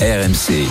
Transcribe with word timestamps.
RMC. 0.00 0.68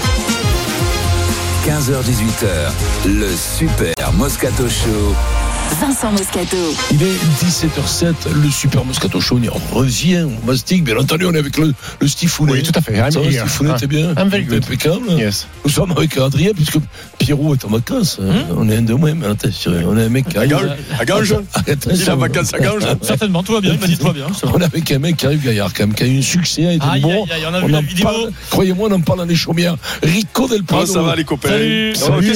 15h-18h, 1.65 2.71
le 3.07 3.35
Super 3.35 3.93
Moscato 4.13 4.69
Show. 4.69 5.46
Vincent 5.81 6.11
Moscato. 6.11 6.57
Il 6.91 7.03
est 7.03 7.15
17h07, 7.43 8.13
le 8.43 8.49
Super 8.49 8.83
Moscato 8.85 9.19
Show. 9.19 9.39
On 9.53 9.75
revient 9.75 10.21
au 10.23 10.45
mastic. 10.45 10.83
Bien 10.83 10.97
entendu, 10.97 11.25
on 11.25 11.33
est 11.33 11.37
avec 11.39 11.57
le, 11.57 11.73
le 11.99 12.07
Stifounet. 12.07 12.51
Oui, 12.53 12.63
tout 12.63 12.71
à 12.73 12.81
fait. 12.81 12.95
Ça 13.11 13.19
va. 13.19 13.29
Stifounet, 13.31 13.71
Ah. 13.73 13.77
t'es 13.79 13.87
bien 13.87 14.13
I'm 14.17 14.29
very 14.29 14.43
good. 14.43 14.63
Impeccable. 14.63 15.11
Yes. 15.17 15.47
Nous 15.65 15.71
sommes 15.71 15.91
avec 15.91 16.17
Adrien, 16.17 16.51
puisque 16.55 16.77
Pierrot 17.19 17.53
est 17.55 17.65
en 17.65 17.69
vacances. 17.69 18.17
Hmm? 18.19 18.55
On 18.57 18.69
est 18.69 18.77
un 18.77 18.81
de 18.81 18.93
moins, 18.93 19.13
mais 19.13 19.27
attention, 19.27 19.71
on 19.87 19.97
est 19.97 20.03
un 20.05 20.09
mec 20.09 20.27
qui 20.29 20.37
arrive. 20.37 20.53
À 20.99 21.05
Ganges 21.05 21.35
Attention. 21.53 21.91
Il 21.93 22.01
est 22.01 22.09
en 22.09 22.17
vacances 22.17 22.53
à 22.53 22.59
Ganges 22.59 22.83
Certainement, 23.01 23.43
tout 23.43 23.53
va 23.53 23.61
bien. 23.61 23.73
Il 23.73 23.79
m'a 23.79 23.87
dit 23.87 23.97
tout 23.97 24.05
va 24.05 24.13
bien. 24.13 24.27
On 24.53 24.59
est 24.59 24.63
avec 24.63 24.91
un 24.91 24.99
mec 24.99 25.17
qui 25.17 25.25
arrive 25.25 25.43
gaillard, 25.43 25.73
quand 25.73 25.85
même, 25.85 25.93
qui 25.95 26.03
a 26.03 26.07
eu 26.07 26.19
un 26.19 26.21
succès, 26.21 26.65
a 26.79 26.91
Aïe, 26.91 27.01
bon. 27.01 27.23
aïe, 27.25 27.31
aïe, 27.33 27.43
on 27.49 27.53
a 27.53 27.59
vu 27.59 27.65
en 27.65 27.67
la 27.67 27.81
vidéo. 27.81 28.07
Croyez-moi, 28.49 28.87
on 28.89 28.95
en 28.95 29.01
parle 29.01 29.19
dans 29.19 29.25
les 29.25 29.35
chaumières. 29.35 29.75
Rico 30.01 30.47
Del 30.47 30.63
Prado. 30.63 30.85
Comment 30.85 30.93
ça 30.93 31.01
va 31.01 31.15
les 31.15 31.23
copains 31.25 31.49
Salut. 31.49 31.93
Oh, 31.95 31.99
Salut, 32.21 32.27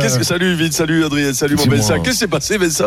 Qu'est-ce 0.00 0.22
salut 0.22 0.54
Vite, 0.54 0.72
salut 0.72 1.04
Adrien, 1.04 1.32
salut 1.34 1.56
mon. 1.56 1.64
Vincent. 1.66 2.00
Qu'est-ce 2.00 2.10
qui 2.14 2.18
s'est 2.20 2.26
passé 2.28 2.56
Vincent? 2.58 2.77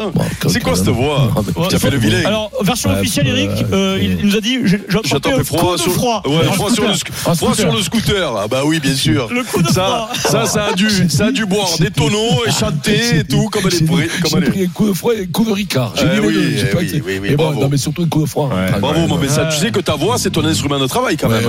C'est 0.47 0.59
quoi 0.61 0.75
cette 0.75 0.87
voix 0.89 1.31
Ah, 1.35 1.61
Tu 1.69 1.75
as 1.75 1.79
fait 1.79 1.89
le 1.89 1.97
vilain 1.97 2.21
Alors, 2.25 2.51
version 2.61 2.89
officielle, 2.91 3.27
euh, 3.27 3.35
Eric, 3.37 3.65
euh, 3.71 3.97
il, 4.01 4.25
nous 4.27 4.35
a 4.35 4.41
dit 4.41 4.57
sur 5.05 5.19
le, 5.37 5.43
froid 5.43 5.77
sur 5.77 7.71
le 7.71 7.81
scooter. 7.81 8.33
Ah 8.37 8.47
bah 8.47 8.61
oui, 8.65 8.79
bien 8.79 8.95
sûr. 8.95 9.27
Le 9.31 9.43
coup 9.43 9.61
de 9.61 9.67
ça, 9.67 10.09
froid. 10.13 10.31
ça, 10.31 10.45
ça 10.45 10.65
a 10.65 10.73
dû, 10.73 10.89
ça 11.09 11.27
a 11.27 11.31
dû 11.31 11.45
boire 11.45 11.69
des 11.79 11.91
tonneaux 11.91 12.43
et 12.47 12.51
chanter 12.51 13.17
et 13.19 13.23
tout 13.23 13.49
comme 13.49 13.63
elle 13.67 13.75
est 13.75 13.85
pourrie, 13.85 14.07
j'ai 14.29 14.41
pris 14.41 14.63
un 14.63 14.67
coup 14.67 14.87
de 14.87 14.93
froid 14.93 15.13
et 15.13 15.23
un 15.23 15.25
coup 15.27 15.45
de 15.45 15.51
Ricard. 15.51 15.93
J'ai 15.97 16.05
Eh 16.15 16.19
oui, 16.19 16.35
eh 16.71 16.75
oui, 16.77 17.01
oui, 17.05 17.19
oui, 17.21 17.35
bravo. 17.35 17.61
non, 17.61 17.69
mais 17.69 17.77
surtout 17.77 18.03
un 18.03 18.07
coup 18.07 18.21
de 18.21 18.25
froid. 18.29 18.49
Ah, 18.51 18.79
Bravo 18.79 19.07
mon. 19.07 19.17
Vincent. 19.17 19.41
Tu 19.51 19.57
sais 19.57 19.71
que 19.71 19.79
ta 19.79 19.95
voix 19.95 20.17
c'est 20.17 20.31
ton 20.31 20.43
instrument 20.45 20.79
de 20.79 20.87
travail 20.87 21.17
quand 21.17 21.29
même. 21.29 21.43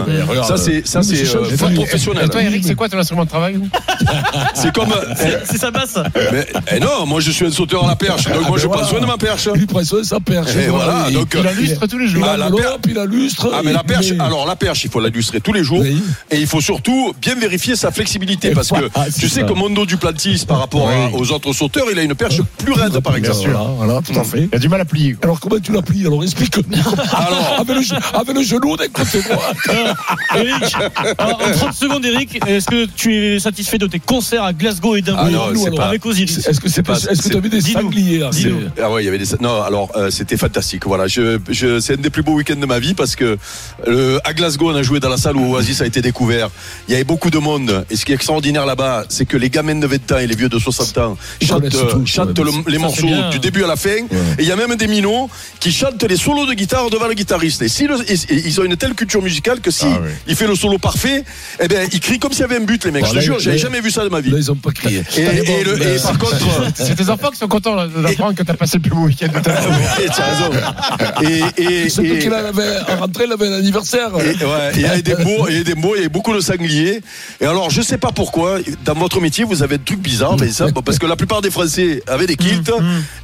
Ça 0.47 0.57
c'est, 0.57 0.87
ça 0.87 1.01
je- 1.03 1.37
euh, 1.37 1.57
fort 1.57 1.71
je- 1.71 1.75
professionnel. 1.77 2.25
Et 2.27 2.29
toi, 2.29 2.43
Eric, 2.43 2.65
c'est 2.65 2.75
quoi 2.75 2.89
ton 2.89 2.99
instrument 2.99 3.25
de 3.25 3.29
travail 3.31 3.59
C'est 4.55 4.73
comme. 4.73 4.93
C'est 5.45 5.59
sa 5.59 5.71
basse. 5.71 5.99
mais, 6.33 6.47
eh 6.73 6.81
non, 6.81 7.07
moi 7.07 7.21
je 7.21 7.31
suis 7.31 7.47
un 7.47 7.51
sauteur 7.51 7.85
à 7.85 7.89
la 7.89 7.97
perche. 7.97 8.25
Donc 8.35 8.43
Ah, 8.45 8.49
moi 8.49 8.57
ben 8.57 8.63
je 8.63 8.67
prends 8.67 8.77
voilà. 8.77 8.89
soin 8.89 9.01
de 9.01 9.07
ma 9.07 9.17
perche. 9.19 9.49
Lui, 9.55 9.67
prend 9.67 9.85
soin 9.85 9.99
de 10.01 10.05
sa 10.05 10.21
perche. 10.21 10.55
Et 10.57 10.69
voilà, 10.69 11.07
Il- 11.09 11.15
donc, 11.15 11.29
il 11.35 11.47
euh, 11.47 11.49
a 11.49 11.53
lustre 11.53 11.87
tous 11.87 11.99
les 11.99 12.07
jours. 12.09 12.25
Ah, 12.27 12.35
Il 12.37 12.95
la 12.95 13.05
il 13.05 13.11
lustre. 13.11 13.51
Ah 13.53 13.61
mais 13.65 13.73
la 13.73 13.83
perche, 13.83 14.11
mais- 14.13 14.21
alors 14.25 14.47
la 14.47 14.57
perche, 14.57 14.85
il 14.85 14.91
faut 14.91 15.01
la 15.01 15.09
lustrer 15.09 15.41
tous 15.41 15.53
les 15.53 15.63
jours 15.65 15.81
Oui. 15.81 16.03
et 16.31 16.39
il 16.41 16.47
faut 16.47 16.61
surtout 16.61 17.13
bien 17.21 17.35
vérifier 17.35 17.77
sa 17.77 17.91
flexibilité 17.91 18.49
Et 18.49 18.53
parce 18.53 18.69
que 18.71 18.77
c'est 19.11 19.21
tu 19.21 19.29
sais 19.29 19.43
que 19.43 19.53
Mondo 19.53 19.85
Duplantis 19.87 20.45
par 20.47 20.59
rapport 20.59 20.89
aux 21.15 21.31
autres 21.33 21.53
sauteurs, 21.53 21.87
il 21.91 21.99
a 21.99 22.03
une 22.03 22.15
perche 22.15 22.41
plus 22.59 22.73
raide 22.73 22.99
par 23.01 23.17
exemple. 23.17 23.51
Voilà, 23.51 23.71
voilà, 23.77 24.01
tout 24.03 24.19
à 24.19 24.25
fait. 24.25 24.49
Il 24.53 24.55
a 24.57 24.59
du 24.59 24.69
mal 24.69 24.81
à 24.81 24.85
plier. 24.85 25.17
Alors, 25.23 25.39
comment 25.41 25.59
tu 25.59 25.73
l'as 25.73 25.83
plié? 25.83 26.07
Alors, 26.07 26.23
explique-nous. 26.23 26.63
Alors, 27.13 27.57
avec, 27.61 27.77
le, 27.77 27.83
ge- 27.83 27.95
avec 28.15 28.37
le 28.37 28.43
genou 28.43 28.77
d'un 28.77 28.89
côté 28.89 29.23
droit. 29.23 29.53
Eric, 30.37 30.75
alors, 31.19 31.41
en 31.43 31.51
30 31.53 31.73
secondes, 31.75 32.05
Eric, 32.05 32.39
est-ce 32.47 32.67
que 32.67 32.87
tu 32.87 33.15
es 33.15 33.39
satisfait 33.39 33.79
de 33.79 33.87
tes 33.87 33.99
concerts 34.01 34.45
à 34.45 34.53
Glasgow 34.53 34.97
et 34.97 35.03
Ah 35.09 35.29
c'est 35.57 35.75
pas- 35.75 35.87
avec 35.87 36.05
Osiris 36.07 36.47
Est-ce 36.47 36.61
que 36.61 36.69
c'est 36.69 36.83
pas, 36.83 36.97
C'est- 36.97 37.13
est-ce 37.13 37.23
que 37.23 37.29
tu 37.29 37.37
avais 37.37 37.49
des 37.49 37.59
dis-nous. 37.61 37.83
sangliers 37.83 38.22
là 38.31 38.31
ah 38.83 38.91
ouais, 38.91 39.03
il 39.03 39.07
y 39.07 39.09
avait 39.09 39.19
des 39.19 39.25
non, 39.41 39.63
alors 39.63 39.91
euh, 39.97 40.11
c'était 40.11 40.37
fantastique. 40.37 40.87
Voilà, 40.87 41.07
je, 41.07 41.39
je 41.51 41.81
c'est 41.81 41.95
un 41.95 41.97
des 42.03 42.11
plus 42.11 42.23
beaux 42.23 42.35
week-ends 42.35 42.57
de 42.61 42.67
ma 42.67 42.79
vie 42.79 42.95
parce 42.95 43.17
que 43.17 43.39
euh, 43.89 44.19
à 44.25 44.33
Glasgow, 44.35 44.71
on 44.71 44.75
a 44.77 44.83
joué 44.83 45.01
dans 45.01 45.09
la 45.09 45.17
salle 45.17 45.37
où 45.37 45.55
Oasis 45.55 45.81
a 45.81 45.87
été 45.87 46.01
découvert. 46.03 46.51
Il 46.89 46.93
y 46.93 46.95
avait 46.95 47.05
beaucoup 47.05 47.31
de 47.31 47.39
monde 47.39 47.85
et 47.91 47.97
ce 47.97 48.05
qui 48.05 48.13
est 48.13 48.15
extraordinaire 48.15 48.67
là-bas, 48.67 49.05
c'est 49.09 49.25
que 49.25 49.37
les 49.37 49.51
gamins 49.51 49.75
de 49.75 49.87
20 49.87 50.13
ans 50.13 50.19
et 50.19 50.27
les 50.27 50.37
vieux 50.37 50.49
de 50.49 50.59
60 50.59 50.99
ans 50.99 51.17
Ils 51.41 51.47
chantent, 51.47 51.63
connaissent 51.63 51.91
tout, 51.91 52.07
chantent 52.07 52.39
ouais, 52.39 52.45
le- 52.45 52.51
mais 52.53 52.63
les 52.73 52.79
ça, 52.79 52.79
morceaux 52.83 53.07
bien. 53.07 53.31
du 53.31 53.39
début 53.39 53.65
à 53.65 53.67
la 53.67 53.77
fin. 53.77 53.91
Et 53.91 54.41
il 54.41 54.45
y 54.47 54.53
a 54.53 54.57
même 54.57 54.75
des 54.77 54.87
minots 54.87 55.29
qui 55.61 55.73
chantent 55.73 56.03
les 56.03 56.17
solos 56.17 56.47
de 56.47 56.55
guitare 56.55 56.91
devant 56.91 57.07
le 57.09 57.15
guitariste. 57.15 57.63
Et 57.63 57.69
si 57.69 57.87
le- 57.87 57.97
et- 58.11 58.15
et 58.35 58.43
ils 58.47 58.61
ont 58.61 58.65
une 58.65 58.77
telle 58.77 58.95
culture 58.95 59.23
musicale 59.23 59.61
que 59.61 59.71
si 59.71 59.85
Ah 59.87 60.01
oui. 60.03 60.11
il 60.27 60.37
fait 60.37 60.47
le 60.47 60.55
solo 60.55 60.79
parfait, 60.79 61.25
eh 61.61 61.69
ben 61.69 61.89
il 61.93 62.01
crie 62.01 62.19
comme 62.19 62.33
s'il 62.33 62.43
y 62.43 62.45
avait 62.45 62.57
un 62.57 62.61
but 62.65 62.85
les 62.85 62.91
mecs. 62.91 63.03
Bon, 63.05 63.09
je 63.11 63.15
te 63.17 63.21
jure, 63.21 63.39
j'avais 63.39 63.59
jamais 63.59 63.81
vu 63.81 63.91
ça 63.91 64.05
de 64.05 64.09
ma 64.09 64.21
vie. 64.21 64.31
Là, 64.31 64.39
ils 64.39 64.51
ont 64.51 64.57
pas 64.57 64.71
crié. 64.73 65.03
Et, 65.17 65.27
Allez, 65.27 65.41
et 65.41 65.45
bon, 65.45 65.57
le- 65.65 65.83
et 65.97 65.99
par 66.01 66.19
contre, 66.19 66.37
C'est 66.75 66.95
tes 66.95 67.09
enfants 67.11 67.31
qui 67.31 67.39
sont 67.39 67.49
contents 67.49 67.75
là, 67.75 67.87
d'apprendre 68.17 68.35
que 68.37 68.43
t'as 68.43 68.55
passé 68.55 68.77
le 68.79 68.83
plus 68.83 68.91
beau 68.91 69.05
week-end 69.07 69.29
de 69.29 69.41
ta 69.41 69.53
vie. 69.61 69.67
et 70.03 70.07
tu 70.07 70.21
as 70.21 70.25
raison. 70.25 70.51
Et, 71.57 71.63
et, 71.63 71.89
Surtout 71.89 72.13
et- 72.15 72.19
qu'il 72.19 72.33
avait, 72.33 72.79
en 72.89 72.97
rentrée, 73.01 73.25
il 73.27 73.33
avait 73.33 73.49
un 73.49 73.53
anniversaire. 73.59 74.11
Et, 74.21 74.45
ouais, 74.45 74.73
il 74.75 74.81
y 74.83 74.87
a 74.87 75.01
des 75.01 75.17
mots, 75.17 75.47
il 75.49 75.57
y 75.59 75.61
a 75.61 75.65
des 75.65 75.75
mots, 75.75 75.95
il 75.97 76.03
y 76.03 76.07
a 76.07 76.09
beaucoup 76.09 76.35
de 76.35 76.41
sangliers. 76.41 77.01
Et 77.41 77.47
alors, 77.47 77.71
je 77.71 77.83
sais 77.83 77.99
pas 77.99 78.11
pourquoi, 78.15 78.59
dans 78.85 78.95
votre 78.95 79.21
métier, 79.21 79.45
vous 79.45 79.63
avez 79.63 79.79
des 79.79 79.85
trucs 79.85 80.01
bizarres, 80.01 80.37
mais 80.39 80.49
ça, 80.51 80.67
parce 80.85 80.99
que 80.99 81.07
la 81.07 81.17
plupart 81.17 81.41
des 81.43 81.51
Français 81.51 82.03
avaient 82.07 82.27
des 82.27 82.37
kilts. 82.37 82.71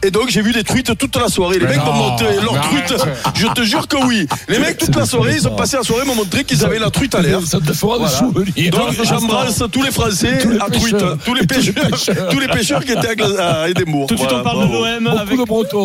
Et 0.03 0.11
donc, 0.11 0.29
j'ai 0.31 0.43
vu 0.43 0.53
des 0.53 0.65
truites 0.65 0.97
toute 0.99 1.17
la 1.17 1.29
soirée. 1.29 1.59
Les 1.59 1.67
mecs 1.67 1.85
m'ont 1.85 1.93
montré 1.93 2.27
leur 2.43 2.61
truite. 2.61 2.95
Je 3.35 3.47
te 3.49 3.63
jure 3.63 3.87
que 3.89 3.97
oui. 4.07 4.27
Les 4.49 4.59
mecs, 4.59 4.79
toute 4.79 4.97
la 4.97 5.07
soirée, 5.07 5.35
ils 5.37 5.47
ont 5.49 5.57
passé 5.57 5.77
la 5.77 5.83
soirée, 5.83 6.05
m'ont 6.07 6.15
montré 6.15 6.45
qu'ils 6.45 6.65
avaient 6.65 6.79
la 6.79 6.91
truite 6.91 7.15
à 7.15 7.23
l'air. 7.23 7.41
Ça 7.45 7.59
te 7.61 7.73
fera 7.73 7.99
Voilà. 7.99 8.13
des 8.13 8.19
souvenirs. 8.19 8.71
Donc 8.71 9.05
j'embrasse 9.05 9.63
tous 9.73 9.83
les 9.83 9.91
Français 9.91 10.39
Tous 10.43 10.51
les 10.51 10.59
à 10.61 10.69
truite, 10.71 10.93
pêcheurs. 10.93 11.19
tous 11.25 11.35
les 11.35 11.47
pêcheurs, 11.47 12.29
tous 12.31 12.39
les 12.41 12.49
pêcheurs 12.49 12.85
qui 12.85 12.93
étaient 12.93 13.17
à, 13.39 13.69
Édimbourg. 13.69 14.07
Tout 14.07 14.15
de 14.15 14.21
suite, 14.21 14.33
on 14.33 14.43
parle 14.43 14.61
de 14.61 14.67
l'OM 14.79 15.07
avec. 15.19 15.39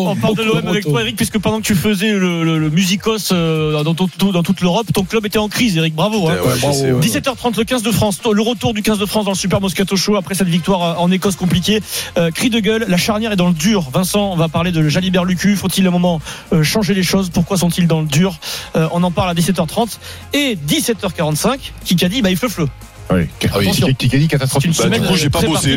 On 0.08 0.16
parle 0.16 0.34
de 0.36 0.42
l'OM 0.42 0.66
avec 0.68 0.84
toi, 0.84 1.00
Eric, 1.02 1.16
puisque 1.16 1.38
pendant 1.38 1.58
que 1.60 1.66
tu 1.66 1.74
faisais 1.74 2.12
le, 2.12 2.44
le- 2.44 2.58
le 2.58 2.70
musicos 2.70 3.30
euh, 3.32 3.82
dans, 3.82 3.94
tout- 3.94 4.08
dans 4.32 4.42
toute 4.42 4.60
l'Europe, 4.60 4.86
ton 4.92 5.04
club 5.04 5.26
était 5.26 5.38
en 5.38 5.48
crise, 5.48 5.76
Eric. 5.76 5.94
Bravo. 5.94 6.28
hein. 6.28 6.34
Ouais, 6.44 6.50
je 6.56 6.72
sais, 6.72 6.92
ouais. 6.92 7.00
17h30, 7.00 7.56
le 7.58 7.64
15 7.64 7.82
de 7.82 7.90
France, 7.90 8.20
le 8.32 8.42
retour 8.42 8.74
du 8.74 8.82
15 8.82 8.98
de 8.98 9.06
France 9.06 9.24
dans 9.24 9.30
le 9.32 9.36
Super 9.36 9.60
Moscato 9.60 9.96
Show 9.96 10.16
après 10.16 10.34
cette 10.34 10.48
victoire 10.48 10.82
euh, 10.82 10.94
en 11.02 11.10
Écosse 11.10 11.36
compliquée. 11.36 11.80
Euh, 12.18 12.30
cri 12.30 12.50
de 12.50 12.60
gueule, 12.60 12.84
la 12.88 12.96
charnière 12.96 13.32
est 13.32 13.36
dans 13.36 13.48
le 13.48 13.54
dur. 13.54 13.88
Vincent, 13.92 14.30
on 14.32 14.36
va 14.36 14.48
parler 14.48 14.72
de 14.72 14.88
Jalibert 14.88 15.24
Lucu. 15.24 15.56
Faut-il 15.56 15.84
à 15.86 15.88
un 15.88 15.92
moment 15.92 16.20
euh, 16.52 16.62
changer 16.62 16.94
les 16.94 17.02
choses? 17.02 17.30
Pourquoi 17.30 17.56
sont-ils 17.56 17.86
dans 17.86 18.00
le 18.00 18.06
dur? 18.06 18.38
Euh, 18.76 18.88
On 18.92 19.02
en 19.02 19.10
parle 19.10 19.30
à 19.30 19.34
17h30 19.34 19.98
et 20.32 20.56
17h45. 20.68 21.58
Qui 21.84 22.04
a 22.04 22.08
dit 22.08 22.22
bah 22.22 22.30
il 22.30 22.36
fleu 22.36 22.68
Oui. 23.12 23.26
Ah 23.52 23.58
oui. 23.58 23.64
Attention. 23.66 23.88
Qui 23.98 24.06
a 24.06 24.08
dit 24.18 24.22
C'est 24.22 24.28
catastrophique 24.28 24.70
une 24.70 24.76
Bah, 24.76 24.84
semaine 24.84 25.02
du 25.02 25.08
coup, 25.08 25.16
j'ai 25.16 25.30
pas 25.30 25.38
très 25.40 25.48
bossé. 25.48 25.76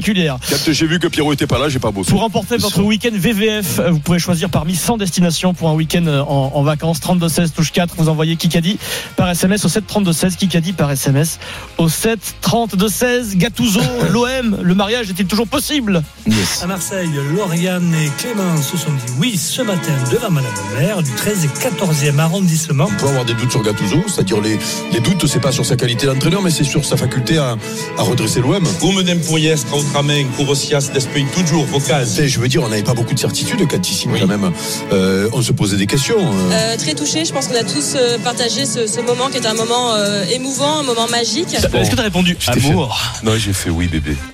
j'ai 0.72 0.88
vu 0.88 1.00
que 1.00 1.08
Pierrot 1.08 1.34
était 1.34 1.48
pas 1.48 1.60
là, 1.60 1.70
j'ai 1.70 1.80
pas 1.80 1.92
bossé. 1.92 2.10
Pour 2.12 2.22
remporter 2.22 2.58
votre 2.58 2.82
week-end 2.82 3.10
VVF, 3.14 3.80
euh, 3.80 3.92
vous 3.92 4.00
pouvez 4.00 4.20
choisir 4.20 4.50
parmi 4.50 4.76
100 4.76 4.98
destinations 4.98 5.54
pour 5.54 5.70
un 5.70 5.74
week-end 5.74 6.06
euh, 6.08 6.22
en, 6.22 6.52
en 6.56 6.64
vacances. 6.64 7.00
32-16, 7.00 7.52
touche 7.52 7.72
4. 7.72 7.96
Vous 7.98 8.10
envoyez 8.10 8.36
Kikadi 8.38 8.80
par 9.16 9.30
SMS 9.30 9.66
au 9.66 9.68
732-16. 9.68 10.36
Kikadi 10.38 10.74
par 10.74 10.90
SMS 10.92 11.40
au 11.78 11.88
732-16. 11.88 13.36
Gattuso, 13.38 13.82
l'OM, 14.10 14.60
le 14.62 14.74
mariage 14.76 15.10
est-il 15.10 15.26
toujours 15.26 15.48
possible? 15.48 16.02
Yes. 16.28 16.64
À 16.64 16.68
Marseille, 16.68 17.10
Lauriane 17.36 17.94
et 17.96 18.10
Clément 18.22 18.58
se 18.62 18.78
sont 18.78 18.92
dit 18.92 19.14
oui 19.20 19.38
ce 19.38 19.62
matin 19.62 19.92
devant 20.12 20.32
Madame 20.32 20.52
le 20.74 20.80
maire 20.80 21.04
du 21.04 21.12
13 21.12 21.46
et 21.46 21.48
14e 21.48 22.20
arrondissement. 22.20 22.88
On 22.90 22.96
peut 23.02 23.08
avoir 23.10 23.26
des 23.26 23.34
doutes 23.34 23.52
sur 23.52 23.62
Gattuso, 23.64 24.04
c'est-à-dire 24.08 24.42
les, 24.42 24.58
les 24.94 25.00
doutes, 25.02 25.28
c'est 25.28 25.40
pas 25.42 25.52
sur 25.52 25.66
sa 25.66 25.76
qualité 25.76 26.06
d'entraîneur, 26.08 26.42
mais 26.42 26.52
c'est 26.52 26.64
sur 26.64 26.86
sa 26.86 26.96
faculté 26.96 27.17
à, 27.38 27.56
à 27.98 28.02
redresser 28.04 28.40
l'OM. 28.42 28.64
Come 28.80 29.04
d'employer 29.04 29.56
Strautramen, 29.58 30.28
Courosias, 30.36 30.90
d'Esprit, 30.94 31.26
toujours 31.36 31.66
vos 31.66 31.80
cases. 31.80 32.22
Je 32.24 32.40
veux 32.40 32.48
dire, 32.48 32.64
on 32.64 32.70
n'avait 32.70 32.84
pas 32.84 32.94
beaucoup 32.94 33.14
de 33.14 33.20
certitudes 33.20 33.68
quand 33.70 33.90
ici, 33.90 34.08
quand 34.20 34.28
même. 34.28 34.52
Euh, 34.92 35.30
on 35.34 35.42
se 35.42 35.52
posait 35.52 35.78
des 35.78 35.88
questions. 35.88 36.18
euh. 36.20 36.52
Euh, 36.52 36.78
très 36.78 36.94
touché, 36.94 37.26
je 37.26 37.34
pense 37.34 37.48
qu'on 37.48 37.56
a 37.56 37.64
tous 37.64 37.94
euh, 37.96 38.18
partagé 38.20 38.66
ce, 38.66 38.88
ce 38.88 39.00
moment 39.02 39.30
qui 39.30 39.38
est 39.38 39.46
un 39.48 39.54
moment 39.54 39.94
euh, 39.96 40.24
émouvant, 40.32 40.80
un 40.80 40.84
moment 40.84 41.08
magique. 41.08 41.54
Est-ce 41.54 41.90
que 41.90 41.96
tu 41.96 42.00
as 42.00 42.04
répondu 42.04 42.36
t'ai 42.36 42.60
fait- 42.60 42.70
Amour 42.70 42.98
Non, 43.24 43.34
j'ai 43.38 43.54
fait 43.54 43.70
oui, 43.70 43.88
bébé. 43.88 44.16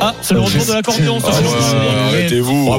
Ah, 0.00 0.14
c'est 0.22 0.34
le 0.34 0.40
retour 0.40 0.64
de 0.64 0.72
l'accordéon. 0.72 1.18
Ah 1.24 1.28
ouais, 1.30 2.18
arrêtez-vous. 2.18 2.70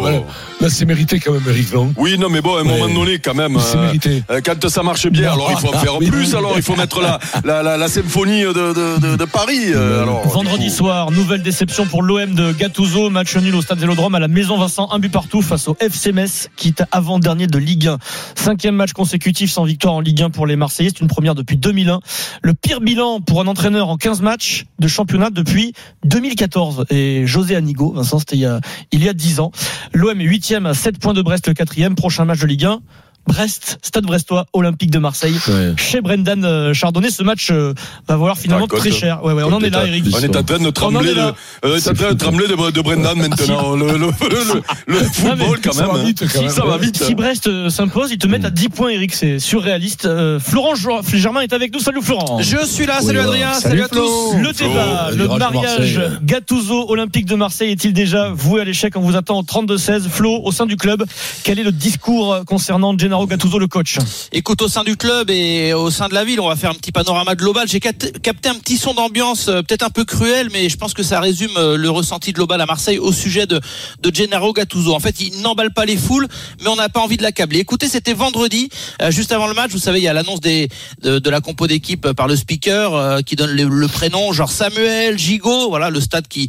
Ah, 0.61 0.65
ben, 0.65 0.67
Là, 0.67 0.69
c'est 0.69 0.85
mérité 0.85 1.19
quand 1.19 1.33
même, 1.33 1.41
Eric, 1.47 1.73
non? 1.73 1.91
Oui, 1.97 2.17
non, 2.19 2.29
mais 2.29 2.41
bon, 2.41 2.55
à 2.55 2.61
un 2.61 2.63
moment 2.63 2.87
donné, 2.87 3.17
quand 3.19 3.33
même. 3.33 3.57
C'est 3.59 3.77
euh, 3.77 3.85
mérité. 3.85 4.23
euh, 4.29 4.41
quand 4.45 4.69
ça 4.69 4.83
marche 4.83 5.07
bien, 5.07 5.29
Non. 5.29 5.33
alors 5.33 5.51
il 5.51 5.57
faut 5.57 5.73
en 5.75 5.79
faire 5.79 5.97
Oui. 5.97 6.07
plus, 6.09 6.35
alors 6.35 6.53
il 6.55 6.61
faut 6.61 6.75
mettre 6.75 7.01
la, 7.01 7.19
la, 7.43 7.63
la, 7.63 7.77
la 7.77 7.87
symphonie 7.87 8.41
de, 8.41 8.53
de, 8.53 8.99
de, 8.99 9.15
de 9.17 9.25
Paris. 9.25 9.73
euh, 9.73 10.03
alors, 10.03 10.27
Vendredi 10.27 10.67
coup. 10.67 10.73
soir, 10.73 11.11
nouvelle 11.11 11.41
déception 11.41 11.85
pour 11.87 12.03
l'OM 12.03 12.33
de 12.35 12.51
Gattuso, 12.53 13.09
match 13.09 13.35
nul 13.37 13.55
au 13.55 13.61
stade 13.61 13.79
Vélodrome 13.79 14.13
à 14.15 14.19
la 14.19 14.27
Maison 14.27 14.57
Vincent, 14.57 14.87
un 14.91 14.99
but 14.99 15.11
partout 15.11 15.41
face 15.41 15.67
au 15.67 15.75
FC 15.79 16.11
Metz, 16.11 16.49
qui 16.55 16.69
est 16.69 16.83
avant-dernier 16.91 17.47
de 17.47 17.57
Ligue 17.57 17.87
1. 17.87 17.97
Cinquième 18.35 18.75
match 18.75 18.93
consécutif 18.93 19.51
sans 19.51 19.63
victoire 19.63 19.95
en 19.95 19.99
Ligue 19.99 20.21
1 20.21 20.29
pour 20.29 20.45
les 20.45 20.55
Marseillais, 20.55 20.89
c'est 20.93 21.01
une 21.01 21.07
première 21.07 21.33
depuis 21.35 21.57
2001. 21.57 21.99
Le 22.43 22.53
pire 22.53 22.81
bilan 22.81 23.19
pour 23.21 23.41
un 23.41 23.47
entraîneur 23.47 23.89
en 23.89 23.97
15 23.97 24.21
matchs 24.21 24.65
de 24.79 24.87
championnat 24.87 25.29
depuis 25.31 25.73
2014. 26.05 26.85
Et 26.89 27.23
José 27.25 27.55
Anigo, 27.55 27.93
Vincent, 27.93 28.19
c'était 28.19 28.35
il 28.35 28.41
y 28.41 28.45
a, 28.45 28.59
il 28.91 29.03
y 29.03 29.09
a 29.09 29.13
10 29.13 29.39
ans. 29.39 29.51
L'OM 29.93 30.19
est 30.21 30.25
à 30.53 30.73
7 30.73 30.99
points 30.99 31.13
de 31.13 31.21
Brest, 31.21 31.47
le 31.47 31.53
quatrième. 31.53 31.95
Prochain 31.95 32.25
match 32.25 32.39
de 32.39 32.47
Ligue 32.47 32.65
1 32.65 32.81
Brest, 33.27 33.77
Stade 33.81 34.05
Brestois, 34.05 34.45
Olympique 34.53 34.91
de 34.91 34.99
Marseille. 34.99 35.35
Ouais. 35.47 35.73
Chez 35.77 36.01
Brendan 36.01 36.43
euh, 36.43 36.73
Chardonnay, 36.73 37.09
ce 37.11 37.23
match 37.23 37.49
euh, 37.51 37.73
va 38.07 38.15
valoir 38.17 38.37
finalement 38.37 38.67
très 38.67 38.91
cher. 38.91 39.23
Ouais, 39.23 39.33
ouais, 39.33 39.43
on 39.43 39.53
en 39.53 39.61
est 39.61 39.69
là, 39.69 39.85
Eric. 39.85 40.05
On 40.13 40.19
est 40.19 40.35
en 40.35 40.43
train 40.43 40.59
de 40.59 40.69
trembler, 40.69 41.13
de, 41.13 41.21
en 41.21 41.93
train 41.93 42.11
de 42.11 42.17
trembler 42.17 42.47
de, 42.47 42.71
de 42.71 42.81
Brendan 42.81 43.17
maintenant. 43.17 43.75
Le, 43.75 43.85
le, 43.85 43.97
le, 43.97 44.07
le- 44.07 44.61
le 44.87 44.97
football, 45.03 45.59
quand 45.63 45.71
ça 45.71 45.83
même. 45.83 45.91
va 45.95 45.99
hein. 45.99 46.03
vite, 46.03 46.19
quand 46.21 46.27
Si, 46.39 46.39
même. 46.45 46.49
ça 46.49 46.65
va 46.65 46.77
vite. 46.77 47.01
Si 47.03 47.15
Brest 47.15 47.47
euh, 47.47 47.69
s'impose, 47.69 48.11
ils 48.11 48.17
te 48.17 48.27
mettent 48.27 48.45
à 48.45 48.49
10 48.49 48.69
points, 48.69 48.89
Eric. 48.89 49.13
C'est 49.13 49.39
surréaliste. 49.39 50.05
Euh, 50.05 50.39
Florent 50.39 50.73
Germain 51.13 51.41
est 51.41 51.53
avec 51.53 51.73
nous. 51.73 51.79
Salut 51.79 52.01
Florent. 52.01 52.41
Je 52.41 52.65
suis 52.65 52.85
là, 52.85 53.01
salut. 53.01 53.19
Adrien, 53.19 53.53
Salut, 53.53 53.79
salut, 53.79 53.83
à 53.83 53.87
tous. 53.87 54.35
Le 54.37 54.51
débat, 54.53 55.09
Flo, 55.11 55.17
le 55.33 55.37
mariage. 55.37 56.01
Gattuso 56.23 56.89
Olympique 56.89 57.25
de 57.27 57.35
Marseille 57.35 57.71
est-il 57.71 57.93
déjà 57.93 58.29
voué 58.29 58.61
à 58.61 58.63
l'échec? 58.63 58.95
On 58.95 59.01
vous 59.01 59.15
attend 59.15 59.37
au 59.39 59.43
32-16. 59.43 60.09
Flo, 60.09 60.41
au 60.43 60.51
sein 60.51 60.65
du 60.65 60.75
club, 60.75 61.03
quel 61.43 61.59
est 61.59 61.63
le 61.63 61.71
discours 61.71 62.41
concernant 62.45 62.93
Gennaro 63.11 63.27
Gattuso, 63.27 63.59
le 63.59 63.67
coach 63.67 63.97
Écoute, 64.31 64.61
au 64.61 64.69
sein 64.69 64.85
du 64.85 64.95
club 64.95 65.29
et 65.29 65.73
au 65.73 65.91
sein 65.91 66.07
de 66.07 66.13
la 66.13 66.23
ville, 66.23 66.39
on 66.39 66.47
va 66.47 66.55
faire 66.55 66.71
un 66.71 66.75
petit 66.75 66.93
panorama 66.93 67.35
global. 67.35 67.67
J'ai 67.67 67.81
capté 67.81 68.47
un 68.47 68.55
petit 68.55 68.77
son 68.77 68.93
d'ambiance, 68.93 69.49
euh, 69.49 69.61
peut-être 69.63 69.83
un 69.83 69.89
peu 69.89 70.05
cruel, 70.05 70.47
mais 70.53 70.69
je 70.69 70.77
pense 70.77 70.93
que 70.93 71.03
ça 71.03 71.19
résume 71.19 71.51
euh, 71.57 71.75
le 71.75 71.89
ressenti 71.89 72.31
global 72.31 72.61
à 72.61 72.65
Marseille 72.65 72.99
au 72.99 73.11
sujet 73.11 73.47
de, 73.47 73.59
de 74.01 74.15
Gennaro 74.15 74.53
Gattuso. 74.53 74.95
En 74.95 75.01
fait, 75.01 75.19
il 75.19 75.41
n'emballe 75.41 75.73
pas 75.73 75.83
les 75.83 75.97
foules, 75.97 76.25
mais 76.61 76.69
on 76.69 76.77
n'a 76.77 76.87
pas 76.87 77.01
envie 77.01 77.17
de 77.17 77.23
l'accabler. 77.23 77.59
Écoutez, 77.59 77.89
c'était 77.89 78.13
vendredi, 78.13 78.69
euh, 79.01 79.11
juste 79.11 79.33
avant 79.33 79.47
le 79.47 79.55
match. 79.55 79.71
Vous 79.71 79.77
savez, 79.77 79.99
il 79.99 80.03
y 80.03 80.07
a 80.07 80.13
l'annonce 80.13 80.39
des 80.39 80.69
de, 81.01 81.19
de 81.19 81.29
la 81.29 81.41
compo 81.41 81.67
d'équipe 81.67 82.13
par 82.13 82.29
le 82.29 82.37
speaker 82.37 83.23
qui 83.25 83.35
donne 83.35 83.51
le, 83.51 83.65
le 83.65 83.87
prénom, 83.89 84.31
genre 84.31 84.51
Samuel 84.51 85.19
Gigot. 85.19 85.67
Voilà, 85.67 85.89
le 85.89 85.99
stade 85.99 86.29
qui 86.29 86.47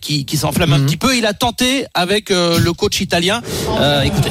qui, 0.00 0.24
qui 0.24 0.36
s'enflamme 0.36 0.72
un 0.72 0.80
petit 0.80 0.96
peu. 0.96 1.16
Il 1.16 1.24
a 1.24 1.34
tenté 1.34 1.84
avec 1.94 2.30
le 2.30 2.72
coach 2.72 3.00
italien. 3.00 3.42
Euh, 3.78 4.02
écoutez. 4.02 4.30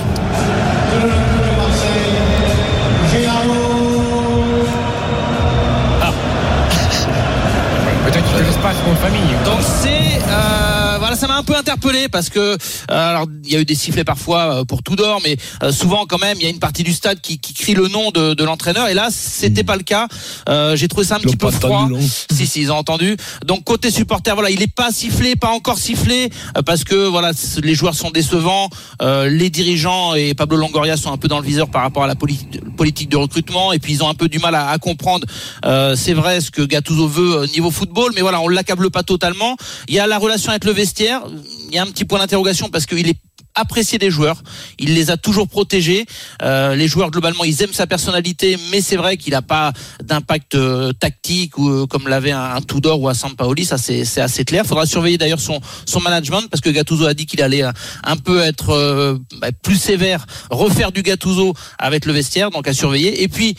Mon 8.86 8.96
famille. 8.96 9.36
Donc 9.46 9.62
c'est 9.62 10.20
euh, 10.28 10.79
voilà, 11.10 11.20
ça 11.20 11.28
m'a 11.28 11.38
un 11.38 11.44
peu 11.44 11.56
interpellé 11.56 12.08
parce 12.08 12.30
que 12.30 12.40
euh, 12.40 12.56
alors 12.92 13.26
il 13.44 13.52
y 13.52 13.56
a 13.56 13.60
eu 13.60 13.66
des 13.66 13.74
sifflets 13.74 14.04
parfois 14.04 14.60
euh, 14.60 14.64
pour 14.64 14.84
tout 14.84 14.96
d'or, 14.96 15.20
mais 15.24 15.38
euh, 15.64 15.72
souvent 15.72 16.06
quand 16.06 16.20
même 16.20 16.38
il 16.40 16.44
y 16.44 16.46
a 16.46 16.52
une 16.52 16.60
partie 16.60 16.84
du 16.84 16.94
stade 16.94 17.20
qui, 17.20 17.40
qui 17.40 17.56
crie 17.56 17.74
le 17.74 17.88
nom 17.88 18.12
de, 18.12 18.36
de 18.36 18.44
l'entraîneur 18.44 18.88
et 18.90 18.94
là 18.94 19.08
c'était 19.10 19.64
pas 19.64 19.76
le 19.76 19.82
cas. 19.82 20.08
Euh, 20.50 20.76
J'ai 20.76 20.88
trouvé 20.88 21.08
ça 21.08 21.16
un 21.16 21.20
petit 21.20 21.36
peu 21.36 21.50
froid. 21.50 21.86
entendu, 21.86 22.04
Si 22.32 22.46
si 22.46 22.62
ils 22.62 22.72
ont 22.72 22.76
entendu. 22.76 23.18
Donc 23.44 23.64
côté 23.64 23.90
supporter, 23.90 24.36
voilà, 24.36 24.52
il 24.52 24.62
est 24.62 24.72
pas 24.72 24.92
sifflé, 24.92 25.36
pas 25.36 25.50
encore 25.50 25.80
sifflé 25.80 26.30
parce 26.64 26.84
que 26.84 27.08
voilà 27.08 27.32
les 27.64 27.74
joueurs 27.74 27.96
sont 27.96 28.12
décevants, 28.12 28.70
euh, 29.02 29.28
les 29.30 29.50
dirigeants 29.50 30.14
et 30.14 30.36
Pablo 30.36 30.58
Longoria 30.58 30.96
sont 30.96 31.12
un 31.12 31.18
peu 31.18 31.28
dans 31.28 31.40
le 31.40 31.46
viseur 31.46 31.72
par 31.72 31.82
rapport 31.82 32.04
à 32.04 32.08
la 32.08 32.16
politique 32.16 33.10
de 33.10 33.18
recrutement 33.18 33.74
et 33.74 33.80
puis 33.80 33.94
ils 33.94 34.04
ont 34.04 34.10
un 34.10 34.14
peu 34.14 34.30
du 34.30 34.38
mal 34.38 34.54
à, 34.54 34.70
à 34.70 34.78
comprendre. 34.78 35.26
euh, 35.66 35.96
c'est 35.96 36.14
vrai 36.14 36.40
ce 36.40 36.52
que 36.52 36.62
Gattuso 36.62 37.08
veut 37.08 37.48
niveau 37.48 37.72
football, 37.72 38.12
mais 38.14 38.22
voilà 38.22 38.42
on 38.42 38.48
l'accable 38.48 38.92
pas 38.92 39.02
totalement. 39.02 39.56
Il 39.88 39.96
y 39.96 40.00
a 40.00 40.06
la 40.06 40.20
relation 40.20 40.52
avec 40.52 40.66
le 40.66 40.72
vestiaire, 40.72 40.99
il 41.00 41.74
y 41.74 41.78
a 41.78 41.82
un 41.82 41.88
petit 41.88 42.06
point 42.06 42.20
d'interrogation 42.20 42.70
parce 42.70 42.86
qu'il 42.86 43.08
est 43.08 43.18
apprécié 43.60 43.98
des 43.98 44.10
joueurs. 44.10 44.42
Il 44.78 44.94
les 44.94 45.12
a 45.12 45.18
toujours 45.18 45.48
protégés. 45.48 46.06
Euh, 46.42 46.76
les 46.76 46.88
joueurs 46.88 47.12
globalement, 47.12 47.44
ils 47.44 47.62
aiment 47.62 47.74
sa 47.74 47.88
personnalité, 47.88 48.58
mais 48.72 48.82
c'est 48.82 48.96
vrai 48.96 49.18
qu'il 49.18 49.34
n'a 49.34 49.42
pas 49.42 49.74
d'impact 50.04 50.56
euh, 50.56 50.94
tactique 50.94 51.58
ou 51.58 51.70
euh, 51.70 51.86
comme 51.86 52.08
l'avait 52.08 52.32
un, 52.32 52.56
un 52.56 52.62
Tudor 52.62 53.02
ou 53.02 53.10
un 53.10 53.14
Sampaoli. 53.14 53.66
Ça 53.66 53.78
c'est 53.78 54.22
assez 54.22 54.46
clair. 54.46 54.66
Faudra 54.66 54.86
surveiller 54.86 55.18
d'ailleurs 55.18 55.40
son 55.40 55.60
son 55.86 56.00
management 56.00 56.44
parce 56.50 56.62
que 56.62 56.70
Gattuso 56.70 57.06
a 57.06 57.14
dit 57.14 57.26
qu'il 57.26 57.42
allait 57.42 57.64
un 57.64 58.18
peu 58.18 58.42
être 58.42 59.20
bah, 59.40 59.50
plus 59.64 59.76
sévère, 59.76 60.26
refaire 60.50 60.92
du 60.92 61.02
Gattuso 61.02 61.54
avec 61.78 62.06
le 62.06 62.14
vestiaire, 62.14 62.52
donc 62.52 62.68
à 62.68 62.74
surveiller. 62.74 63.24
Et 63.24 63.28
puis 63.28 63.56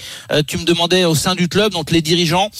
tu 0.46 0.58
me 0.58 0.64
demandais 0.64 1.04
au 1.04 1.14
sein 1.14 1.34
du 1.34 1.48
club, 1.48 1.72
donc 1.72 1.90
les 1.90 2.02
dirigeants, 2.02 2.50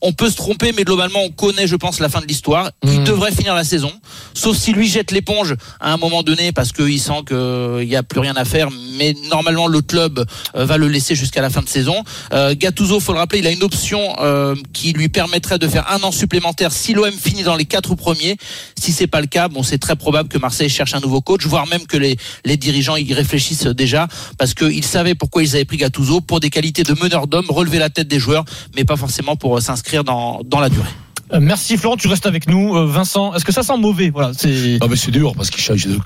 on 0.00 0.12
peut 0.12 0.30
se 0.30 0.36
tromper, 0.36 0.72
mais 0.76 0.84
globalement 0.84 1.20
on 1.22 1.30
connaît, 1.30 1.66
je 1.66 1.76
pense, 1.76 2.00
la 2.00 2.08
fin 2.08 2.20
de 2.20 2.26
l'histoire. 2.26 2.70
Il 2.84 3.04
devrait 3.04 3.32
finir 3.32 3.54
la 3.54 3.64
saison, 3.64 3.92
sauf 4.34 4.56
si 4.56 4.72
lui 4.72 4.88
jette 4.88 5.10
l'éponge 5.10 5.54
à 5.80 5.92
un 5.92 5.96
moment 5.96 6.22
donné 6.22 6.52
parce 6.52 6.72
qu'il 6.86 7.00
sent 7.00 7.22
qu'il 7.26 7.88
n'y 7.88 7.96
a 7.96 8.02
plus 8.02 8.20
rien 8.20 8.34
à 8.36 8.44
faire. 8.44 8.68
Mais 8.98 9.14
normalement 9.30 9.66
le 9.66 9.80
club 9.80 10.24
euh, 10.54 10.64
va 10.64 10.76
le 10.76 10.88
laisser 10.88 11.14
jusqu'à 11.14 11.40
la 11.40 11.50
fin 11.50 11.62
de 11.62 11.68
saison. 11.68 11.94
Euh, 12.32 12.54
Gattuso, 12.56 13.00
faut 13.00 13.12
le 13.12 13.18
rappeler, 13.18 13.40
il 13.40 13.46
a 13.46 13.50
une 13.50 13.62
option 13.62 14.00
euh, 14.20 14.54
qui 14.72 14.92
lui 14.92 15.08
permettrait 15.08 15.58
de 15.58 15.68
faire 15.68 15.90
un 15.90 16.02
an 16.02 16.12
supplémentaire 16.12 16.72
si 16.72 16.94
l'OM 16.94 17.12
finit 17.12 17.42
dans 17.42 17.56
les 17.56 17.64
quatre 17.64 17.94
premiers. 17.94 18.36
Si 18.78 18.92
c'est 18.92 19.06
pas 19.06 19.20
le 19.20 19.26
cas, 19.26 19.48
c'est 19.62 19.78
très 19.78 19.96
probable 19.96 20.28
que 20.28 20.38
Marseille 20.38 20.68
cherche 20.68 20.94
un 20.94 21.00
nouveau 21.00 21.20
coach, 21.20 21.46
voire 21.46 21.66
même 21.66 21.86
que 21.86 21.96
les, 21.96 22.16
dirigeants 22.56 22.96
y 22.96 23.12
réfléchissent 23.14 23.66
déjà 23.66 24.08
parce 24.38 24.54
qu'ils 24.54 24.84
savaient 24.84 25.14
pourquoi 25.14 25.42
ils 25.42 25.54
avaient 25.54 25.64
pris 25.64 25.76
Gattuso 25.76 26.20
pour 26.20 26.40
des 26.40 26.50
qualités 26.50 26.82
de 26.82 26.94
meneur 27.00 27.26
d'homme, 27.26 27.46
relever 27.48 27.78
la 27.78 27.90
tête 27.90 28.08
des 28.08 28.18
joueurs, 28.18 28.44
mais 28.76 28.84
pas 28.84 28.96
forcément 28.96 29.36
pour 29.36 29.56
euh, 29.56 29.60
s'inscrire 29.60 30.04
dans 30.04 30.60
la 30.60 30.68
durée. 30.68 30.90
Euh, 31.34 31.38
Merci 31.40 31.76
Florent, 31.76 31.96
tu 31.96 32.08
restes 32.08 32.26
avec 32.26 32.48
nous. 32.48 32.76
Euh, 32.76 32.86
Vincent, 32.86 33.34
est-ce 33.34 33.44
que 33.44 33.52
ça 33.52 33.62
sent 33.62 33.76
mauvais? 33.78 34.10
Voilà, 34.10 34.32
c'est. 34.36 34.78
Ah 34.80 34.86
mais 34.88 34.96
c'est 34.96 35.10
dur 35.10 35.32
parce 35.36 35.50
qu'ils 35.50 35.62
changent 35.62 35.86
de 35.86 35.98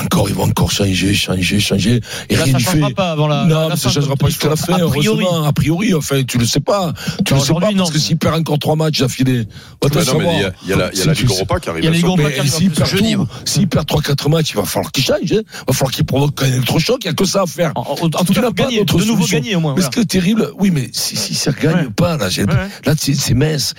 encore 0.00 0.28
ils 0.28 0.34
vont 0.34 0.44
encore 0.44 0.70
changer 0.70 1.14
changer 1.14 1.58
changer 1.60 2.00
et 2.28 2.36
Là, 2.36 2.44
rien 2.44 2.52
ça 2.52 2.58
n'y 2.58 2.64
changera 2.64 2.88
fait 2.88 2.94
pas 2.94 3.10
avant 3.12 3.26
la. 3.26 3.44
non 3.44 3.60
la 3.62 3.68
mais 3.70 3.76
ça 3.76 3.88
fin, 3.88 4.00
changera 4.00 4.16
pas 4.16 4.26
tu 4.26 4.32
jusqu'à 4.32 4.48
la 4.48 4.56
fin 4.56 4.74
A 4.74 4.78
priori. 4.88 5.06
heureusement 5.24 5.44
a 5.44 5.52
priori 5.52 5.94
enfin 5.94 6.22
tu 6.24 6.38
le 6.38 6.44
sais 6.46 6.60
pas 6.60 6.92
tu 7.24 7.32
Non, 7.34 7.40
le 7.40 7.44
sais 7.46 7.52
pas 7.54 7.60
parce 7.60 7.74
non. 7.74 7.86
que 7.86 7.98
s'il 7.98 8.16
perd 8.16 8.36
encore 8.36 8.58
trois 8.58 8.76
matchs 8.76 9.00
d'affilée 9.00 9.46
il 9.84 9.94
y 9.94 9.98
a- 10.44 10.52
il 10.62 10.68
y 10.68 10.72
a 10.72 10.76
la- 10.76 10.90
il 10.92 10.98
y 10.98 11.02
a 11.02 11.06
la 11.06 11.12
Ligue 11.14 11.28
Europa 11.30 11.60
qui 11.60 11.68
arrive. 11.68 11.82
Il 11.82 11.84
y 11.84 11.88
a 11.88 11.90
la 11.90 11.96
Ligue 11.96 12.06
Europa 12.06 12.30
qui 12.30 12.38
arrive 12.40 12.52
s'il 12.52 12.70
en 12.70 12.74
perd 12.74 12.88
plus. 12.88 12.98
jeudi, 12.98 13.14
tout, 13.14 13.26
s'il 13.44 13.68
perd 13.68 13.86
3-4 13.86 14.28
matchs, 14.30 14.50
il 14.50 14.56
va 14.56 14.64
falloir 14.64 14.92
qu'il 14.92 15.04
change. 15.04 15.16
hein. 15.32 15.40
Il 15.42 15.64
va 15.68 15.72
falloir 15.72 15.92
qu'il 15.92 16.04
provoque 16.04 16.42
un 16.42 16.46
électrochoc. 16.46 16.98
Il 17.04 17.08
n'y 17.08 17.10
a 17.10 17.14
que 17.14 17.24
ça 17.24 17.42
à 17.42 17.46
faire. 17.46 17.72
En, 17.76 17.94
tout 17.96 18.08
cas, 18.10 18.22
de 18.22 19.04
nouveau 19.04 19.26
gagner 19.26 19.56
au 19.56 19.60
moins. 19.60 19.74
Mais 19.76 19.82
ce 19.82 19.90
qui 19.90 20.00
est 20.00 20.04
terrible, 20.04 20.50
oui, 20.58 20.70
mais 20.72 20.88
si, 20.92 21.16
si 21.16 21.34
ça 21.34 21.52
gagne 21.52 21.74
Ouais. 21.86 21.90
pas, 21.94 22.16
là, 22.16 22.28
c'est 22.30 23.34
Metz. 23.34 23.74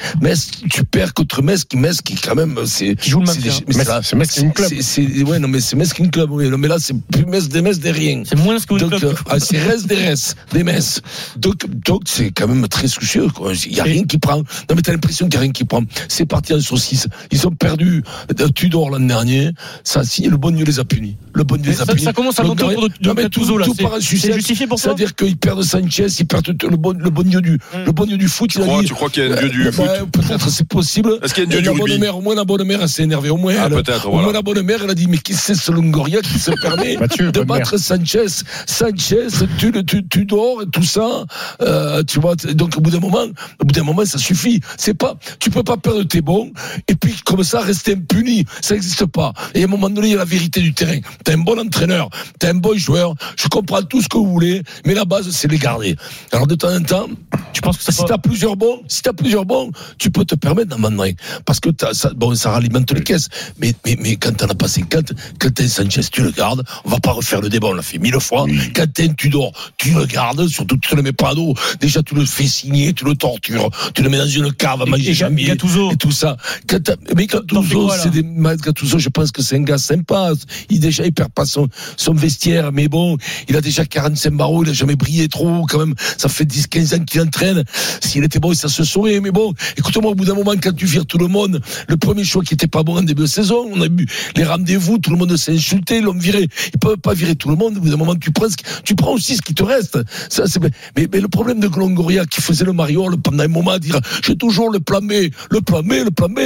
Metz, 0.65 0.73
tu 0.73 0.83
perds 0.85 1.13
contre 1.13 1.41
Metz, 1.41 1.63
qui 1.63 1.77
Metz, 1.77 2.01
qui 2.01 2.15
quand 2.15 2.35
même, 2.35 2.57
c'est. 2.65 2.95
Qui 2.95 3.09
joue 3.09 3.19
le 3.21 3.25
Metz, 3.27 3.87
là, 3.87 4.01
c'est 4.03 4.15
Metz 4.15 4.31
King 4.31 4.51
Club. 4.53 4.71
c'est- 4.81 5.23
Ouais, 5.23 5.39
non, 5.39 5.47
mais 5.47 5.59
c'est 5.59 5.75
Metz 5.75 5.93
King 5.93 6.09
Club, 6.09 6.31
oui. 6.31 6.49
Non, 6.49 6.57
mais 6.57 6.67
là, 6.67 6.77
c'est 6.79 6.95
plus 7.11 7.25
Metz 7.25 7.47
des 7.47 7.61
Metz 7.61 7.79
des 7.79 7.91
rien. 7.91 8.23
C'est 8.25 8.37
moins 8.37 8.57
ce 8.59 8.65
que 8.67 8.73
vous 8.73 8.79
Donc, 8.79 9.03
euh, 9.03 9.13
ah, 9.29 9.39
c'est 9.39 9.57
reste 9.57 9.87
des 9.87 9.95
restes, 9.95 10.35
des 10.53 10.63
messes. 10.63 11.01
Donc, 11.37 11.65
donc, 11.85 12.03
c'est 12.05 12.31
quand 12.31 12.47
même 12.47 12.67
très 12.67 12.87
soucieux. 12.87 13.27
Il 13.65 13.73
y 13.73 13.79
a 13.79 13.83
rien 13.83 14.03
qui 14.03 14.17
prend. 14.17 14.37
Non, 14.37 14.75
mais 14.75 14.81
t'as 14.81 14.91
l'impression 14.91 15.25
qu'il 15.27 15.35
y 15.35 15.37
a 15.37 15.41
rien 15.41 15.51
qui 15.51 15.63
prend. 15.65 15.83
C'est 16.07 16.25
parti 16.25 16.53
en 16.53 16.59
saucisse. 16.59 17.07
Ils 17.31 17.47
ont 17.47 17.51
perdu 17.51 18.03
euh, 18.39 18.49
Tudor 18.49 18.89
l'an 18.89 18.99
dernier. 18.99 19.51
Ça, 19.83 20.03
si, 20.03 20.23
le 20.27 20.37
bon 20.37 20.51
Dieu 20.51 20.65
les 20.65 20.79
a 20.79 20.85
punis. 20.85 21.17
Le 21.33 21.43
bon 21.43 21.57
Dieu 21.57 21.71
les 21.71 21.81
a 21.81 21.85
ça- 21.85 21.93
punis. 21.93 22.03
ça 22.05 22.13
commence 22.13 22.39
à 22.39 22.43
monter 22.43 22.63
autour 22.63 22.83
de- 22.89 22.93
de 22.99 23.07
Non, 23.07 23.13
mais 23.15 23.23
Gattuso, 23.23 23.45
tout, 23.53 23.57
là. 23.57 23.65
tout 23.65 23.75
C'est- 23.99 24.33
justifié 24.33 24.67
pour 24.67 24.79
toi 24.79 24.93
C'est-à-dire 24.95 25.15
qu'ils 25.15 25.37
perdent 25.37 25.63
Sanchez, 25.63 26.07
ils 26.19 26.25
perdent 26.25 26.55
le 26.69 26.77
bon, 26.77 26.93
le 26.93 27.09
bon 27.09 27.23
Dieu 27.23 27.41
du, 27.41 27.57
le 27.85 27.91
bon 27.91 28.05
Dieu 28.05 28.17
du 28.17 28.27
foot. 28.27 28.49
Tu 28.49 28.59
crois, 28.59 28.81
dit- 28.81 28.87
tu 28.87 28.93
crois 28.93 29.09
qu'il 29.09 29.23
y 29.23 29.31
a 29.31 29.35
un 29.35 29.39
dieu 29.39 29.49
du 29.49 29.65
Ouais, 29.65 29.71
foot 29.71 29.85
Peut-être, 30.11 30.49
c'est 30.55 30.67
possible. 30.67 31.19
Est-ce 31.21 31.33
qu'il 31.33 31.43
y 31.43 31.45
a 31.45 31.47
un 31.47 31.49
dieu 31.49 31.59
Et 31.59 31.61
du 31.61 31.67
la 31.67 31.73
bonne 31.73 31.97
mère, 31.99 32.17
au 32.17 32.21
moins 32.21 32.35
la 32.35 32.45
bonne 32.45 32.63
mère, 32.63 32.81
elle 32.81 32.89
s'est 32.89 33.03
énervée. 33.03 33.29
Au 33.29 33.37
moins, 33.37 33.53
Ah, 33.59 33.63
elle- 33.67 33.73
peut-être, 33.73 34.07
au 34.07 34.11
voilà. 34.11 34.23
moins 34.25 34.33
la 34.33 34.41
bonne 34.41 34.61
mère, 34.61 34.79
elle 34.83 34.89
a 34.89 34.95
dit, 34.95 35.07
mais 35.07 35.17
qui 35.17 35.33
c'est 35.33 35.55
ce 35.55 35.71
Longoria 35.71 36.21
qui 36.21 36.39
se 36.39 36.51
permet 36.61 36.97
Mathieu, 36.99 37.31
de 37.31 37.39
mère. 37.39 37.47
battre 37.47 37.77
Sanchez, 37.77 38.25
Sanchez, 38.65 39.27
tu, 39.57 39.71
le- 39.71 39.83
tu, 39.83 40.07
tu 40.07 40.25
dors 40.25 40.61
et 40.63 40.65
tout 40.67 40.83
ça, 40.83 41.25
euh, 41.61 42.03
tu 42.03 42.19
vois. 42.19 42.35
Donc 42.35 42.75
au 42.77 42.81
bout 42.81 42.91
d'un 42.91 42.99
moment, 42.99 43.25
au 43.61 43.65
bout 43.65 43.73
d'un 43.73 43.83
moment, 43.83 44.05
ça 44.05 44.17
suffit. 44.17 44.59
C'est 44.77 44.93
pas, 44.93 45.15
tu 45.39 45.49
peux 45.49 45.63
pas 45.63 45.77
perdre 45.77 46.03
tes 46.03 46.21
bons 46.21 46.51
et 46.87 46.95
puis 46.95 47.13
comme 47.25 47.43
ça 47.43 47.59
rester 47.61 47.93
impuni. 47.93 48.45
Ça 48.61 48.73
n'existe 48.75 49.05
pas. 49.05 49.33
Et 49.53 49.61
à 49.61 49.65
un 49.65 49.67
moment 49.69 49.89
donné, 49.89 50.07
il 50.07 50.11
y 50.11 50.15
a 50.15 50.19
la 50.19 50.25
vérité 50.25 50.61
du 50.61 50.73
terrain. 50.73 50.99
T'as 51.23 51.33
un 51.33 51.37
bon 51.39 51.59
entraîneur, 51.59 52.09
t'as 52.39 52.49
un 52.51 52.55
bon 52.55 52.77
joueur. 52.77 53.13
Je 53.37 53.47
comprends 53.47 53.81
tout 53.83 54.01
ce 54.01 54.07
que 54.07 54.17
vous 54.17 54.29
voulez, 54.31 54.63
mais 54.85 54.93
la 54.93 55.05
base 55.05 55.29
c'est 55.31 55.49
les 55.49 55.57
garder. 55.57 55.95
Alors 56.31 56.47
de 56.47 56.55
temps 56.55 56.73
en 56.75 56.81
temps, 56.81 57.07
Tu 57.53 57.61
penses 57.61 57.77
que 57.77 57.83
ça 57.83 57.91
si 57.91 58.01
peut- 58.01 58.07
t'as 58.09 58.17
plusieurs 58.17 58.55
bons, 58.57 58.81
si 58.87 59.01
t'as 59.01 59.13
plusieurs 59.13 59.45
bons, 59.45 59.71
tu 59.97 60.11
peux 60.11 60.25
te 60.25 60.34
permettre 60.35 60.69
d'en 60.69 60.79
vendre 60.79 61.03
un. 61.03 61.11
Parce 61.45 61.59
que 61.59 61.69
ça, 61.93 62.11
bon, 62.15 62.35
ça 62.35 62.51
ralimente 62.51 62.91
les 62.91 63.03
caisses. 63.03 63.29
Mais, 63.59 63.73
mais, 63.85 63.97
mais 63.99 64.15
quand 64.15 64.35
t'en 64.35 64.47
as 64.47 64.55
pas 64.55 64.67
50, 64.67 65.13
quand 65.39 65.53
t'as 65.53 65.63
un 65.63 65.67
Sanchez, 65.67 66.01
tu 66.11 66.21
le 66.21 66.31
gardes. 66.31 66.63
On 66.83 66.89
va 66.89 66.99
pas 66.99 67.11
refaire 67.11 67.41
le 67.41 67.49
débat, 67.49 67.67
on 67.67 67.73
l'a 67.73 67.81
fait 67.81 67.97
mille 67.97 68.19
fois. 68.19 68.45
Quand 68.75 68.85
t'as 68.93 69.03
un 69.03 69.13
Tudor, 69.13 69.51
tu 69.77 69.91
le 69.91 70.05
gardes. 70.05 70.47
Surtout, 70.47 70.77
tu 70.77 70.89
te 70.89 70.95
le 70.95 71.01
mets 71.01 71.13
pas 71.13 71.29
à 71.29 71.35
dos. 71.35 71.53
Déjà, 71.79 72.01
tu 72.03 72.15
le 72.15 72.25
fais 72.25 72.47
signer, 72.47 72.93
tu 72.93 73.05
le 73.05 73.15
tortures. 73.15 73.69
Tu 73.93 74.01
le 74.01 74.09
mets 74.09 74.17
dans 74.17 74.27
une 74.27 74.51
cave 74.53 74.81
à 74.81 74.85
manger 74.85 75.13
jamais. 75.13 75.45
Gattuso 75.45 75.91
Et 75.91 75.95
tout 75.95 76.11
ça. 76.11 76.37
Quand 76.67 76.91
mais 77.15 77.27
Gattuso, 77.27 77.89
c'est 78.01 78.11
des, 78.11 78.23
Gattuso, 78.23 78.99
je 78.99 79.09
pense 79.09 79.31
que 79.31 79.41
c'est 79.41 79.55
un 79.55 79.61
gars 79.61 79.77
sympa. 79.77 80.31
Il 80.69 80.79
déjà, 80.79 81.05
il 81.05 81.13
perd 81.13 81.31
pas 81.31 81.45
son, 81.45 81.67
son 81.97 82.13
vestiaire. 82.13 82.71
Mais 82.71 82.87
bon, 82.87 83.17
il 83.47 83.55
a 83.55 83.61
déjà 83.61 83.85
45 83.85 84.33
barreaux. 84.33 84.63
Il 84.63 84.69
a 84.69 84.73
jamais 84.73 84.95
brillé 84.95 85.27
trop, 85.27 85.65
quand 85.67 85.79
même. 85.79 85.95
Ça 86.17 86.29
fait 86.29 86.45
10, 86.45 86.67
15 86.67 86.93
ans 86.93 87.03
qu'il 87.03 87.21
entraîne. 87.21 87.63
S'il 88.01 88.23
était 88.23 88.39
bon, 88.39 88.53
ça 88.53 88.69
se 88.69 88.83
saurait. 88.83 89.19
Mais 89.19 89.31
bon, 89.31 89.53
écoute-moi, 89.77 90.11
au 90.11 90.15
bout 90.15 90.24
bout 90.25 90.31
d'un 90.31 90.37
moment, 90.43 90.53
quand 90.61 90.75
tu 90.75 90.85
vires 90.85 91.05
tout 91.05 91.17
le 91.17 91.27
monde, 91.27 91.61
le 91.87 91.97
premier 91.97 92.23
choix 92.23 92.43
qui 92.43 92.53
était 92.53 92.67
pas 92.67 92.83
bon 92.83 92.97
en 92.97 93.03
début 93.03 93.23
de 93.23 93.27
saison, 93.27 93.69
on 93.71 93.81
a 93.81 93.87
vu 93.87 94.07
les 94.35 94.43
rendez-vous, 94.43 94.97
tout 94.97 95.11
le 95.11 95.17
monde 95.17 95.35
s'est 95.37 95.53
insulté, 95.53 96.01
l'homme 96.01 96.19
viré. 96.19 96.47
Ils 96.73 96.79
peuvent 96.79 96.97
pas 96.97 97.13
virer 97.13 97.35
tout 97.35 97.49
le 97.49 97.55
monde. 97.55 97.77
Au 97.77 97.79
bout 97.81 97.89
d'un 97.89 97.97
moment, 97.97 98.15
tu 98.15 98.31
prends, 98.31 98.49
ce 98.49 98.57
qui- 98.57 98.65
tu 98.83 98.95
prends 98.95 99.13
aussi 99.13 99.35
ce 99.35 99.41
qui 99.41 99.53
te 99.53 99.63
reste. 99.63 99.99
Ça, 100.29 100.47
c'est, 100.47 100.61
mais, 100.95 101.07
mais 101.11 101.19
le 101.19 101.27
problème 101.27 101.59
de 101.59 101.67
Longoria 101.75 102.25
qui 102.25 102.41
faisait 102.41 102.65
le 102.65 102.73
mariole 102.73 103.17
pendant 103.17 103.43
un 103.43 103.47
moment 103.47 103.71
à 103.71 103.79
dire, 103.79 103.99
j'ai 104.23 104.35
toujours 104.35 104.71
le 104.71 104.79
plan 104.79 105.01
B, 105.01 105.11
le 105.51 105.61
plan 105.61 105.81
B, 105.83 105.91
le 106.03 106.11
plan 106.11 106.29
B. 106.29 106.39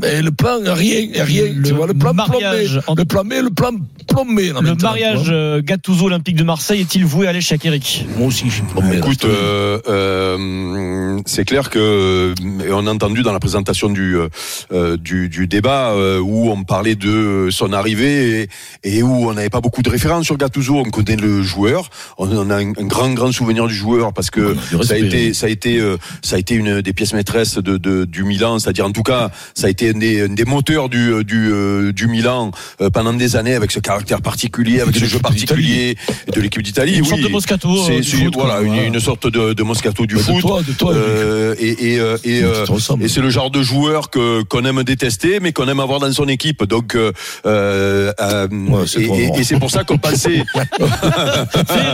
Mais 0.00 0.22
le 0.22 0.30
plan, 0.30 0.58
rien, 0.64 1.24
rien. 1.24 1.44
Le 1.54 1.62
tu 1.62 1.72
vois, 1.74 1.86
le 1.86 1.94
plan 1.94 2.12
mariage 2.14 2.80
plombé. 2.84 2.96
Le 3.00 3.04
plan 3.04 3.24
B, 3.24 3.32
le 3.42 3.50
plan 3.50 3.70
plombé. 4.08 4.52
Le 4.60 4.74
mariage 4.82 5.26
euh, 5.30 5.62
Gattuso 5.62 6.06
Olympique 6.06 6.36
de 6.36 6.44
Marseille 6.44 6.80
est-il 6.80 7.04
voué 7.04 7.26
à 7.26 7.32
l'échec, 7.32 7.64
Eric? 7.64 8.06
Moi 8.18 8.28
aussi, 8.28 8.44
je 8.48 8.54
suis 8.54 8.62
plombé. 8.62 8.98
Écoute, 8.98 9.24
euh, 9.24 9.78
euh, 9.88 11.20
c'est 11.26 11.44
clair 11.44 11.70
que 11.70 12.34
et 12.66 12.72
on 12.72 12.86
a 12.86 12.90
entendu 13.14 13.22
dans 13.22 13.32
la 13.32 13.38
présentation 13.40 13.88
du 13.90 14.16
euh, 14.72 14.96
du, 14.96 15.28
du 15.28 15.46
débat 15.46 15.90
euh, 15.92 16.18
où 16.18 16.50
on 16.50 16.64
parlait 16.64 16.96
de 16.96 17.48
son 17.50 17.72
arrivée 17.72 18.48
et, 18.82 18.96
et 18.98 19.02
où 19.02 19.28
on 19.30 19.34
n'avait 19.34 19.50
pas 19.50 19.60
beaucoup 19.60 19.82
de 19.82 19.90
références 19.90 20.24
sur 20.24 20.36
Gattuso. 20.36 20.76
On 20.78 20.84
connaît 20.90 21.16
le 21.16 21.42
joueur, 21.42 21.90
on, 22.18 22.28
on 22.36 22.50
a 22.50 22.56
un, 22.56 22.70
un 22.70 22.86
grand 22.86 23.10
grand 23.14 23.30
souvenir 23.32 23.66
du 23.68 23.74
joueur 23.74 24.12
parce 24.12 24.30
que 24.30 24.56
a 24.80 24.82
ça 24.82 24.94
a 24.94 24.96
été 24.98 25.32
ça 25.32 25.46
a 25.46 25.48
été 25.48 25.78
euh, 25.78 25.96
ça 26.22 26.36
a 26.36 26.38
été 26.40 26.54
une 26.56 26.80
des 26.82 26.92
pièces 26.92 27.14
maîtresses 27.14 27.58
de, 27.58 27.76
de 27.76 28.04
du 28.04 28.24
Milan, 28.24 28.58
c'est-à-dire 28.58 28.86
en 28.86 28.92
tout 28.92 29.02
cas 29.04 29.30
ça 29.54 29.68
a 29.68 29.70
été 29.70 29.90
un 29.90 29.98
des, 29.98 30.22
un 30.22 30.28
des 30.34 30.44
moteurs 30.44 30.88
du 30.88 31.22
du 31.24 31.52
euh, 31.52 31.92
du 31.92 32.08
Milan 32.08 32.50
euh, 32.80 32.90
pendant 32.90 33.12
des 33.12 33.36
années 33.36 33.54
avec 33.54 33.70
ce 33.70 33.78
caractère 33.80 34.22
particulier, 34.22 34.80
avec 34.80 34.94
de 34.94 35.00
ce 35.00 35.04
jeu 35.04 35.18
particulier 35.20 35.96
de 36.34 36.40
l'équipe 36.40 36.62
d'Italie. 36.62 36.94
Une 36.96 37.02
oui. 37.02 37.08
sorte 37.08 37.22
de 37.22 37.28
Moscato, 37.28 37.68
euh, 37.70 37.84
C'est 37.86 38.00
du 38.00 38.24
foot, 38.24 38.34
voilà 38.34 38.60
une, 38.60 38.98
sorte 39.00 39.28
de, 39.28 39.52
de 39.52 39.62
Moscato 39.62 40.04
du 40.06 40.16
Bah, 40.16 40.20
de 40.20 40.26
foot. 40.26 40.40
toi, 40.40 40.62
de 40.62 40.72
toi, 40.72 40.92
Euh, 40.94 41.54
et 41.58 41.74
et, 41.94 42.00
euh, 42.00 42.16
et, 42.24 43.03
Tu 43.04 43.10
et 43.10 43.14
c'est 43.14 43.20
le 43.20 43.30
genre 43.30 43.50
de 43.50 43.62
joueur 43.62 44.10
que 44.10 44.42
qu'on 44.42 44.64
aime 44.64 44.82
détester, 44.82 45.38
mais 45.40 45.52
qu'on 45.52 45.68
aime 45.68 45.80
avoir 45.80 46.00
dans 46.00 46.12
son 46.12 46.28
équipe. 46.28 46.64
Donc 46.64 46.94
euh, 46.94 47.12
euh, 47.46 48.12
euh, 48.20 48.48
Ouais, 48.50 48.84
et, 48.96 49.04
et- 49.04 49.40
et 49.40 49.44
c'est 49.44 49.58
pour 49.58 49.70
ça 49.70 49.84
qu'on 49.84 49.98
pensait. 49.98 50.42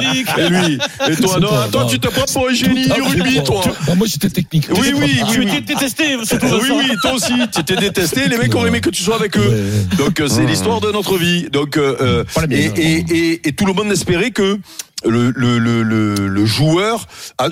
Eric 0.02 0.28
et 0.38 0.48
lui, 0.48 0.78
et 1.08 1.16
toi 1.16 1.38
non, 1.40 1.48
toi, 1.70 1.86
tu 1.88 1.98
te 1.98 2.08
prends 2.08 2.24
pour 2.32 2.48
un 2.48 2.52
génie 2.54 2.86
du 2.86 3.00
rugby, 3.02 3.42
toi. 3.42 3.62
Ah, 3.88 3.94
moi, 3.94 4.06
j'étais 4.06 4.28
technique. 4.30 4.66
Oui, 4.70 4.92
oui, 4.96 5.16
Tu 5.32 5.40
oui, 5.40 5.46
oui. 5.46 5.56
étais 5.58 5.74
détesté, 5.74 6.04
surtout 6.24 6.46
Oui, 6.62 6.70
oui, 6.74 6.90
toi 7.02 7.12
aussi, 7.14 7.32
tu 7.52 7.60
étais 7.60 7.76
détesté. 7.76 8.28
Les 8.28 8.38
mecs 8.38 8.54
auraient 8.54 8.68
aimé 8.68 8.80
que 8.80 8.90
tu 8.90 9.02
sois 9.02 9.16
avec 9.16 9.36
eux. 9.36 9.40
Ouais. 9.48 9.96
Donc 9.96 10.20
euh, 10.20 10.28
c'est 10.28 10.44
l'histoire 10.46 10.80
de 10.80 10.90
notre 10.92 11.16
vie. 11.18 11.48
Donc 11.50 11.76
euh, 11.76 12.24
et, 12.36 12.46
mienne. 12.48 12.72
et, 12.76 13.04
et, 13.10 13.48
et 13.48 13.52
tout 13.52 13.66
le 13.66 13.72
monde 13.72 13.90
espérait 13.92 14.30
que 14.30 14.58
le, 15.06 15.32
le, 15.34 15.58
le, 15.58 15.82
le, 15.82 16.14
le 16.28 16.44
joueur, 16.46 17.06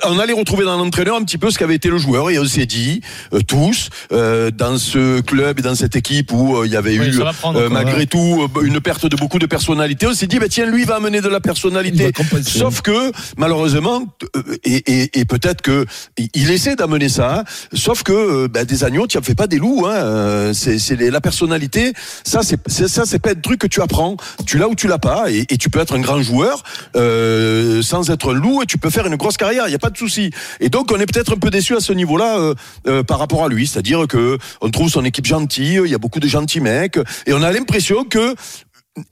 on 0.04 0.18
allait 0.18 0.32
retrouver 0.32 0.64
dans 0.64 0.76
l'entraîneur 0.76 1.16
un 1.16 1.22
petit 1.22 1.38
peu 1.38 1.50
ce 1.50 1.58
qu'avait 1.58 1.74
été 1.76 1.88
le 1.88 1.98
joueur 1.98 2.30
et 2.30 2.38
on 2.38 2.44
s'est 2.44 2.66
dit 2.66 3.00
euh, 3.32 3.40
tous 3.46 3.88
euh, 4.12 4.50
dans 4.50 4.76
ce 4.78 5.20
club 5.20 5.58
et 5.58 5.62
dans 5.62 5.74
cette 5.74 5.96
équipe 5.96 6.32
où 6.32 6.56
euh, 6.56 6.66
il 6.66 6.72
y 6.72 6.76
avait 6.76 6.98
Oui, 6.98 7.06
eu 7.08 7.18
prendre, 7.40 7.58
euh, 7.60 7.68
malgré 7.68 7.98
ouais. 8.00 8.06
tout 8.06 8.48
une 8.62 8.80
perte 8.80 9.06
de 9.06 9.16
beaucoup 9.16 9.38
de 9.38 9.46
personnalité, 9.46 10.06
on 10.06 10.14
s'est 10.14 10.26
dit 10.26 10.38
bah 10.38 10.48
tiens 10.48 10.66
lui 10.66 10.82
il 10.82 10.86
va 10.86 10.96
amener 10.96 11.20
de 11.20 11.28
la 11.28 11.40
personnalité. 11.40 12.12
Sauf 12.46 12.82
que 12.82 13.12
malheureusement 13.36 14.04
euh, 14.36 14.42
et, 14.64 15.02
et, 15.02 15.20
et 15.20 15.24
peut-être 15.24 15.62
que 15.62 15.86
il- 16.34 16.50
essaie 16.50 16.76
d'amener 16.76 17.08
ça, 17.08 17.44
sauf 17.74 18.02
que 18.02 18.12
euh, 18.12 18.48
bah, 18.48 18.64
des 18.64 18.84
agneaux 18.84 19.06
tu 19.06 19.16
en 19.18 19.22
fais 19.22 19.34
pas 19.34 19.46
des 19.46 19.58
loups. 19.58 19.86
Hein, 19.86 19.94
euh, 19.94 20.52
c'est 20.54 20.96
la 20.96 21.20
personnalité. 21.20 21.92
Ça 22.24 22.40
c'est 22.42 22.58
c'est- 22.66 22.88
ça 22.88 23.04
c'est 23.06 23.18
pas 23.18 23.30
un 23.30 23.34
truc 23.34 23.60
que 23.60 23.66
tu 23.66 23.80
apprends. 23.82 24.16
Tu 24.46 24.58
l'as 24.58 24.68
ou 24.68 24.74
tu 24.74 24.88
l'as 24.88 24.98
pas 24.98 25.30
et, 25.30 25.46
et 25.50 25.56
tu 25.58 25.70
peux 25.70 25.78
être 25.80 25.94
un 25.94 26.00
grand 26.00 26.20
joueur 26.22 26.62
euh, 26.96 27.37
sans 27.82 28.10
être 28.10 28.32
loup 28.32 28.62
et 28.62 28.66
tu 28.66 28.78
peux 28.78 28.90
faire 28.90 29.06
une 29.06 29.16
grosse 29.16 29.36
carrière. 29.36 29.68
Il 29.68 29.72
y 29.72 29.74
a 29.74 29.78
pas 29.78 29.90
de 29.90 29.96
souci. 29.96 30.30
Et 30.60 30.68
donc 30.68 30.90
on 30.92 31.00
est 31.00 31.06
peut-être 31.06 31.34
un 31.34 31.38
peu 31.38 31.50
déçu 31.50 31.76
à 31.76 31.80
ce 31.80 31.92
niveau-là 31.92 32.38
euh, 32.38 32.54
euh, 32.86 33.02
par 33.02 33.18
rapport 33.18 33.44
à 33.44 33.48
lui, 33.48 33.66
c'est-à-dire 33.66 34.06
que 34.06 34.38
on 34.60 34.70
trouve 34.70 34.88
son 34.88 35.04
équipe 35.04 35.26
gentille. 35.26 35.80
Il 35.84 35.90
y 35.90 35.94
a 35.94 35.98
beaucoup 35.98 36.20
de 36.20 36.28
gentils 36.28 36.60
mecs 36.60 36.98
et 37.26 37.32
on 37.32 37.42
a 37.42 37.52
l'impression 37.52 38.04
que 38.04 38.34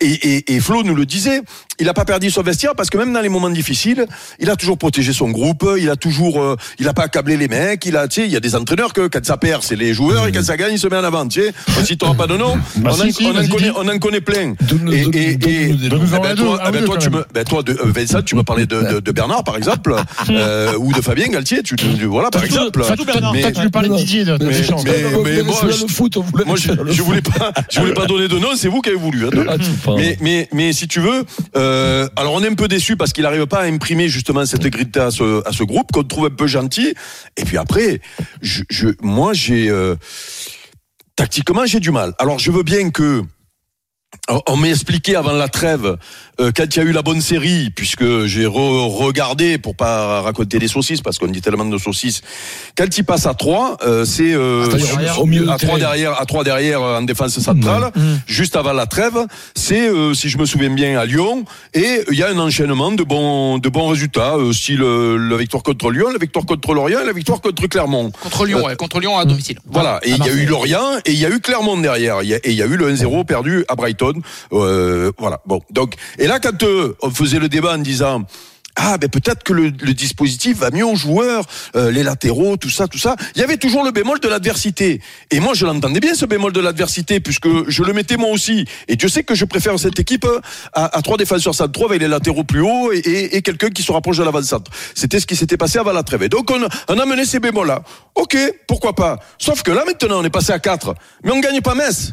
et 0.01 0.61
Flo 0.61 0.83
nous 0.83 0.97
le 0.97 1.07
disait, 1.07 1.43
il 1.79 1.89
a 1.89 1.95
pas 1.95 2.05
perdu 2.05 2.31
son 2.31 2.43
vestiaire 2.43 2.75
parce 2.77 2.91
que 2.91 2.99
même 2.99 3.13
dans 3.13 3.21
les 3.21 3.29
moments 3.29 3.51
difficiles, 3.51 4.07
il 4.39 4.51
a 4.51 4.57
toujours 4.57 4.79
protégé 4.79 5.13
son 5.13 5.31
groupe, 5.31 5.65
il 5.79 5.91
a 5.91 5.97
toujours, 5.97 6.41
euh, 6.41 6.57
il 6.79 6.89
a 6.89 6.93
pas 6.95 7.05
accablé 7.05 7.37
les 7.37 7.49
mecs, 7.49 7.85
il 7.87 7.97
a, 7.97 8.09
tu 8.09 8.21
sais, 8.23 8.27
il 8.27 8.33
y 8.33 8.37
a 8.37 8.41
des 8.41 8.55
entraîneurs 8.55 8.93
que 8.93 9.07
quand 9.09 9.25
ça 9.25 9.37
perd, 9.37 9.63
c'est 9.63 9.77
les 9.77 9.95
joueurs 9.95 10.27
et 10.27 10.33
quand 10.33 10.43
ça 10.45 10.57
gagne, 10.57 10.73
il 10.75 10.79
se 10.79 10.89
met 10.89 10.97
en 10.97 11.05
avant, 11.05 11.27
tu 11.29 11.41
sais. 11.43 11.53
On 11.81 11.85
citera 11.85 12.15
pas 12.15 12.27
de 12.27 12.37
nom, 12.37 12.57
Bah, 12.77 12.91
on, 12.93 13.01
en, 13.01 13.05
si, 13.05 13.13
si, 13.13 13.27
on 13.27 13.31
en 13.37 13.47
connaît, 13.49 13.71
on 13.77 13.89
en 13.89 13.99
connaît 13.99 14.21
plein. 14.21 14.55
Donne-nous- 14.61 14.93
Et, 14.93 15.01
et, 15.13 15.31
et, 15.33 15.37
donne-nous 15.37 15.77
des 15.77 15.89
noms. 15.89 16.01
eh 16.07 16.21
ben, 16.21 16.35
Donne-nous 16.35 16.45
toi, 16.45 16.63
eh 16.67 16.71
ben, 16.73 16.85
toi, 16.85 16.97
tu 16.99 17.11
me, 17.11 17.25
ben, 17.35 17.45
toi, 17.45 17.63
de, 17.63 17.73
euh, 17.73 17.77
Vincent, 17.87 18.23
tu 18.23 18.35
me 18.37 18.43
parlais 18.43 18.67
de, 18.67 18.81
de, 18.95 19.01
de 19.01 19.13
Bernard, 19.13 19.45
par 19.45 19.57
exemple, 19.57 19.95
euh, 20.31 20.73
ou 20.79 20.93
de 20.93 21.01
Fabien 21.01 21.27
Galtier, 21.29 21.63
tu, 21.63 21.77
tu- 21.77 21.87
voilà, 22.07 22.31
par 22.31 22.43
Surtout- 22.43 22.57
exemple. 22.57 22.85
surtout 22.85 23.05
Bernard. 23.05 23.33
Mais- 23.33 23.43
Toi, 23.43 23.53
tu 23.53 23.61
lui 23.63 23.71
parlais 23.71 23.89
de 23.89 23.97
Didier, 23.97 24.25
de 24.25 24.33
Mais, 24.43 24.51
mais- 24.51 25.23
mais, 25.37 25.43
moi, 25.43 25.57
je- 25.71 25.93
foot, 25.93 26.17
Moi, 26.47 26.57
je, 26.57 26.69
je 26.93 27.03
voulais 27.03 27.23
pas, 27.23 27.53
je 27.71 27.81
voulais 27.81 27.95
pas 27.95 28.07
donner 28.07 28.29
de 28.29 28.39
nom, 28.39 28.49
c'est 28.57 28.69
vous 28.69 28.81
qui 28.81 28.89
avez 28.91 28.99
voulu. 28.99 29.27
hein. 29.27 29.31
Ah, 29.49 29.57
tu. 29.59 29.65
Mais, 29.97 30.17
mais, 30.21 30.49
mais 30.53 30.73
si 30.73 30.89
tu 30.89 31.01
veux, 31.01 31.25
euh, 31.67 32.09
alors 32.17 32.35
on 32.35 32.43
est 32.43 32.49
un 32.49 32.55
peu 32.55 32.69
déçu 32.69 32.97
parce 32.97 33.13
qu'il 33.13 33.25
n'arrive 33.25 33.47
pas 33.47 33.61
à 33.61 33.65
imprimer 33.65 34.09
justement 34.09 34.47
cette 34.47 34.67
grinta 34.67 35.07
à 35.07 35.11
ce, 35.11 35.47
à 35.47 35.53
ce 35.53 35.65
groupe 35.65 35.93
qu'on 35.93 36.05
trouve 36.05 36.27
un 36.27 36.31
peu 36.31 36.47
gentil. 36.47 36.95
Et 37.37 37.45
puis 37.45 37.57
après, 37.59 38.01
je, 38.41 38.63
je, 38.71 38.89
moi 39.03 39.33
j'ai 39.33 39.69
euh, 39.69 39.97
tactiquement 41.17 41.67
j'ai 41.67 41.81
du 41.81 41.91
mal. 41.91 42.15
Alors 42.19 42.39
je 42.39 42.51
veux 42.51 42.63
bien 42.63 42.91
que 42.91 43.23
on- 44.49 44.57
m'a 44.57 44.69
expliqué 44.69 45.17
avant 45.17 45.33
la 45.33 45.49
trêve 45.49 45.97
euh, 46.41 46.51
quand 46.55 46.65
il 46.75 46.77
y 46.79 46.83
a 46.83 46.85
eu 46.85 46.93
la 46.93 47.03
bonne 47.03 47.21
série, 47.21 47.71
puisque 47.71 48.25
j'ai 48.27 48.45
re- 48.47 48.89
regardé 48.97 49.59
pour 49.59 49.75
pas 49.77 50.21
raconter 50.23 50.59
des 50.59 50.69
saucisses 50.69 51.01
parce 51.01 51.19
qu'on 51.19 51.29
dit 51.29 51.41
tellement 51.41 51.65
de 51.65 51.79
saucisses. 51.79 52.21
Quand 52.77 52.97
il 52.99 53.05
passe 53.05 53.27
à 53.27 53.35
3, 53.35 53.79
c'est 54.05 54.33
euh, 54.35 54.67
au 55.19 55.27
milieu 55.27 55.45
de 55.45 55.51
à 55.51 55.57
3 55.57 55.67
terrain. 55.67 55.79
derrière, 55.79 56.21
à 56.21 56.27
3 56.27 56.45
derrière 56.45 56.83
euh, 56.83 56.99
en 56.99 57.03
défense 57.03 57.39
centrale, 57.39 57.91
juste 58.27 58.57
avant 58.57 58.73
la 58.73 58.87
trêve. 58.87 59.17
C'est, 59.55 59.89
euh, 59.89 60.13
si 60.15 60.29
je 60.29 60.39
me 60.39 60.45
souviens 60.47 60.71
bien, 60.71 60.99
à 60.99 61.07
Lyon. 61.07 61.45
Et 61.75 62.03
il 62.11 62.19
y 62.19 62.23
a 62.23 62.29
un 62.31 62.39
enchaînement 62.39 62.93
de 62.93 63.03
bons, 63.03 63.59
de 63.59 63.69
bons 63.69 63.89
résultats, 63.89 64.35
euh, 64.37 64.53
style 64.53 64.83
euh, 64.83 65.17
la 65.17 65.37
victoire 65.37 65.63
contre 65.63 65.91
Lyon, 65.91 66.09
la 66.13 66.19
victoire 66.19 66.45
contre 66.45 66.75
Lorient 66.75 67.01
et 67.01 67.07
la 67.07 67.13
victoire 67.13 67.41
contre 67.41 67.67
Clermont. 67.67 68.11
Contre 68.23 68.45
Lyon, 68.47 68.65
ouais, 68.65 68.77
contre 68.77 69.01
Lyon 69.01 69.17
à 69.17 69.25
domicile. 69.25 69.59
Voilà, 69.71 70.01
et 70.03 70.11
il 70.11 70.19
y 70.19 70.29
a 70.29 70.33
eu 70.33 70.47
Lorient 70.47 70.99
et 71.05 71.13
il 71.13 71.19
y 71.19 71.25
a 71.27 71.31
eu 71.31 71.41
Clermont 71.41 71.77
derrière, 71.79 72.23
Il 72.23 72.29
y 72.29 72.35
a- 72.35 72.39
et 72.39 72.51
il 72.51 72.57
y 72.57 72.63
a 72.63 72.67
eu 72.67 72.77
le 72.77 72.89
1-0 72.93 73.25
perdu 73.25 73.65
à 73.69 73.75
Brighton. 73.75 74.06
Euh, 74.53 75.13
voilà, 75.19 75.41
bon, 75.47 75.61
donc 75.71 75.95
et 76.19 76.27
là 76.27 76.39
quand 76.41 76.63
euh, 76.63 76.97
on 77.03 77.11
faisait 77.11 77.39
le 77.39 77.49
débat 77.49 77.75
en 77.75 77.79
disant 77.79 78.25
ah 78.77 78.99
ben 78.99 79.09
peut-être 79.09 79.43
que 79.43 79.55
le, 79.55 79.71
dispositif 79.71 80.59
va 80.59 80.71
mieux 80.71 80.85
aux 80.85 80.97
joueurs, 80.97 81.45
euh, 81.75 81.91
les 81.91 82.03
latéraux, 82.03 82.59
tout 82.59 82.69
ça, 82.69 82.87
tout 82.87 82.99
ça. 82.99 83.17
Il 83.35 83.41
y 83.41 83.45
avait 83.45 83.57
toujours 83.57 83.83
le 83.83 83.91
bémol 83.91 84.21
de 84.21 84.29
l'adversité. 84.29 85.01
Et 85.31 85.41
moi 85.41 85.55
je 85.55 85.65
l'entendais 85.65 85.99
bien 85.99 86.15
ce 86.15 86.27
bémol 86.27 86.53
de 86.53 86.61
l'adversité 86.61 87.19
puisque 87.19 87.49
je 87.69 87.83
le 87.83 87.95
mettais 87.95 88.19
moi 88.19 88.29
aussi. 88.29 88.67
Et 88.87 88.97
Dieu 88.97 89.09
sait 89.09 89.25
que 89.25 89.35
je 89.35 89.47
préfère 89.47 89.79
cette 89.79 89.99
équipe 89.99 90.27
à, 90.75 91.01
trois 91.03 91.17
défenseurs 91.17 91.55
centraux 91.55 91.87
avec 91.87 92.01
les 92.01 92.09
latéraux 92.09 92.45
plus 92.45 92.61
hauts 92.61 92.93
et, 92.93 93.41
quelqu'un 93.43 93.71
qui 93.71 93.83
se 93.83 93.91
rapproche 93.93 94.19
de 94.19 94.25
l'avant-centre. 94.25 94.71
C'était 94.95 95.21
ce 95.21 95.27
qui 95.27 95.37
s'était 95.37 95.57
passé 95.57 95.79
avant 95.79 95.93
la 95.93 96.03
trêve. 96.03 96.23
Et 96.25 96.29
donc 96.29 96.51
on, 96.51 96.63
a- 96.63 97.07
mené 97.07 97.25
ces 97.25 97.41
bémols-là. 97.41 97.83
Ok, 98.15 98.37
pourquoi 98.69 98.95
pas. 98.95 99.21
Sauf 99.39 99.63
que 99.63 99.71
là 99.71 99.85
maintenant 99.87 100.21
on 100.21 100.25
est 100.25 100.31
passé 100.31 100.53
à 100.53 100.59
4 100.59 100.95
mais 101.25 101.31
on 101.31 101.41
gagne 101.41 101.63
pas 101.63 101.75
Metz. 101.75 102.13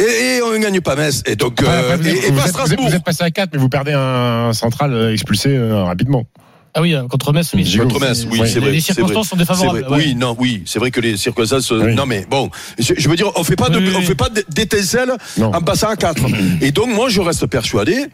Et, 0.00 0.36
et 0.36 0.42
on 0.42 0.58
gagne 0.58 0.80
pas 0.80 0.96
Metz. 0.96 1.22
Et 1.26 1.36
donc 1.36 1.62
euh, 1.62 1.96
vous, 2.00 2.08
êtes, 2.08 2.14
et, 2.14 2.18
et 2.18 2.20
vous 2.20 2.20
pas 2.20 2.26
êtes- 2.28 2.34
vous 2.36 2.40
êtes- 2.42 2.48
Strasbourg. 2.48 2.88
vous 2.88 2.94
êtes 2.94 3.04
passé 3.04 3.24
à 3.24 3.30
4, 3.30 3.50
mais 3.52 3.58
vous 3.58 3.68
perdez 3.68 3.92
un 3.92 4.52
central 4.52 4.92
euh, 4.92 5.12
expulsé 5.12 5.50
euh, 5.50 5.84
rapidement. 5.84 6.24
Ah 6.72 6.80
oui, 6.82 6.94
euh, 6.94 7.02
contre 7.08 7.32
Metz, 7.32 7.50
oui. 7.54 7.76
Contre 7.78 7.98
Metz, 8.00 8.26
oui, 8.30 8.42
c'est 8.46 8.60
vrai. 8.60 8.70
Les 8.70 8.80
circonstances 8.80 9.30
sont 9.30 9.36
défavorables. 9.36 9.86
Ouais. 9.90 9.96
Oui, 9.96 10.14
non, 10.14 10.36
oui, 10.38 10.62
c'est 10.66 10.78
vrai 10.78 10.92
que 10.92 11.00
les 11.00 11.16
circonstances. 11.16 11.68
Oui. 11.72 11.96
Non, 11.96 12.06
mais 12.06 12.24
bon, 12.30 12.48
je, 12.78 12.94
je 12.96 13.08
veux 13.08 13.16
dire, 13.16 13.32
on 13.34 13.42
fait 13.42 13.56
pas 13.56 13.70
de, 13.70 13.78
Oui, 13.78 13.86
oui, 13.88 13.92
on 13.96 13.98
oui. 13.98 14.04
fait 14.06 14.14
pas 14.14 14.28
d'étincelles 14.48 15.12
en 15.42 15.60
passant 15.62 15.88
à 15.88 15.96
4 15.96 16.22
Et 16.60 16.70
donc, 16.70 16.88
moi, 16.94 17.08
je 17.08 17.20
reste 17.20 17.46
persuadé. 17.46 18.06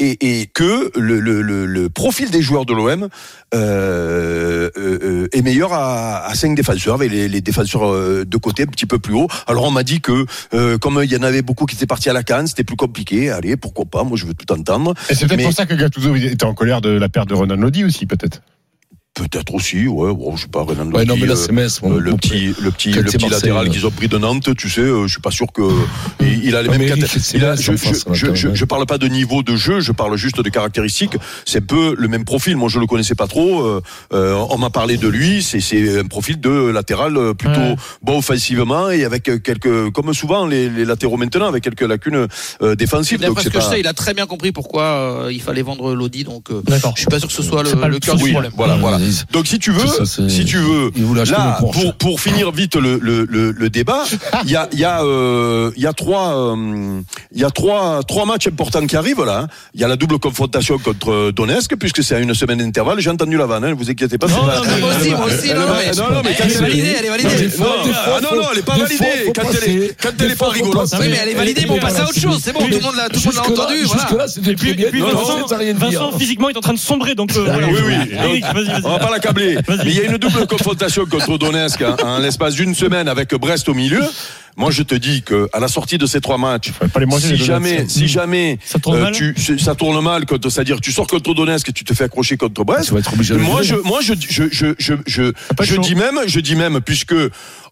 Et, 0.00 0.40
et 0.40 0.46
que 0.46 0.90
le, 0.98 1.20
le, 1.20 1.40
le, 1.40 1.66
le 1.66 1.88
profil 1.88 2.28
des 2.30 2.42
joueurs 2.42 2.66
de 2.66 2.72
l'OM 2.74 3.08
euh, 3.54 4.68
euh, 4.76 4.98
euh, 5.02 5.28
est 5.32 5.42
meilleur 5.42 5.72
à, 5.72 6.24
à 6.26 6.34
5 6.34 6.56
défenseurs, 6.56 6.94
avec 6.94 7.12
les, 7.12 7.28
les 7.28 7.40
défenseurs 7.40 7.84
euh, 7.92 8.24
de 8.26 8.36
côté 8.36 8.64
un 8.64 8.66
petit 8.66 8.86
peu 8.86 8.98
plus 8.98 9.14
haut. 9.14 9.28
Alors 9.46 9.64
on 9.64 9.70
m'a 9.70 9.84
dit 9.84 10.00
que 10.00 10.26
euh, 10.52 10.78
comme 10.78 11.00
il 11.04 11.12
y 11.12 11.16
en 11.16 11.22
avait 11.22 11.42
beaucoup 11.42 11.64
qui 11.66 11.76
étaient 11.76 11.86
partis 11.86 12.10
à 12.10 12.12
la 12.12 12.24
canne, 12.24 12.46
c'était 12.48 12.64
plus 12.64 12.76
compliqué. 12.76 13.30
Allez, 13.30 13.56
pourquoi 13.56 13.84
pas? 13.84 14.02
Moi, 14.02 14.16
je 14.16 14.26
veux 14.26 14.34
tout 14.34 14.52
entendre. 14.52 14.94
Et 15.08 15.14
c'est 15.14 15.26
peut-être 15.26 15.38
Mais- 15.38 15.44
pour 15.44 15.52
ça 15.52 15.66
que 15.66 15.74
Gattuso 15.74 16.14
était 16.16 16.44
en 16.44 16.54
colère 16.54 16.80
de 16.80 16.90
la 16.90 17.08
perte 17.08 17.28
de 17.28 17.34
Ronan 17.34 17.56
Lodi 17.56 17.84
aussi, 17.84 18.06
peut-être. 18.06 18.40
Peut-être 19.14 19.54
aussi, 19.54 19.86
ouais. 19.86 20.12
Bon, 20.12 20.34
je 20.34 20.42
sais 20.42 20.48
pas, 20.48 20.62
Renan 20.62 20.90
Ouais, 20.90 21.04
non, 21.04 21.14
mais 21.16 21.26
là, 21.26 21.34
euh, 21.36 21.52
Metz. 21.52 21.80
Euh, 21.84 22.00
le 22.00 22.16
petit, 22.16 22.52
le 22.60 22.72
petit, 22.72 22.90
le 22.90 23.04
petit 23.04 23.28
latéral 23.28 23.68
qu'ils 23.68 23.86
ont 23.86 23.90
pris 23.92 24.08
de 24.08 24.18
Nantes, 24.18 24.48
tu 24.56 24.68
sais, 24.68 24.80
euh, 24.80 25.06
je 25.06 25.12
suis 25.12 25.20
pas 25.20 25.30
sûr 25.30 25.46
que 25.52 25.62
il, 26.20 26.46
il 26.46 26.56
a 26.56 26.62
les 26.62 26.68
mêmes 26.68 26.84
caractéristiques. 26.84 27.40
Je, 27.40 28.64
parle 28.64 28.86
pas 28.86 28.98
de 28.98 29.06
niveau 29.06 29.44
de 29.44 29.54
jeu, 29.54 29.78
je 29.78 29.92
parle 29.92 30.16
juste 30.16 30.40
de 30.40 30.48
caractéristiques. 30.50 31.16
C'est 31.46 31.60
peu 31.60 31.94
le 31.96 32.08
même 32.08 32.24
profil. 32.24 32.56
Moi, 32.56 32.68
je 32.68 32.80
le 32.80 32.86
connaissais 32.88 33.14
pas 33.14 33.28
trop. 33.28 33.62
euh, 33.64 33.80
euh, 34.12 34.34
on 34.50 34.58
m'a 34.58 34.70
parlé 34.70 34.96
de 34.96 35.06
lui. 35.06 35.44
C'est, 35.44 35.60
c'est 35.60 36.00
un 36.00 36.06
profil 36.06 36.40
de 36.40 36.50
latéral 36.70 37.16
euh, 37.16 37.34
plutôt 37.34 37.54
Ouais. 37.60 37.76
bon 38.02 38.18
offensivement 38.18 38.90
et 38.90 39.04
avec 39.04 39.30
quelques, 39.44 39.90
comme 39.92 40.12
souvent 40.12 40.44
les, 40.44 40.68
les 40.68 40.84
latéraux 40.84 41.16
maintenant, 41.16 41.46
avec 41.46 41.62
quelques 41.62 41.82
lacunes 41.82 42.26
euh, 42.62 42.74
défensives. 42.74 43.20
Donc 43.20 43.28
D'après 43.28 43.44
ce 43.44 43.48
que 43.50 43.60
je 43.60 43.64
sais, 43.64 43.78
il 43.80 43.86
a 43.86 43.92
très 43.92 44.12
bien 44.12 44.26
compris 44.26 44.50
pourquoi 44.50 44.82
euh, 44.82 45.32
il 45.32 45.40
fallait 45.40 45.62
vendre 45.62 45.94
Lodi, 45.94 46.24
donc 46.24 46.50
euh, 46.50 46.62
D'accord. 46.66 46.94
je 46.96 47.02
suis 47.02 47.08
pas 47.08 47.20
sûr 47.20 47.28
que 47.28 47.34
ce 47.34 47.44
soit 47.44 47.62
le, 47.62 47.70
le 47.74 47.88
le 47.88 47.98
cœur 48.00 48.16
du 48.16 48.24
Oui, 48.24 48.32
problème. 48.32 48.50
voilà, 48.56 48.74
voilà. 48.76 48.98
Donc 49.32 49.46
si 49.46 49.58
tu 49.58 49.70
veux, 49.70 49.86
Ça, 49.86 50.28
si 50.28 50.44
tu 50.44 50.56
veux, 50.58 50.90
là 51.24 51.56
pour 51.60 51.94
pour 51.96 52.20
finir 52.20 52.50
vite 52.52 52.76
le 52.76 52.98
le 53.00 53.26
le, 53.28 53.52
le 53.52 53.70
débat, 53.70 54.04
il 54.44 54.50
y 54.50 54.56
a 54.56 54.68
il 54.72 54.78
y 54.78 54.84
a 54.84 55.02
euh, 55.02 55.70
il 55.76 55.82
y 55.82 55.86
a 55.86 55.92
trois 55.92 56.34
euh, 56.36 57.00
il 57.32 57.40
y 57.40 57.44
a 57.44 57.50
trois 57.50 58.02
trois 58.06 58.26
matchs 58.26 58.46
importants 58.48 58.86
qui 58.86 58.96
arrivent 58.96 59.24
là. 59.24 59.40
hein. 59.44 59.48
Il 59.74 59.80
y 59.80 59.84
a 59.84 59.88
la 59.88 59.96
double 59.96 60.18
confrontation 60.18 60.78
contre 60.78 61.30
Donetsk 61.32 61.76
puisque 61.76 62.02
c'est 62.02 62.14
à 62.14 62.18
une 62.20 62.34
semaine 62.34 62.58
d'intervalle. 62.58 63.00
J'ai 63.00 63.10
entendu 63.10 63.36
la 63.36 63.46
vanne, 63.46 63.64
hein, 63.64 63.74
vous 63.76 63.90
inquiétez 63.90 64.18
pas. 64.18 64.26
Non, 64.28 64.36
non, 64.46 64.52
mais 64.66 64.80
Moi 64.80 64.90
aussi, 64.98 65.10
moi 65.10 65.26
aussi, 65.26 65.48
non, 65.48 65.60
non, 66.14 66.22
mais- 66.24 66.36
Elle 66.40 66.50
est 66.52 66.54
validée, 66.60 66.94
elle 66.98 67.04
est 67.06 67.08
validée. 67.08 67.48
Non, 67.58 67.66
ah 68.06 68.20
non, 68.22 68.28
elle 68.52 68.58
est 68.58 68.62
pas 68.62 68.76
validée. 68.76 69.32
Quand 69.34 69.42
elle 69.42 69.56
est- 69.56 69.88
passer. 69.88 69.96
quand 70.02 70.08
elle 70.20 70.26
Des 70.26 70.32
est 70.32 70.36
pas 70.36 70.48
rigolote. 70.48 70.90
Oui, 71.00 71.06
mais 71.10 71.18
elle 71.22 71.28
est 71.30 71.34
validée, 71.34 71.62
mais 71.68 71.70
on 71.70 71.78
passe 71.78 71.98
à 72.00 72.04
autre 72.04 72.18
chose. 72.18 72.40
C'est 72.42 72.52
bon, 72.52 72.60
tout 72.60 72.66
le 72.68 72.80
monde 72.80 72.96
l'a 72.96 73.08
tout 73.08 73.20
le 73.20 73.24
monde 73.24 73.34
l'a 73.34 73.42
Jusque-là- 73.42 73.62
entendu. 73.64 73.82
Voilà. 73.84 74.02
Jusque-là, 74.02 74.28
c'était 74.28 74.54
bien. 74.54 74.74
Vincent, 75.74 76.12
physiquement, 76.18 76.48
est 76.50 76.56
en 76.56 76.60
train 76.60 76.72
de 76.74 76.78
sombrer. 76.78 77.14
Donc, 77.14 77.30
euh, 77.36 77.44
voilà. 77.44 77.66
Oui, 77.68 77.78
oui. 77.86 77.94
Eric, 78.12 78.44
vas-y, 78.54 78.64
vas-y. 78.80 78.82
On 78.94 78.98
va 78.98 79.06
pas 79.06 79.12
l'accabler. 79.12 79.58
Mais 79.68 79.90
il 79.90 79.96
y 79.96 80.00
a 80.00 80.04
une 80.04 80.18
double 80.18 80.46
confrontation 80.46 81.04
contre 81.06 81.36
Donetsk 81.36 81.82
hein, 81.82 81.96
en 82.04 82.18
l'espace 82.18 82.54
d'une 82.54 82.74
semaine 82.74 83.08
avec 83.08 83.34
Brest 83.34 83.68
au 83.68 83.74
milieu. 83.74 84.02
Moi, 84.56 84.70
je 84.70 84.82
te 84.82 84.94
dis 84.94 85.22
que 85.22 85.48
à 85.52 85.58
la 85.60 85.68
sortie 85.68 85.98
de 85.98 86.06
ces 86.06 86.20
trois 86.20 86.38
matchs, 86.38 86.70
Faudrait 86.70 86.88
pas 86.88 87.00
les 87.00 87.06
manger, 87.06 87.26
si 87.28 87.32
les 87.36 87.44
jamais, 87.44 87.88
si 87.88 88.06
jamais 88.08 88.58
Ça 88.64 88.78
tourne 88.78 89.00
mal 89.00 89.12
tu, 89.12 89.34
ça 89.58 89.74
tourne 89.74 90.02
mal, 90.02 90.26
contre- 90.26 90.48
c'est-à-dire 90.48 90.80
tu 90.80 90.92
sors 90.92 91.06
contre 91.06 91.34
Donetsk 91.34 91.68
et 91.68 91.72
tu 91.72 91.82
te 91.84 91.92
fais 91.94 92.04
accrocher 92.04 92.36
contre 92.36 92.64
Brest. 92.64 92.86
Tu 92.88 92.94
vas 92.94 93.00
être 93.00 93.12
obligé 93.12 93.34
de 93.34 93.38
le 93.40 93.44
Moi, 93.44 93.62
faire. 93.62 93.76
je, 93.82 93.88
moi, 93.88 94.00
je, 94.02 94.14
je, 94.16 94.44
je, 94.50 94.74
je, 94.78 94.94
je, 95.06 95.32
je 95.62 95.76
dis 95.80 95.94
même, 95.96 96.20
je 96.26 96.38
dis 96.40 96.54
même, 96.54 96.80
puisque 96.80 97.14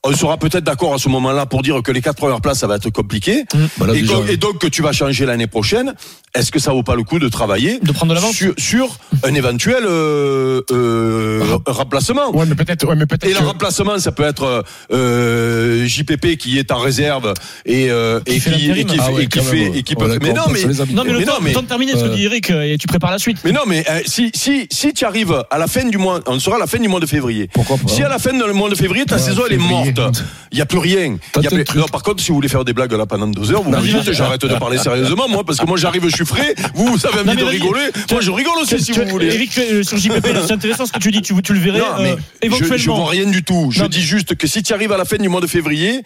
on 0.04 0.12
sera 0.16 0.36
peut-être 0.36 0.64
d'accord 0.64 0.94
à 0.94 0.98
ce 0.98 1.08
moment-là 1.08 1.46
pour 1.46 1.62
dire 1.62 1.80
que 1.84 1.92
les 1.92 2.00
quatre 2.02 2.16
premières 2.16 2.40
places, 2.40 2.58
ça 2.58 2.66
va 2.66 2.74
être 2.74 2.90
compliqué. 2.90 3.44
Bah 3.78 3.86
là, 3.86 3.94
et, 3.94 4.00
déjà, 4.00 4.14
donc, 4.14 4.28
et 4.30 4.36
donc 4.36 4.58
que 4.58 4.66
tu 4.66 4.82
vas 4.82 4.90
changer 4.92 5.24
l'année 5.26 5.46
prochaine. 5.46 5.94
Est-ce 6.34 6.50
que 6.50 6.58
ça 6.58 6.72
vaut 6.72 6.82
pas 6.82 6.96
le 6.96 7.04
coup 7.04 7.18
de 7.20 7.28
travailler 7.28 7.78
De 7.80 7.92
prendre 7.92 8.10
de 8.10 8.14
l'avance 8.16 8.34
sur, 8.34 8.54
sur 8.58 8.96
un 9.22 9.34
éventuel 9.34 9.84
euh, 9.86 10.62
euh, 10.72 11.44
remplacement 11.66 12.34
Ouais, 12.34 12.46
mais 12.46 12.54
peut-être, 12.56 12.86
ouais, 12.88 12.96
mais 12.96 13.06
peut-être. 13.06 13.26
et 13.30 13.32
le 13.38 13.46
remplacement, 13.46 13.98
ça 13.98 14.10
peut 14.12 14.24
être 14.24 14.64
euh, 14.92 15.86
JPP 15.86 16.36
qui 16.36 16.58
est 16.58 16.71
en 16.72 16.78
réserve 16.78 17.34
et 17.66 17.90
euh, 17.90 18.20
et 18.26 18.40
qui 18.40 18.70
et 18.70 18.84
qui 18.84 18.96
Ah 18.98 19.04
fait 19.04 19.12
ouais, 19.12 19.22
et 19.24 19.26
qui 19.28 19.40
fait 19.40 19.78
et 19.78 19.82
qui 19.82 19.94
ouais, 19.94 20.06
peut. 20.06 20.18
Mais 20.22 20.32
non, 20.32 20.42
on 20.46 20.50
mais. 20.50 20.64
Non, 20.92 21.04
mais 21.04 21.12
le 21.12 21.18
Mais 21.20 21.24
temps, 21.24 21.32
non, 21.34 21.38
mais- 21.42 21.48
le 21.50 21.54
temps 21.54 21.62
de 21.62 21.66
terminer 21.68 21.92
ce 21.92 21.98
que 21.98 22.04
euh, 22.04 22.14
dit 22.14 22.24
Eric, 22.24 22.50
euh, 22.50 22.62
et 22.62 22.78
tu 22.78 22.86
prépares 22.86 23.10
la 23.10 23.18
suite. 23.18 23.38
mais 23.44 23.52
non, 23.52 23.60
mais 23.66 23.84
euh, 23.88 24.00
si 24.06 24.30
si 24.34 24.66
si 24.70 24.92
tu 24.92 25.04
arrives 25.04 25.42
à 25.50 25.58
la 25.58 25.66
fin 25.66 25.84
du 25.84 25.98
mois, 25.98 26.20
on 26.26 26.38
sera 26.38 26.56
à 26.56 26.58
la 26.58 26.66
fin 26.66 26.78
du 26.78 26.88
mois 26.88 27.00
de 27.00 27.06
février. 27.06 27.48
Pourquoi 27.52 27.76
pas 27.78 27.88
Si 27.88 28.02
à 28.02 28.08
la 28.08 28.18
fin 28.18 28.32
du 28.32 28.42
mois 28.52 28.70
de 28.70 28.74
février 28.74 29.04
ta 29.04 29.18
saison 29.18 29.42
elle 29.48 29.54
est 29.54 29.58
morte, 29.58 30.22
il 30.50 30.58
y 30.58 30.60
a 30.60 30.66
plus 30.66 30.78
rien. 30.78 31.16
Y 31.40 31.46
a 31.46 31.50
plus-. 31.50 31.64
Non, 31.76 31.86
par 31.86 32.02
contre, 32.02 32.22
si 32.22 32.28
vous 32.28 32.34
voulez 32.36 32.48
faire 32.48 32.64
des 32.64 32.72
blagues 32.72 32.92
là 32.92 33.06
pendant 33.06 33.26
deux 33.26 33.50
heures, 33.52 33.62
vous 33.62 33.70
me 33.70 33.80
dites, 33.80 33.92
vas-y. 33.96 34.14
j'arrête 34.14 34.40
de 34.44 34.54
parler 34.56 34.78
sérieusement, 34.78 35.28
moi, 35.28 35.44
parce 35.44 35.58
que 35.58 35.66
moi 35.66 35.76
j'arrive, 35.76 36.08
je 36.08 36.14
suis 36.14 36.26
frais. 36.26 36.54
Vous, 36.74 36.86
vous 36.86 37.06
avez 37.06 37.20
envie 37.28 37.36
de 37.40 37.44
rigoler. 37.44 37.80
Moi, 38.10 38.20
je 38.20 38.30
rigole 38.30 38.54
aussi 38.62 38.80
si 38.82 38.92
vous 38.92 39.04
voulez. 39.06 39.26
Eric, 39.34 39.56
euh, 39.58 39.82
sur 39.82 39.96
JPP, 39.98 40.26
c'est 40.46 40.52
intéressant 40.52 40.86
ce 40.86 40.92
que 40.92 40.98
tu 40.98 41.10
dis. 41.10 41.22
Tu, 41.22 41.34
tu 41.42 41.52
le 41.54 41.60
verrais 41.60 41.80
euh, 41.80 42.16
je, 42.42 42.46
éventuellement. 42.46 42.96
vois 42.96 43.10
rien 43.10 43.26
du 43.26 43.42
tout. 43.42 43.70
Je 43.70 43.84
dis 43.84 44.02
juste 44.02 44.34
que 44.36 44.46
si 44.46 44.62
tu 44.62 44.72
arrives 44.72 44.92
à 44.92 44.96
la 44.96 45.04
fin 45.04 45.16
du 45.16 45.28
mois 45.28 45.40
de 45.40 45.46
février, 45.46 46.02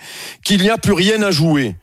qu'il 0.56 0.64
n'y 0.64 0.70
a 0.70 0.78
plus 0.78 0.92
rien 0.92 1.22
à 1.22 1.30
jouer. 1.30 1.76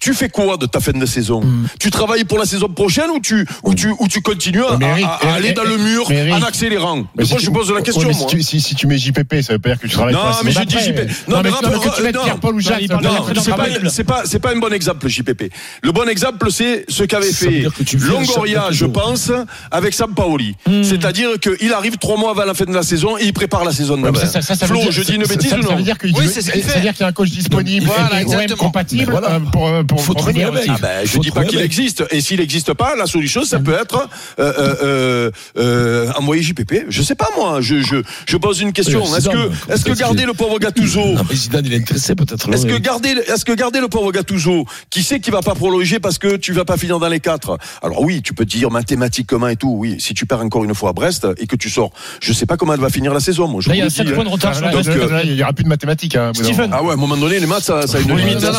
Tu 0.00 0.14
fais 0.14 0.28
quoi 0.30 0.56
de 0.56 0.64
ta 0.66 0.80
fin 0.80 0.92
de 0.92 1.06
saison 1.06 1.40
Hmm. 1.42 1.66
Tu 1.78 1.90
travailles 1.90 2.24
pour 2.24 2.38
la 2.38 2.44
saison 2.46 2.68
prochaine 2.68 3.10
ou 3.14 3.20
tu 3.20 3.46
ou 3.62 3.74
tu 3.74 3.88
ou 3.98 4.08
tu 4.08 4.20
continues 4.22 4.64
à, 4.64 4.76
Mais 4.78 4.86
Eric, 4.86 5.04
à- 5.04 5.08
à 5.08 5.24
Eric, 5.28 5.36
aller 5.36 5.52
dans 5.52 5.64
le 5.64 5.76
mur 5.76 6.10
Eric, 6.10 6.32
en 6.34 6.42
accélérant 6.42 6.96
Mais 7.16 7.24
Moi 7.28 7.38
si 7.38 7.44
je 7.44 7.50
pose 7.50 7.68
la 7.68 7.76
ouais, 7.76 7.82
question 7.82 8.08
mais 8.08 8.14
moi. 8.14 8.28
Si, 8.28 8.36
tu, 8.36 8.42
si, 8.42 8.60
si 8.60 8.74
tu 8.74 8.86
mets 8.86 8.96
JPP, 8.98 9.42
ça 9.42 9.52
veut 9.52 9.58
pas 9.58 9.70
dire 9.70 9.78
que 9.80 9.86
tu 9.86 9.92
travailles 9.92 10.14
Non, 10.14 10.20
pas 10.20 10.40
mais 10.42 10.50
dis 10.50 10.56
d'après. 10.56 10.80
JPP. 10.84 10.98
Non, 11.28 11.36
Non, 11.36 11.42
mais 11.42 11.42
mais 11.44 11.50
rappelle- 11.50 11.78
que 11.90 11.96
tu 11.96 12.02
mettes 12.02 12.14
non. 12.14 12.22
Pierre-Paul 12.24 12.54
ou 12.54 12.60
Jacques, 12.60 12.82
ça 12.88 12.94
Non, 12.96 13.10
tu 13.32 13.40
c'est 13.40 13.50
pas, 13.50 13.66
c'est 13.90 14.04
pas, 14.04 14.22
c'est 14.24 14.38
pas 14.38 14.52
un 14.54 14.58
bon 14.58 14.72
exemple, 14.72 15.06
JPP. 15.08 15.50
Le 15.82 15.92
bon 15.92 16.08
exemple, 16.08 16.50
c'est 16.50 16.86
ce 16.88 17.04
qu'avait 17.04 17.30
Ça 17.30 17.46
fait 17.50 17.66
Longoria, 18.08 18.68
je 18.70 18.86
pense, 18.86 19.30
avec 19.70 19.92
Sampaoli. 19.94 20.56
Hmm. 20.66 20.82
C'est-à-dire 20.82 21.30
qu'il 21.40 21.72
arrive 21.72 21.98
trois 21.98 22.16
mois 22.16 22.30
avant 22.30 22.44
la 22.44 22.54
fin 22.54 22.64
de 22.64 22.72
la 22.74 22.82
saison 22.82 23.18
et 23.18 23.24
il 23.26 23.32
prépare 23.32 23.64
la 23.64 23.72
saison 23.72 23.96
Ouais, 23.96 24.02
d'après. 24.04 24.26
ça, 24.26 24.40
ça, 24.42 24.54
ça 24.54 24.66
veut 24.66 24.74
Flo, 24.80 24.90
je 24.90 25.02
dis 25.02 25.14
une 25.14 25.24
ça- 25.24 25.34
bêtise 25.34 25.50
ça- 25.50 25.58
ou 25.58 25.62
Ça 25.62 25.68
non 25.70 25.76
veut 25.76 25.82
dire 25.82 25.98
qu'il 25.98 26.16
fait. 26.16 26.26
C'est-à-dire 26.40 26.92
qu'il 26.94 27.00
y 27.02 27.04
a 27.04 27.08
un 27.08 27.12
coach 27.12 27.30
disponible, 27.30 27.86
Voilà, 27.86 28.04
et 28.22 28.24
quand 28.24 28.30
même 28.30 28.40
exactement. 28.42 28.68
compatible 28.68 29.12
pour 29.52 29.89
pour 29.94 30.04
Faut 30.04 30.14
trouver. 30.14 30.44
Ah 30.44 30.76
ben, 30.80 31.04
je 31.04 31.10
Faut 31.12 31.18
dis 31.20 31.30
pas 31.30 31.44
qu'il 31.44 31.60
existe. 31.60 32.04
Et 32.10 32.20
s'il 32.20 32.40
n'existe 32.40 32.72
pas, 32.74 32.96
la 32.96 33.06
solution, 33.06 33.44
ça 33.44 33.58
peut 33.58 33.74
être 33.74 34.08
euh, 34.38 34.52
euh, 34.58 34.74
euh, 34.82 35.30
euh, 35.58 36.12
envoyer 36.16 36.42
JPP. 36.42 36.86
Je 36.88 37.02
sais 37.02 37.14
pas 37.14 37.28
moi. 37.36 37.60
Je, 37.60 37.80
je, 37.82 37.96
je 38.26 38.36
pose 38.36 38.60
une 38.60 38.72
question. 38.72 39.02
Est-ce 39.16 39.28
que, 39.28 39.72
est-ce 39.72 39.84
que 39.84 39.92
garder 39.92 40.24
le 40.24 40.34
pauvre 40.34 40.58
Gattuso 40.58 41.00
Non, 41.14 41.22
mais 41.28 41.36
Zidane, 41.36 41.66
il 41.66 41.74
est 41.74 41.78
intéressé 41.78 42.14
peut-être. 42.14 42.52
Est-ce 42.52 42.66
que 42.66 42.76
garder, 42.78 43.10
est-ce 43.10 43.44
que 43.44 43.52
garder 43.52 43.80
le 43.80 43.88
pauvre 43.88 44.12
Gattuso, 44.12 44.64
qui 44.90 45.02
sait 45.02 45.20
qu'il 45.20 45.32
va 45.32 45.42
pas 45.42 45.54
prolonger 45.54 46.00
parce 46.00 46.18
que 46.18 46.36
tu 46.36 46.52
vas 46.52 46.64
pas 46.64 46.76
finir 46.76 46.98
dans 46.98 47.08
les 47.08 47.20
quatre? 47.20 47.58
Alors 47.82 48.02
oui, 48.02 48.22
tu 48.22 48.34
peux 48.34 48.44
dire 48.44 48.70
mathématiquement 48.70 49.48
et 49.48 49.56
tout. 49.56 49.74
Oui, 49.78 49.96
si 49.98 50.14
tu 50.14 50.26
perds 50.26 50.40
encore 50.40 50.64
une 50.64 50.74
fois 50.74 50.90
à 50.90 50.92
Brest 50.92 51.26
et 51.38 51.46
que 51.46 51.56
tu 51.56 51.70
sors, 51.70 51.90
je 52.20 52.32
sais 52.32 52.46
pas 52.46 52.56
comment 52.56 52.74
elle 52.74 52.80
va 52.80 52.90
finir 52.90 53.12
la 53.14 53.20
saison. 53.20 53.48
Moi, 53.48 53.60
je 53.60 53.68
Là, 53.68 53.74
il 53.74 53.78
y 53.78 53.82
a 53.82 53.84
le 53.84 53.90
7 53.90 54.06
dis, 54.06 54.12
points 54.12 54.24
de 54.24 54.28
hein. 54.28 54.32
retard 54.32 54.52
euh, 54.62 55.22
Il 55.24 55.34
n'y 55.34 55.42
aura 55.42 55.52
plus 55.52 55.64
de 55.64 55.68
mathématiques. 55.68 56.16
hein, 56.16 56.32
Stephen. 56.34 56.70
Ah 56.72 56.82
ouais, 56.82 56.90
à 56.90 56.94
un 56.94 56.96
moment 56.96 57.16
donné, 57.16 57.38
les 57.40 57.46
maths, 57.46 57.62
ça, 57.64 57.86
ça 57.86 57.98
a 57.98 58.00
une 58.00 58.16
limite. 58.16 58.42
hein. 58.44 58.52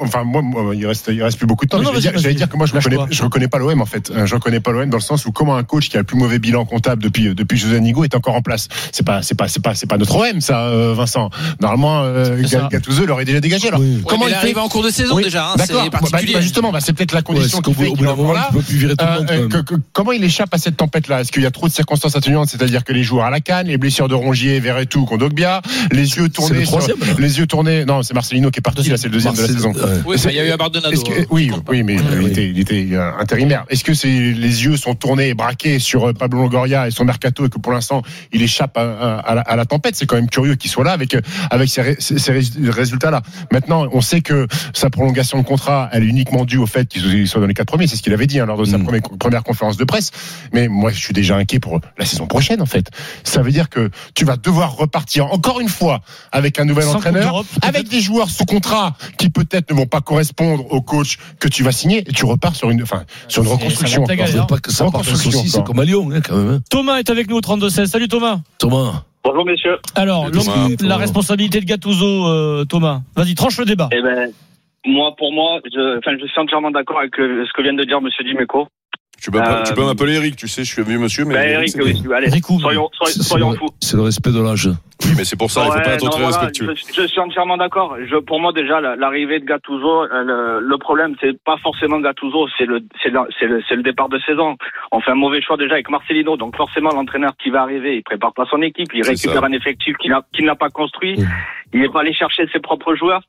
Enfin, 0.00 0.24
moi, 0.42 0.62
moi, 0.62 0.74
il 0.74 0.86
reste, 0.86 1.10
il 1.12 1.22
reste 1.22 1.38
plus 1.38 1.46
beaucoup 1.46 1.64
de 1.64 1.70
temps. 1.70 1.78
Vas-y, 1.80 2.00
dire, 2.00 2.12
dire 2.12 2.48
que 2.48 2.56
moi, 2.56 2.66
je 2.66 2.74
reconnais, 2.74 2.96
pas. 2.96 3.06
je 3.10 3.22
reconnais 3.22 3.48
pas 3.48 3.58
l'OM 3.58 3.80
en 3.80 3.86
fait. 3.86 4.10
Euh, 4.10 4.26
Je 4.26 4.34
reconnais 4.34 4.60
pas 4.60 4.72
l'OM 4.72 4.88
dans 4.90 4.96
le 4.98 5.02
sens 5.02 5.26
où 5.26 5.32
comment 5.32 5.56
un 5.56 5.64
coach 5.64 5.88
qui 5.88 5.96
a 5.96 6.00
le 6.00 6.04
plus 6.04 6.16
mauvais 6.18 6.38
bilan 6.38 6.64
comptable 6.64 7.02
depuis 7.02 7.34
depuis 7.34 7.58
José 7.58 7.80
Nigo 7.80 8.04
est 8.04 8.14
encore 8.14 8.34
en 8.34 8.42
place. 8.42 8.68
C'est 8.92 9.04
pas 9.04 9.22
c'est 9.22 9.34
pas 9.36 9.48
c'est 9.48 9.60
pas 9.62 9.74
c'est 9.74 9.86
pas 9.88 9.98
notre 9.98 10.16
OM 10.16 10.40
ça, 10.40 10.66
euh, 10.66 10.94
Vincent. 10.94 11.30
Normalement, 11.60 12.02
euh, 12.04 12.36
Gattuso 12.70 13.06
l'aurait 13.06 13.24
déjà 13.24 13.40
dégagé. 13.40 13.68
Alors, 13.68 13.80
Oui. 13.80 13.96
Ouais, 13.96 14.02
comment 14.06 14.26
il 14.26 14.30
il 14.30 14.32
est 14.32 14.34
fait 14.36 14.44
arrivé 14.44 14.60
en 14.60 14.68
cours 14.68 14.82
de 14.82 14.90
saison 14.90 15.14
Oui, 15.16 15.24
déjà, 15.24 15.48
hein, 15.50 15.54
D'accord. 15.56 15.82
c'est 15.84 15.90
Bah, 15.90 15.98
particulier. 16.00 16.34
bah, 16.34 16.40
justement, 16.40 16.72
bah, 16.72 16.80
c'est 16.80 16.92
peut-être 16.92 17.12
la 17.12 17.18
Ouais, 17.18 17.22
condition 17.24 17.60
qu'au 17.60 17.72
fait 17.72 17.90
là. 18.00 18.48
Euh, 19.00 19.48
euh, 19.52 19.62
comment 19.92 20.12
il 20.12 20.22
échappe 20.24 20.52
à 20.54 20.58
cette 20.58 20.76
tempête-là? 20.76 21.20
Est-ce 21.20 21.32
qu'il 21.32 21.42
y 21.42 21.46
a 21.46 21.50
trop 21.50 21.68
de 21.68 21.72
circonstances 21.72 22.16
atténuantes, 22.16 22.48
c'est-à-dire 22.48 22.84
que 22.84 22.92
les 22.92 23.02
joueurs 23.02 23.24
à 23.26 23.30
la 23.30 23.40
canne, 23.40 23.66
les 23.68 23.78
blessures 23.78 24.08
de 24.08 24.14
Rongier, 24.14 24.60
Verretou, 24.60 25.04
Kondogbia, 25.04 25.62
les 25.92 26.16
yeux 26.16 26.28
tournés, 26.28 26.64
là. 26.64 26.78
les 27.18 27.38
yeux 27.38 27.46
tournés. 27.46 27.84
Non, 27.84 28.02
c'est 28.02 28.14
Marcelino 28.14 28.50
qui 28.50 28.58
est 28.58 28.62
parti. 28.62 28.88
Là, 28.88 28.96
c'est 28.96 29.08
le 29.08 29.12
deuxième 29.14 29.34
de 29.34 29.40
la 29.40 29.46
saison. 29.46 29.72
Il 30.32 30.36
y 30.36 30.40
a 30.40 30.46
eu 30.46 30.50
Abardonado. 30.50 31.02
Que- 31.02 31.12
euh, 31.20 31.24
oui, 31.30 31.50
oui, 31.68 31.82
mais 31.82 31.96
Ouais, 31.98 32.04
il 32.20 32.26
était, 32.28 32.48
il 32.48 32.58
était 32.58 32.86
euh, 32.92 33.10
intérimaire. 33.18 33.64
Est-ce 33.68 33.84
que 33.84 33.94
c'est 33.94 34.08
les 34.08 34.64
yeux 34.64 34.76
sont 34.76 34.94
tournés 34.94 35.28
et 35.28 35.34
braqués 35.34 35.78
sur 35.78 36.08
euh, 36.08 36.12
Pablo 36.12 36.42
Longoria 36.42 36.86
et 36.88 36.90
son 36.90 37.04
mercato 37.04 37.46
et 37.46 37.48
que 37.48 37.58
pour 37.58 37.72
l'instant 37.72 38.02
il 38.32 38.42
échappe 38.42 38.76
à, 38.76 38.82
à- 38.82 39.18
à 39.18 39.34
la, 39.34 39.40
à 39.42 39.56
la 39.56 39.64
tempête? 39.64 39.96
C'est 39.96 40.06
quand 40.06 40.16
même 40.16 40.28
curieux 40.30 40.54
qu'il 40.56 40.70
soit 40.70 40.84
là 40.84 40.92
avec 40.92 41.14
euh, 41.14 41.20
avec 41.50 41.68
ces, 41.68 41.82
ré- 41.82 41.96
ces- 41.98 42.18
ces 42.18 42.32
rés- 42.32 42.70
résultats-là. 42.70 43.22
Maintenant, 43.52 43.86
on 43.92 44.00
sait 44.00 44.20
que 44.20 44.46
sa 44.74 44.90
prolongation 44.90 45.38
de 45.38 45.44
contrat, 45.44 45.88
elle 45.92 46.04
est 46.04 46.06
uniquement 46.06 46.44
due 46.44 46.58
au 46.58 46.66
fait 46.66 46.86
qu'il 46.88 47.26
soit 47.28 47.40
dans 47.40 47.46
les 47.46 47.54
quatre 47.54 47.68
premiers. 47.68 47.86
C'est 47.86 47.96
ce 47.96 48.02
qu'il 48.02 48.12
avait 48.12 48.26
dit 48.26 48.40
hein, 48.40 48.46
lors 48.46 48.58
de 48.58 48.64
sa 48.64 48.78
Mm. 48.78 48.84
première, 48.84 49.02
première 49.18 49.42
conférence 49.42 49.76
de 49.76 49.84
presse. 49.84 50.10
Mais 50.52 50.68
moi, 50.68 50.90
je 50.92 50.98
suis 50.98 51.14
déjà 51.14 51.36
inquiet 51.36 51.58
pour 51.60 51.80
la 51.98 52.04
saison 52.04 52.26
prochaine. 52.26 52.60
En 52.62 52.66
fait, 52.66 52.90
ça 53.24 53.42
veut 53.42 53.50
dire 53.52 53.68
que 53.68 53.90
tu 54.14 54.24
vas 54.24 54.36
devoir 54.36 54.76
repartir 54.76 55.26
encore 55.32 55.60
une 55.60 55.68
fois 55.68 56.00
avec 56.32 56.58
un 56.60 56.64
nouvel 56.64 56.84
Sans 56.84 56.96
entraîneur, 56.96 57.44
avec 57.62 57.88
des 57.88 58.00
joueurs 58.00 58.30
sous 58.30 58.44
contrat 58.44 58.96
qui 59.18 59.30
peut-être 59.30 59.70
ne 59.70 59.76
vont 59.76 59.86
pas 59.86 60.00
correspondre 60.00 60.17
au 60.70 60.80
coach 60.80 61.18
que 61.40 61.48
tu 61.48 61.62
vas 61.62 61.72
signer, 61.72 61.98
et 61.98 62.12
tu 62.12 62.24
repars 62.24 62.54
sur 62.54 62.70
une, 62.70 62.82
enfin, 62.82 63.04
sur 63.28 63.42
une 63.42 63.48
C'est- 63.48 63.54
reconstruction. 63.54 64.06
ça 64.06 64.44
pas 64.46 64.58
que 64.58 64.70
ça 64.72 64.86
saucisse, 65.04 65.52
c'est 65.52 65.64
comme 65.64 65.78
à 65.80 65.84
Lyon, 65.84 66.08
hein, 66.12 66.20
quand 66.20 66.36
même. 66.36 66.48
hein. 66.54 66.60
Thomas 66.70 66.98
est 66.98 67.10
avec 67.10 67.28
nous 67.28 67.36
au 67.36 67.40
32-16. 67.40 67.86
Salut 67.86 68.08
Thomas. 68.08 68.40
Thomas. 68.58 69.04
Bonjour 69.24 69.44
messieurs. 69.44 69.76
Alors, 69.94 70.24
Salut, 70.26 70.38
Thomas. 70.38 70.68
donc, 70.68 70.80
la 70.82 70.96
responsabilité 70.96 71.60
de 71.60 71.66
Gattuso, 71.66 72.26
euh, 72.26 72.64
Thomas. 72.64 73.00
Vas-y, 73.16 73.34
tranche 73.34 73.58
le 73.58 73.64
débat. 73.66 73.88
Eh 73.92 74.00
ben, 74.00 74.30
moi, 74.86 75.14
pour 75.18 75.32
moi, 75.32 75.58
je, 75.66 75.98
enfin, 75.98 76.12
je 76.20 76.26
suis 76.26 76.40
entièrement 76.40 76.70
d'accord 76.70 76.98
avec 77.00 77.18
euh, 77.18 77.44
ce 77.46 77.52
que 77.54 77.62
vient 77.62 77.74
de 77.74 77.84
dire 77.84 78.00
Monsieur 78.00 78.24
Dimeco. 78.24 78.68
Tu 79.20 79.30
peux, 79.32 79.40
Euh, 79.40 79.62
tu 79.64 79.74
peux 79.74 79.84
m'appeler 79.84 80.14
Eric, 80.14 80.36
tu 80.36 80.46
sais, 80.46 80.62
je 80.64 80.72
suis 80.72 80.80
un 80.80 80.84
vieux 80.84 80.98
monsieur, 80.98 81.24
mais. 81.24 81.34
Ben, 81.34 81.50
Eric, 81.50 81.74
oui, 81.82 82.00
allez, 82.14 82.28
Ricou. 82.28 82.60
soyons, 82.60 82.88
soyons, 83.04 83.52
fous. 83.54 83.68
C'est 83.80 83.96
le 83.96 84.02
respect 84.02 84.30
de 84.30 84.40
l'âge. 84.40 84.68
Oui, 85.04 85.10
mais 85.16 85.24
c'est 85.24 85.36
pour 85.38 85.50
ça, 85.50 85.62
il 85.64 85.70
faut 85.72 85.78
Ouais, 85.78 85.82
pas 85.84 85.94
être 85.94 86.04
non, 86.04 86.10
très 86.10 86.22
voilà, 86.22 86.36
respectueux. 86.38 86.74
Je, 86.74 87.02
je 87.02 87.06
suis 87.06 87.20
entièrement 87.20 87.56
d'accord. 87.56 87.96
Pour 88.26 88.40
moi, 88.40 88.52
déjà, 88.52 88.80
la- 88.80 88.96
l'arrivée 88.96 89.38
de 89.40 89.44
Gattuso, 89.44 90.02
euh, 90.04 90.08
le, 90.24 90.60
le 90.66 90.78
problème, 90.78 91.14
c'est 91.20 91.40
pas 91.42 91.56
forcément 91.62 91.98
Gattuso, 92.00 92.46
c'est 92.58 92.66
le, 92.66 93.82
départ 93.82 94.08
de 94.08 94.18
saison. 94.20 94.56
On 94.92 95.00
fait 95.00 95.10
un 95.12 95.16
mauvais 95.16 95.40
choix 95.42 95.56
déjà 95.56 95.74
avec 95.74 95.88
Marcelino, 95.90 96.36
donc 96.36 96.56
forcément, 96.56 96.90
l'entraîneur 96.90 97.32
qui 97.42 97.50
va 97.50 97.62
arriver, 97.62 97.96
il 97.96 98.02
prépare 98.02 98.32
pas 98.34 98.44
son 98.50 98.60
équipe, 98.62 98.88
il 98.94 99.02
récupère 99.04 99.40
ça. 99.40 99.46
un 99.46 99.52
effectif 99.52 99.96
qu'il 99.98 100.10
n'a, 100.10 100.22
qu'il 100.32 100.44
n'a 100.44 100.54
pas 100.56 100.68
construit. 100.68 101.16
Il 101.72 101.80
n'est 101.80 101.88
pas 101.88 102.00
allé 102.00 102.12
chercher 102.14 102.46
ses 102.52 102.60
propres 102.60 102.94
joueurs. 102.94 103.22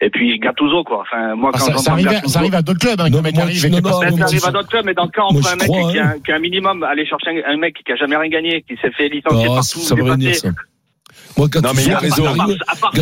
Et 0.00 0.10
puis 0.10 0.38
Gattuso, 0.38 0.84
quoi. 0.84 1.00
Enfin, 1.02 1.34
moi, 1.34 1.50
Ah, 1.54 1.58
quand 1.58 1.64
ça, 1.64 1.72
j'entends 1.72 1.82
ça 1.84 1.92
arrive, 1.92 2.06
Gattuso- 2.08 2.28
ça 2.28 2.38
arrive 2.40 2.54
à 2.54 2.62
d'autres 2.62 2.78
clubs, 2.80 3.00
hein, 3.00 3.04
Non, 3.04 3.10
que 3.10 3.16
le 3.16 3.22
mec 3.22 3.34
moi, 3.34 3.42
arrive 3.44 3.70
non, 3.70 3.80
non, 3.80 3.98
ça 3.98 4.24
arrive 4.26 4.44
à 4.46 4.50
d'autres 4.50 4.68
clubs, 4.68 4.84
mais 4.84 4.94
dans 4.94 5.04
le 5.04 5.10
cas, 5.10 5.22
on 5.28 5.32
moi, 5.32 5.40
prend 5.42 5.52
un 5.52 5.56
mec 5.56 5.68
crois, 5.68 5.90
qui, 5.92 5.98
hein. 5.98 6.12
a, 6.16 6.18
qui 6.18 6.32
a 6.32 6.36
un 6.36 6.38
minimum, 6.38 6.82
aller 6.82 7.06
chercher 7.06 7.42
un, 7.46 7.52
un 7.54 7.56
mec 7.56 7.74
qui 7.84 7.92
a 7.92 7.96
jamais 7.96 8.16
rien 8.16 8.28
gagné, 8.28 8.62
qui 8.62 8.76
s'est 8.76 8.90
fait 8.90 9.08
licencier 9.08 9.46
Ah, 9.50 9.54
partout. 9.54 9.78
ça 9.80 9.94
veut 9.94 10.02
Moi, 11.36 11.48
Gattuso, 11.48 11.68
Non, 11.68 11.74
mais 11.76 11.82
il 11.84 11.92
a 11.92 11.98
raison. 11.98 12.24
il 12.48 12.58
À 12.66 12.76
part, 12.80 12.92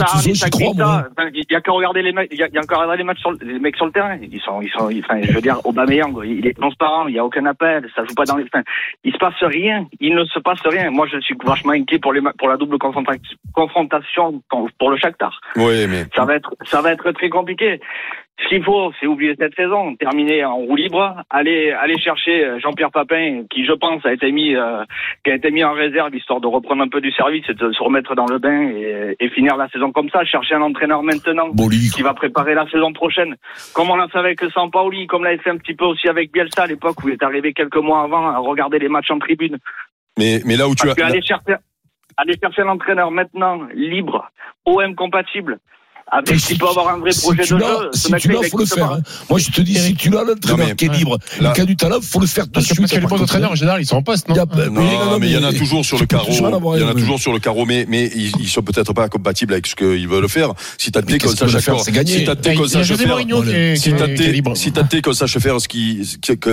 enfin, 1.16 1.30
il 1.32 1.44
y 1.50 1.54
a 1.54 1.60
qu'à 1.60 1.72
regarder 1.72 2.02
les 2.02 2.12
mecs, 2.12 2.28
il 2.32 2.38
y 2.38 2.42
a, 2.42 2.48
il 2.48 2.54
y 2.54 2.58
a 2.58 2.62
qu'à 2.62 2.76
regarder 2.76 2.98
les 2.98 3.04
matchs 3.04 3.20
sur 3.20 3.30
le- 3.32 3.38
les 3.42 3.58
mecs 3.58 3.76
sur 3.76 3.86
le 3.86 3.92
terrain. 3.92 4.16
Ils 4.20 4.40
sont, 4.40 4.60
ils 4.60 4.70
sont, 4.70 4.84
enfin, 4.90 5.20
je 5.22 5.32
veux 5.32 5.40
dire, 5.40 5.58
Aubameyang, 5.64 6.14
il 6.24 6.46
est 6.46 6.58
transparent, 6.58 7.06
il 7.08 7.14
y 7.14 7.18
a 7.18 7.24
aucun 7.24 7.46
appel, 7.46 7.88
ça 7.94 8.04
joue 8.04 8.14
pas 8.14 8.24
dans 8.24 8.36
les, 8.36 8.44
enfin, 8.44 8.62
il 9.04 9.12
se 9.12 9.18
passe 9.18 9.34
rien, 9.42 9.86
il 10.00 10.14
ne 10.14 10.24
se 10.24 10.38
passe 10.40 10.60
rien. 10.64 10.90
Moi, 10.90 11.06
je 11.12 11.18
suis 11.20 11.36
vachement 11.44 11.72
inquiet 11.72 11.98
pour 11.98 12.12
les, 12.12 12.20
pour 12.38 12.48
la 12.48 12.56
double 12.56 12.76
confronta- 12.76 13.16
confrontation 13.52 14.42
pour 14.78 14.90
le 14.90 14.96
Shakhtar. 14.96 15.40
Oui, 15.56 15.86
mais. 15.88 16.06
Ça 16.14 16.24
va 16.24 16.34
être, 16.36 16.54
ça 16.64 16.80
va 16.82 16.92
être 16.92 17.10
très 17.12 17.28
compliqué. 17.28 17.80
Ce 18.42 18.48
qu'il 18.48 18.64
faut, 18.64 18.92
c'est 18.98 19.06
oublier 19.06 19.36
cette 19.38 19.54
saison, 19.54 19.94
terminer 19.94 20.44
en 20.44 20.56
roue 20.56 20.74
libre, 20.74 21.22
aller 21.30 21.70
aller 21.70 21.96
chercher 21.98 22.44
euh, 22.44 22.58
Jean-Pierre 22.58 22.90
Papin, 22.90 23.44
qui 23.48 23.64
je 23.64 23.72
pense 23.72 24.04
a 24.04 24.12
été 24.12 24.32
mis 24.32 24.56
euh, 24.56 24.84
qui 25.24 25.30
a 25.30 25.36
été 25.36 25.52
mis 25.52 25.62
en 25.62 25.72
réserve 25.72 26.14
histoire 26.16 26.40
de 26.40 26.48
reprendre 26.48 26.82
un 26.82 26.88
peu 26.88 27.00
du 27.00 27.12
service 27.12 27.44
et 27.48 27.54
de 27.54 27.70
se 27.70 27.82
remettre 27.82 28.16
dans 28.16 28.26
le 28.26 28.38
bain 28.38 28.70
et, 28.70 29.16
et 29.20 29.28
finir 29.30 29.56
la 29.56 29.68
saison 29.68 29.92
comme 29.92 30.10
ça. 30.10 30.24
Chercher 30.24 30.56
un 30.56 30.62
entraîneur 30.62 31.04
maintenant 31.04 31.52
qui 31.94 32.02
va 32.02 32.12
préparer 32.12 32.54
la 32.54 32.68
saison 32.68 32.92
prochaine, 32.92 33.36
comme 33.72 33.90
on 33.90 33.96
l'a 33.96 34.08
fait 34.08 34.18
avec 34.18 34.40
Sampaoli, 34.52 35.06
comme 35.06 35.22
l'a 35.22 35.38
fait 35.38 35.50
un 35.50 35.58
petit 35.58 35.74
peu 35.74 35.84
aussi 35.84 36.08
avec 36.08 36.32
Bielsa 36.32 36.64
à 36.64 36.66
l'époque 36.66 37.04
où 37.04 37.08
il 37.08 37.14
est 37.14 37.22
arrivé 37.22 37.52
quelques 37.52 37.76
mois 37.76 38.02
avant 38.02 38.28
à 38.28 38.38
regarder 38.38 38.80
les 38.80 38.88
matchs 38.88 39.12
en 39.12 39.20
tribune. 39.20 39.58
Mais, 40.18 40.40
mais 40.44 40.56
là 40.56 40.68
où 40.68 40.74
tu 40.74 40.86
Parce 40.86 40.98
as. 40.98 41.06
aller 41.06 41.22
chercher, 41.22 41.54
aller 42.16 42.36
chercher 42.40 42.62
un 42.62 42.68
entraîneur 42.68 43.12
maintenant, 43.12 43.60
libre, 43.74 44.30
OM 44.66 44.94
compatible, 44.96 45.58
avec 46.10 46.36
qui 46.36 46.54
peut 46.56 46.68
avoir 46.68 46.88
un 46.94 46.98
vrai 46.98 47.12
si 47.12 47.20
projet 47.22 47.42
de 47.42 47.46
jeu. 47.46 47.58
Ce 47.92 47.98
si 48.08 48.12
tu 48.18 48.28
l'as, 48.28 48.40
il 48.42 48.48
faut 48.50 48.58
le 48.58 48.66
faire. 48.66 48.92
hein. 48.92 49.00
Moi, 49.30 49.38
je 49.38 49.50
te 49.50 49.60
dis, 49.62 49.74
si 49.78 49.94
tu 49.94 50.10
l'as 50.10 50.22
l'entraîneur 50.24 50.76
qui 50.76 50.84
est 50.84 50.88
libre, 50.92 51.18
Là- 51.40 51.52
qui 51.52 51.60
a 51.60 51.64
du 51.64 51.76
talent, 51.76 51.98
faut 52.02 52.20
le 52.20 52.26
faire 52.26 52.46
de 52.46 52.52
Parce 52.52 52.66
que, 52.66 52.74
suite. 52.74 52.80
parce 52.82 52.92
que 52.92 53.00
les 53.00 53.06
bons 53.06 53.20
entraîneurs, 53.22 53.52
en 53.52 53.54
général, 53.54 53.80
ils 53.80 53.86
sont 53.86 53.96
en 53.96 54.02
poste, 54.02 54.28
non 54.28 54.34
Non, 54.36 54.82
non, 55.10 55.18
mais 55.18 55.26
il 55.28 55.32
y 55.32 55.36
en 55.36 55.44
a 55.44 55.52
toujours 55.52 55.84
sur 55.84 55.98
le 55.98 56.06
carreau. 56.06 56.30
Il 56.76 56.80
y 56.80 56.84
en 56.84 56.88
a 56.88 56.94
toujours 56.94 57.18
sur 57.18 57.32
le 57.32 57.38
carreau, 57.38 57.64
mais, 57.64 57.86
mais 57.88 58.10
ils, 58.14 58.48
sont 58.48 58.62
peut-être 58.62 58.92
pas 58.92 59.08
compatibles 59.08 59.52
avec 59.54 59.66
ce 59.66 59.74
qu'ils 59.74 60.06
veulent 60.08 60.28
faire. 60.28 60.52
Si 60.78 60.92
t'as 60.92 61.00
été 61.00 61.18
qu'on 61.18 61.28
sache 61.34 61.56
faire 61.58 61.80
si 61.80 61.92
t'as 62.24 62.32
a 62.32 62.54
qu'on 62.54 62.68
sache 62.68 62.92
faire, 62.94 63.18
si 63.76 63.92
t'as 63.94 64.06
libre. 64.06 64.56
si 64.56 64.68
été 64.68 65.02
qu'on 65.02 65.12
sache 65.12 65.38
faire 65.38 65.60
ce 65.60 65.68
qui, 65.68 66.02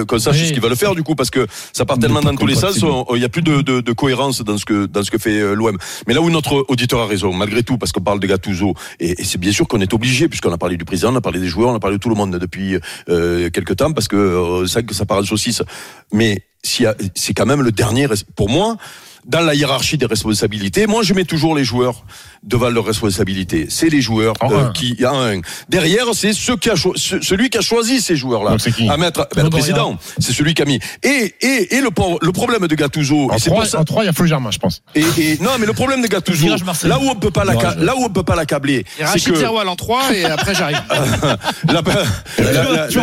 qu'on 0.08 0.20
sache 0.20 0.38
Oui. 0.40 0.48
ce 0.48 0.54
qu'ils 0.54 0.62
veulent 0.62 0.76
faire 0.76 0.96
du 0.96 1.04
coup, 1.04 1.16
parce 1.16 1.30
que 1.30 1.46
ça 1.74 1.86
part 1.86 2.00
tellement 2.00 2.22
dans 2.22 2.36
tous 2.36 2.48
les 2.48 2.56
sens, 2.56 2.80
il 3.14 3.22
y 3.22 3.26
a 3.26 3.30
plus 3.30 3.42
de, 3.42 3.62
de, 3.62 3.82
de 3.82 3.92
cohérence 3.92 4.42
dans 4.42 4.58
ce 4.58 4.66
que 4.66 4.86
dans 4.86 5.04
ce 5.04 5.12
que 5.12 5.18
fait 5.18 5.40
euh, 5.40 5.54
l'OM. 5.54 5.78
Mais 6.08 6.14
là 6.14 6.22
où 6.22 6.30
notre 6.30 6.66
auditeur 6.70 7.02
a 7.02 7.06
raison, 7.06 7.34
malgré 7.34 7.64
tout, 7.64 7.78
parce 7.78 7.92
qu'on 7.92 8.02
parle 8.02 8.20
de 8.20 8.28
Gattuso, 8.28 8.74
et, 9.00 9.22
et 9.22 9.24
c'est 9.24 9.38
bien 9.42 9.52
sûr 9.52 9.68
qu'on 9.68 9.82
est 9.82 9.94
obligé, 9.94 10.30
puisqu'on 10.30 10.54
a 10.54 10.58
parlé 10.58 10.78
du 10.78 10.86
président, 10.86 11.12
on 11.12 11.16
a 11.18 11.22
parlé 11.22 11.40
des 11.40 11.48
joueurs, 11.48 11.70
on 11.72 11.76
a 11.76 11.80
parlé 11.80 11.98
de 11.98 12.02
tout 12.02 12.10
le 12.10 12.16
monde 12.16 12.38
depuis 12.38 12.78
euh, 13.10 13.50
quelques 13.50 13.76
temps, 13.76 13.92
parce 13.92 14.08
que 14.08 14.16
euh, 14.16 14.66
c'est 14.68 14.84
que 14.86 14.94
ça 14.94 15.06
part 15.06 15.18
en 15.18 15.24
saucisse. 15.24 15.64
Mais 16.14 16.44
a- 16.86 16.96
c'est 17.16 17.34
quand 17.34 17.48
même 17.48 17.62
le 17.62 17.72
dernier, 17.72 18.08
pour 18.36 18.50
moi. 18.50 18.78
Dans 19.26 19.42
la 19.42 19.54
hiérarchie 19.54 19.98
des 19.98 20.06
responsabilités, 20.08 20.88
moi 20.88 21.04
je 21.04 21.14
mets 21.14 21.26
toujours 21.26 21.56
les 21.56 21.64
joueurs 21.64 22.04
devant 22.44 22.70
leurs 22.70 22.86
responsabilités. 22.86 23.68
C'est 23.70 23.90
les 23.90 24.02
joueurs 24.02 24.34
En 24.42 24.52
euh, 24.52 24.72
qui 24.72 24.98
en 25.06 25.22
un. 25.22 25.42
Derrière, 25.70 26.06
c'est 26.14 26.34
ceux 26.34 26.58
qui 26.58 26.72
a 26.72 26.76
cho- 26.76 26.96
ce- 26.96 27.22
celui 27.22 27.50
qui 27.52 27.60
a 27.60 27.62
choisi 27.62 28.02
ces 28.02 28.16
joueurs-là 28.16 28.52
Donc 28.52 28.62
c'est 28.62 28.72
qui 28.72 28.90
à 28.90 28.98
mettre. 28.98 29.28
Ben, 29.36 29.44
le 29.44 29.50
président, 29.52 29.98
c'est 30.18 30.34
celui 30.34 30.56
qui 30.56 30.64
a 30.64 30.66
mis. 30.66 30.80
Et 31.04 31.36
et 31.42 31.76
et 31.76 31.82
le, 31.82 31.92
por- 31.92 32.18
le 32.22 32.32
problème 32.32 32.66
de 32.68 32.74
Gattuso, 32.76 33.30
En 33.32 33.36
et 33.36 33.40
c'est 33.40 33.50
pour 33.52 33.58
3, 33.60 33.66
ça. 33.68 33.80
en 33.80 33.84
trois, 33.84 34.04
il 34.04 34.08
y 34.08 34.10
a 34.10 34.14
Flo 34.14 34.26
Germain, 34.26 34.50
je 34.50 34.58
pense. 34.58 34.82
Et, 34.96 35.02
et- 35.20 35.38
non, 35.40 35.52
mais 35.60 35.68
le 35.68 35.74
problème 35.74 36.02
de 36.02 36.08
Gattuso, 36.08 36.48
là 36.86 37.00
où 37.00 37.08
on 37.10 37.16
peut 37.16 37.30
pas 37.32 37.46
la, 37.46 37.54
là 37.78 37.96
où 37.96 38.04
on 38.06 38.10
peut 38.10 38.24
pas 38.24 38.36
l'accabler, 38.36 38.86
c'est 38.98 39.20
que 39.24 39.46
en 39.68 39.76
3 39.76 40.16
et 40.16 40.26
après 40.26 40.56
j'arrive. 40.56 40.82
la- 41.68 41.74
la- 41.74 41.82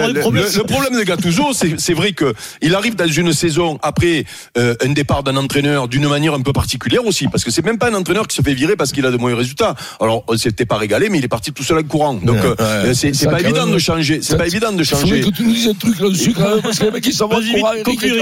le, 0.08 0.20
problèmes. 0.20 0.44
le- 0.44 0.58
le 0.58 0.64
problème 0.64 0.98
de 0.98 1.04
Gattuso, 1.04 1.52
c'est 1.52 1.78
c'est 1.78 1.94
vrai 1.94 2.10
que 2.12 2.34
il 2.60 2.74
arrive 2.74 2.96
dans 2.96 3.06
une 3.06 3.32
saison 3.32 3.78
après 3.82 4.24
euh, 4.56 4.74
un 4.84 4.88
départ 4.92 5.22
d'un 5.22 5.36
entraîneur 5.36 5.86
d'une 5.86 6.07
manière 6.08 6.34
un 6.34 6.40
peu 6.40 6.52
particulière 6.52 7.04
aussi, 7.06 7.28
parce 7.28 7.44
que 7.44 7.50
c'est 7.50 7.64
même 7.64 7.78
pas 7.78 7.90
un 7.90 7.94
entraîneur 7.94 8.26
qui 8.26 8.36
se 8.36 8.42
fait 8.42 8.54
virer 8.54 8.76
parce 8.76 8.92
qu'il 8.92 9.04
a 9.06 9.10
de 9.10 9.16
mauvais 9.16 9.34
résultats. 9.34 9.74
Alors 10.00 10.24
on 10.28 10.36
s'était 10.36 10.66
pas 10.66 10.76
régalé, 10.76 11.08
mais 11.08 11.18
il 11.18 11.24
est 11.24 11.28
parti 11.28 11.52
tout 11.52 11.62
seul 11.62 11.78
en 11.78 11.82
courant. 11.82 12.14
Donc 12.14 12.36
Ouais, 12.36 12.54
euh, 12.60 12.86
ouais. 12.88 12.94
c'est 12.94 13.12
pas 13.26 13.32
quand 13.32 13.38
évident 13.38 13.66
même, 13.66 13.74
de 13.74 13.78
changer. 13.78 14.20
C'est 14.22 14.32
ça, 14.32 14.36
pas 14.38 14.46
évident 14.46 14.72
de 14.72 14.82
changer. 14.84 15.20
que 15.20 15.28
tu 15.30 15.42
nous 15.44 15.52
dises 15.52 15.68
un 15.68 15.74
truc 15.74 15.98
là-dessus 16.00 16.32
quand 16.32 16.48
même, 16.48 16.62
parce 16.62 16.78
que 16.78 16.84
les 16.84 16.90
mecs, 16.90 17.06
ils 17.06 17.16
quand 17.16 17.28
même. 17.28 17.42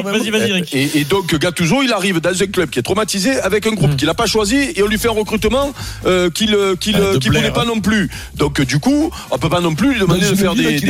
Vas-y, 0.05 0.31
vas-y, 0.31 0.51
Eric. 0.51 0.75
Et, 0.75 1.05
donc 1.05 1.35
Gattuso, 1.37 1.83
il 1.83 1.93
arrive 1.93 2.21
dans 2.21 2.31
un 2.43 2.47
club 2.47 2.71
qui 2.71 2.79
est 2.79 2.83
traumatisé 2.83 3.39
avec 3.41 3.67
un 3.67 3.71
groupe 3.73 3.87
Hmm. 3.87 3.97
qu'il 3.97 4.09
n'a 4.09 4.15
pas 4.15 4.27
choisi 4.27 4.57
et 4.75 4.83
on 4.83 4.87
lui 4.89 4.99
fait 4.99 5.09
un 5.09 5.13
recrutement 5.13 5.73
euh, 6.07 6.29
qu'il 6.31 6.55
euh, 6.55 6.75
qu'il 6.75 6.97
Ah, 6.97 7.01
euh, 7.01 7.19
Blair, 7.19 7.43
voulait 7.43 7.53
pas 7.53 7.65
non 7.65 7.81
plus. 7.81 8.11
Donc 8.35 8.61
du 8.63 8.79
coup, 8.81 9.11
on 9.31 9.39
peut 9.39 9.49
pas 9.49 9.61
non 9.61 9.75
plus 9.77 9.93
lui 9.95 10.01
demander 10.01 10.25
Dans 10.27 10.31
de 10.33 10.35
faire 10.37 10.55
des. 10.57 10.81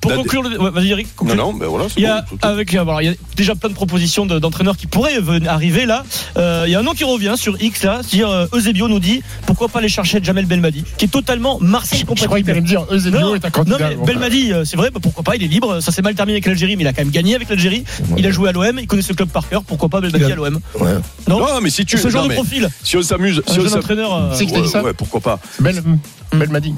Pour 0.00 0.10
des- 0.10 0.16
conclure, 0.16 0.42
le- 0.42 0.60
ouais, 0.60 0.70
vas-y, 0.70 0.90
Eric. 0.90 1.08
Non 1.24 1.34
non, 1.34 1.52
ben 1.54 1.66
voilà. 1.66 1.86
c'est 1.88 1.94
Il 2.00 2.02
y 2.02 2.06
a 2.06 2.22
bon, 2.30 2.36
avec 2.42 2.74
euh, 2.74 2.82
voilà, 2.82 3.02
il 3.02 3.06
y 3.06 3.12
a 3.12 3.14
déjà 3.36 3.54
plein 3.54 3.70
de 3.70 3.74
propositions 3.74 4.26
de- 4.26 4.38
d'entraîneurs 4.38 4.76
qui 4.76 4.86
pourraient 4.86 5.18
arriver 5.46 5.86
là. 5.86 6.04
Euh, 6.36 6.64
il 6.66 6.70
y 6.72 6.74
a 6.74 6.78
un 6.78 6.82
nom 6.82 6.92
qui 6.92 7.04
revient 7.04 7.34
sur 7.36 7.60
X 7.60 7.82
là, 7.84 8.00
c'est-à-dire 8.02 8.30
euh, 8.30 8.46
Eusebio 8.54 8.88
nous 8.88 9.00
dit 9.00 9.22
pourquoi 9.46 9.68
pas 9.68 9.78
aller 9.80 9.88
chercher 9.88 10.20
Jamel 10.22 10.46
Belmadi, 10.46 10.84
qui 10.96 11.04
est 11.06 11.08
totalement 11.08 11.58
Marseille 11.60 12.00
Je 12.00 12.04
que 12.04 12.08
compatible. 12.08 12.54
me 12.54 12.60
dire, 12.60 12.84
Eusebio 12.90 13.20
Non, 13.20 13.34
est 13.34 13.44
un 13.44 13.48
non 13.48 13.50
candidat. 13.50 13.90
mais 13.90 13.96
Belmadi, 14.06 14.52
euh, 14.52 14.64
c'est 14.64 14.76
vrai, 14.76 14.90
bah, 14.90 15.00
pourquoi 15.02 15.22
pas, 15.22 15.36
il 15.36 15.42
est 15.42 15.46
libre. 15.48 15.80
Ça 15.80 15.92
s'est 15.92 16.02
mal 16.02 16.14
terminé 16.14 16.36
avec 16.36 16.46
l'Algérie, 16.46 16.76
mais 16.76 16.82
il 16.84 16.86
a 16.86 16.92
quand 16.92 17.02
même 17.02 17.10
gagné 17.10 17.34
avec 17.34 17.48
l'Algérie. 17.48 17.84
Il 18.16 18.26
a 18.26 18.30
joué 18.30 18.48
à 18.48 18.52
l'OM, 18.52 18.78
il 18.78 18.86
connaît 18.86 19.02
ce 19.02 19.12
club 19.12 19.28
par 19.28 19.48
cœur. 19.48 19.62
Pourquoi 19.64 19.88
pas 19.88 20.00
Belmadi 20.00 20.24
à 20.32 20.34
l'OM 20.34 20.60
Ouais. 20.80 20.90
Non, 21.28 21.38
Non, 21.40 21.60
mais 21.62 21.70
si 21.70 21.84
tu 21.84 21.98
ce 21.98 22.08
genre 22.08 22.22
non, 22.22 22.28
de 22.28 22.34
profil, 22.34 22.68
si 22.82 22.96
on 22.96 23.02
s'amuse, 23.02 23.42
un 23.46 23.52
si 23.52 23.58
on 23.58 23.62
jeune 23.62 23.70
s'amuse- 23.70 23.76
entraîneur. 23.84 24.14
euh, 24.14 24.30
C'est 24.34 24.46
dit 24.46 24.68
ça 24.68 24.82
ouais, 24.82 24.92
pourquoi 24.94 25.20
pas. 25.20 25.38
Dit. 26.60 26.74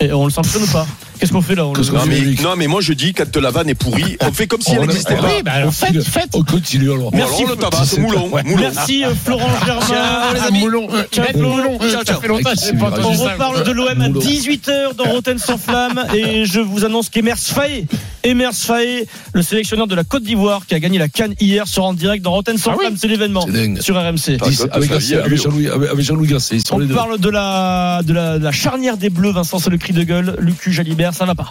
et 0.00 0.12
on 0.12 0.24
le 0.26 0.30
sanctionne 0.30 0.62
ou 0.64 0.66
pas? 0.66 0.86
Qu'est-ce 1.18 1.32
qu'on 1.32 1.42
fait 1.42 1.54
là 1.54 1.64
on 1.66 1.72
Non 1.72 2.04
mais, 2.06 2.18
Eric. 2.18 2.42
non 2.42 2.54
mais 2.56 2.66
moi 2.66 2.80
je 2.80 2.92
dis 2.92 3.12
quand 3.14 3.36
la 3.36 3.50
vanne 3.50 3.68
est 3.68 3.74
pourrie, 3.74 4.16
on 4.20 4.32
fait 4.32 4.46
comme 4.46 4.60
si 4.60 4.72
elle 4.72 4.80
on 4.80 4.82
a- 4.82 4.86
n'existait 4.86 5.14
pas. 5.16 5.26
oui, 5.28 5.42
bah 5.44 5.52
alors, 5.54 5.72
faites, 5.72 6.02
faites. 6.02 6.34
On 6.34 6.42
continue 6.42 6.92
alors. 6.92 7.10
Merci. 7.14 7.44
alors 7.44 7.56
le 7.80 7.86
C'est- 7.86 8.00
moulon, 8.00 8.28
ouais. 8.30 8.42
moulon. 8.42 8.60
Merci 8.62 9.04
euh, 9.04 9.10
Florent 9.24 9.48
Germain. 9.66 9.86
Ciao, 9.86 10.34
les 10.34 10.40
amis. 10.40 10.58
moulon. 10.60 10.88
Ciao, 11.12 11.24
moulon, 11.36 11.78
euh, 11.80 11.90
Ciao, 11.90 11.98
Ça 12.00 12.04
ciao. 12.04 12.20
fait 12.20 12.28
longtemps 12.28 12.50
pas 12.80 12.90
On 13.04 13.12
reparle 13.12 13.64
de 13.64 13.72
l'OM 13.72 13.88
à 13.88 13.94
Moulon. 14.08 14.20
18h 14.20 14.94
dans 14.96 15.04
Rotten 15.04 15.38
sans 15.38 15.56
flamme 15.58 16.04
et 16.14 16.44
je 16.46 16.60
vous 16.60 16.84
annonce 16.84 17.08
qu'Emers 17.08 17.38
Faé, 17.38 17.86
Emers 18.24 18.54
Faé, 18.54 19.06
le 19.32 19.42
sélectionneur 19.42 19.86
de 19.86 19.94
la 19.94 20.02
Côte 20.04 20.22
d'Ivoire 20.22 20.66
qui 20.66 20.74
a 20.74 20.80
gagné 20.80 20.98
la 20.98 21.08
Cannes 21.08 21.34
hier, 21.40 21.68
sera 21.68 21.86
en 21.86 21.92
direct 21.94 22.24
dans 22.24 22.32
Rotten 22.32 22.56
sans 22.58 22.72
Ah 22.72 22.76
oui 22.78 22.86
c'est 22.96 23.06
l'événement 23.08 23.46
sur 23.80 23.96
RMC. 23.96 24.38
Avec 24.72 24.90
Jean-Louis 25.36 25.68
avec- 25.68 26.30
Gasset, 26.30 26.56
ils 26.56 26.66
sont 26.66 26.78
les 26.78 26.86
On 26.86 26.88
deux. 26.88 26.94
parle 26.94 27.18
de 27.18 27.28
la, 27.30 28.00
de 28.04 28.12
la, 28.12 28.38
de 28.38 28.44
la 28.44 28.52
charnière 28.52 28.96
des 28.96 29.10
Bleus, 29.10 29.32
Vincent, 29.32 29.58
c'est 29.58 29.70
le 29.70 29.76
cri 29.78 29.92
de 29.92 30.02
gueule. 30.02 30.36
Lucu 30.38 30.72
Jalibert, 30.72 31.12
ça 31.14 31.24
va 31.26 31.34
pas. 31.34 31.50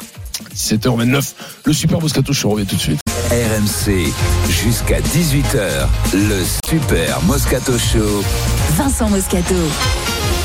17h29. 0.55 1.33
Le 1.65 1.73
Super 1.73 2.01
Moscato 2.01 2.33
Show 2.33 2.49
revient 2.49 2.65
tout 2.65 2.75
de 2.75 2.81
suite. 2.81 2.99
RMC, 3.29 4.11
jusqu'à 4.49 4.99
18h, 4.99 5.87
le 6.13 6.43
Super 6.69 7.21
Moscato 7.23 7.73
Show. 7.77 8.23
Vincent 8.77 9.09
Moscato. 9.09 9.55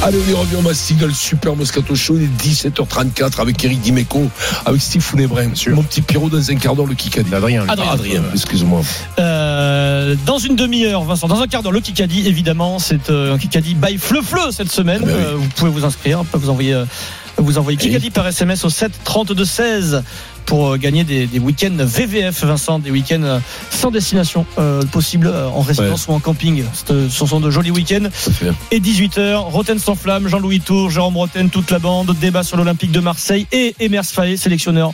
Allez, 0.00 0.18
on 0.18 0.30
y 0.30 0.34
revient, 0.34 0.96
dans 1.00 1.06
le 1.06 1.12
Super 1.12 1.56
Moscato 1.56 1.94
Show. 1.94 2.16
Il 2.16 2.24
est 2.24 2.68
17h34 2.68 3.40
avec 3.40 3.64
Eric 3.64 3.80
Dimeco, 3.80 4.30
avec 4.64 4.80
Steve 4.80 5.02
Founébrin. 5.02 5.48
Mon 5.68 5.82
petit 5.82 6.02
Pierrot 6.02 6.28
dans 6.28 6.50
un 6.50 6.54
quart 6.54 6.76
d'heure, 6.76 6.86
le 6.86 6.94
Kikadi. 6.94 7.34
Adrien. 7.34 7.64
Adrien. 7.68 7.90
Adrien, 7.90 8.22
excuse-moi. 8.32 8.82
Euh, 9.18 10.14
dans 10.24 10.38
une 10.38 10.54
demi-heure, 10.54 11.02
Vincent, 11.02 11.26
dans 11.26 11.40
un 11.40 11.48
quart 11.48 11.62
d'heure, 11.62 11.72
le 11.72 11.80
Kikadi, 11.80 12.28
évidemment, 12.28 12.78
c'est 12.78 13.10
euh, 13.10 13.34
un 13.34 13.38
Kikadi 13.38 13.74
by 13.74 13.98
Fleu 13.98 14.22
Fleu 14.22 14.50
cette 14.52 14.70
semaine. 14.70 15.02
Ben 15.02 15.08
oui. 15.08 15.22
Euh, 15.26 15.34
vous 15.36 15.48
pouvez 15.48 15.70
vous 15.70 15.84
inscrire, 15.84 16.20
on 16.20 16.24
peut 16.24 16.38
vous 16.38 16.50
envoyer, 16.50 16.80
vous 17.36 17.58
envoyer 17.58 17.76
Kikadi 17.76 18.10
par 18.10 18.26
SMS 18.28 18.64
au 18.64 18.70
7 18.70 18.92
32 19.04 19.44
16 19.44 20.02
pour 20.48 20.72
euh, 20.72 20.76
gagner 20.78 21.04
des, 21.04 21.26
des 21.26 21.38
week-ends 21.38 21.76
VVF, 21.78 22.42
Vincent, 22.42 22.78
des 22.78 22.90
week-ends 22.90 23.22
euh, 23.22 23.38
sans 23.70 23.90
destination 23.90 24.46
euh, 24.58 24.82
possible 24.82 25.28
en 25.28 25.60
résidence 25.60 26.08
ou 26.08 26.12
en 26.12 26.20
camping. 26.20 26.64
Ce 26.72 27.26
sont 27.26 27.38
de 27.38 27.50
jolis 27.50 27.70
week-ends. 27.70 28.08
Et 28.70 28.80
18h, 28.80 29.36
Roten 29.36 29.78
sans 29.78 29.94
flamme, 29.94 30.26
Jean-Louis 30.26 30.60
Tour, 30.60 30.90
Jérôme 30.90 31.18
Roten, 31.18 31.50
toute 31.50 31.70
la 31.70 31.78
bande, 31.78 32.16
débat 32.18 32.42
sur 32.42 32.56
l'Olympique 32.56 32.92
de 32.92 33.00
Marseille 33.00 33.46
et 33.52 33.74
Emers 33.78 34.06
Faé, 34.06 34.38
sélectionneur, 34.38 34.92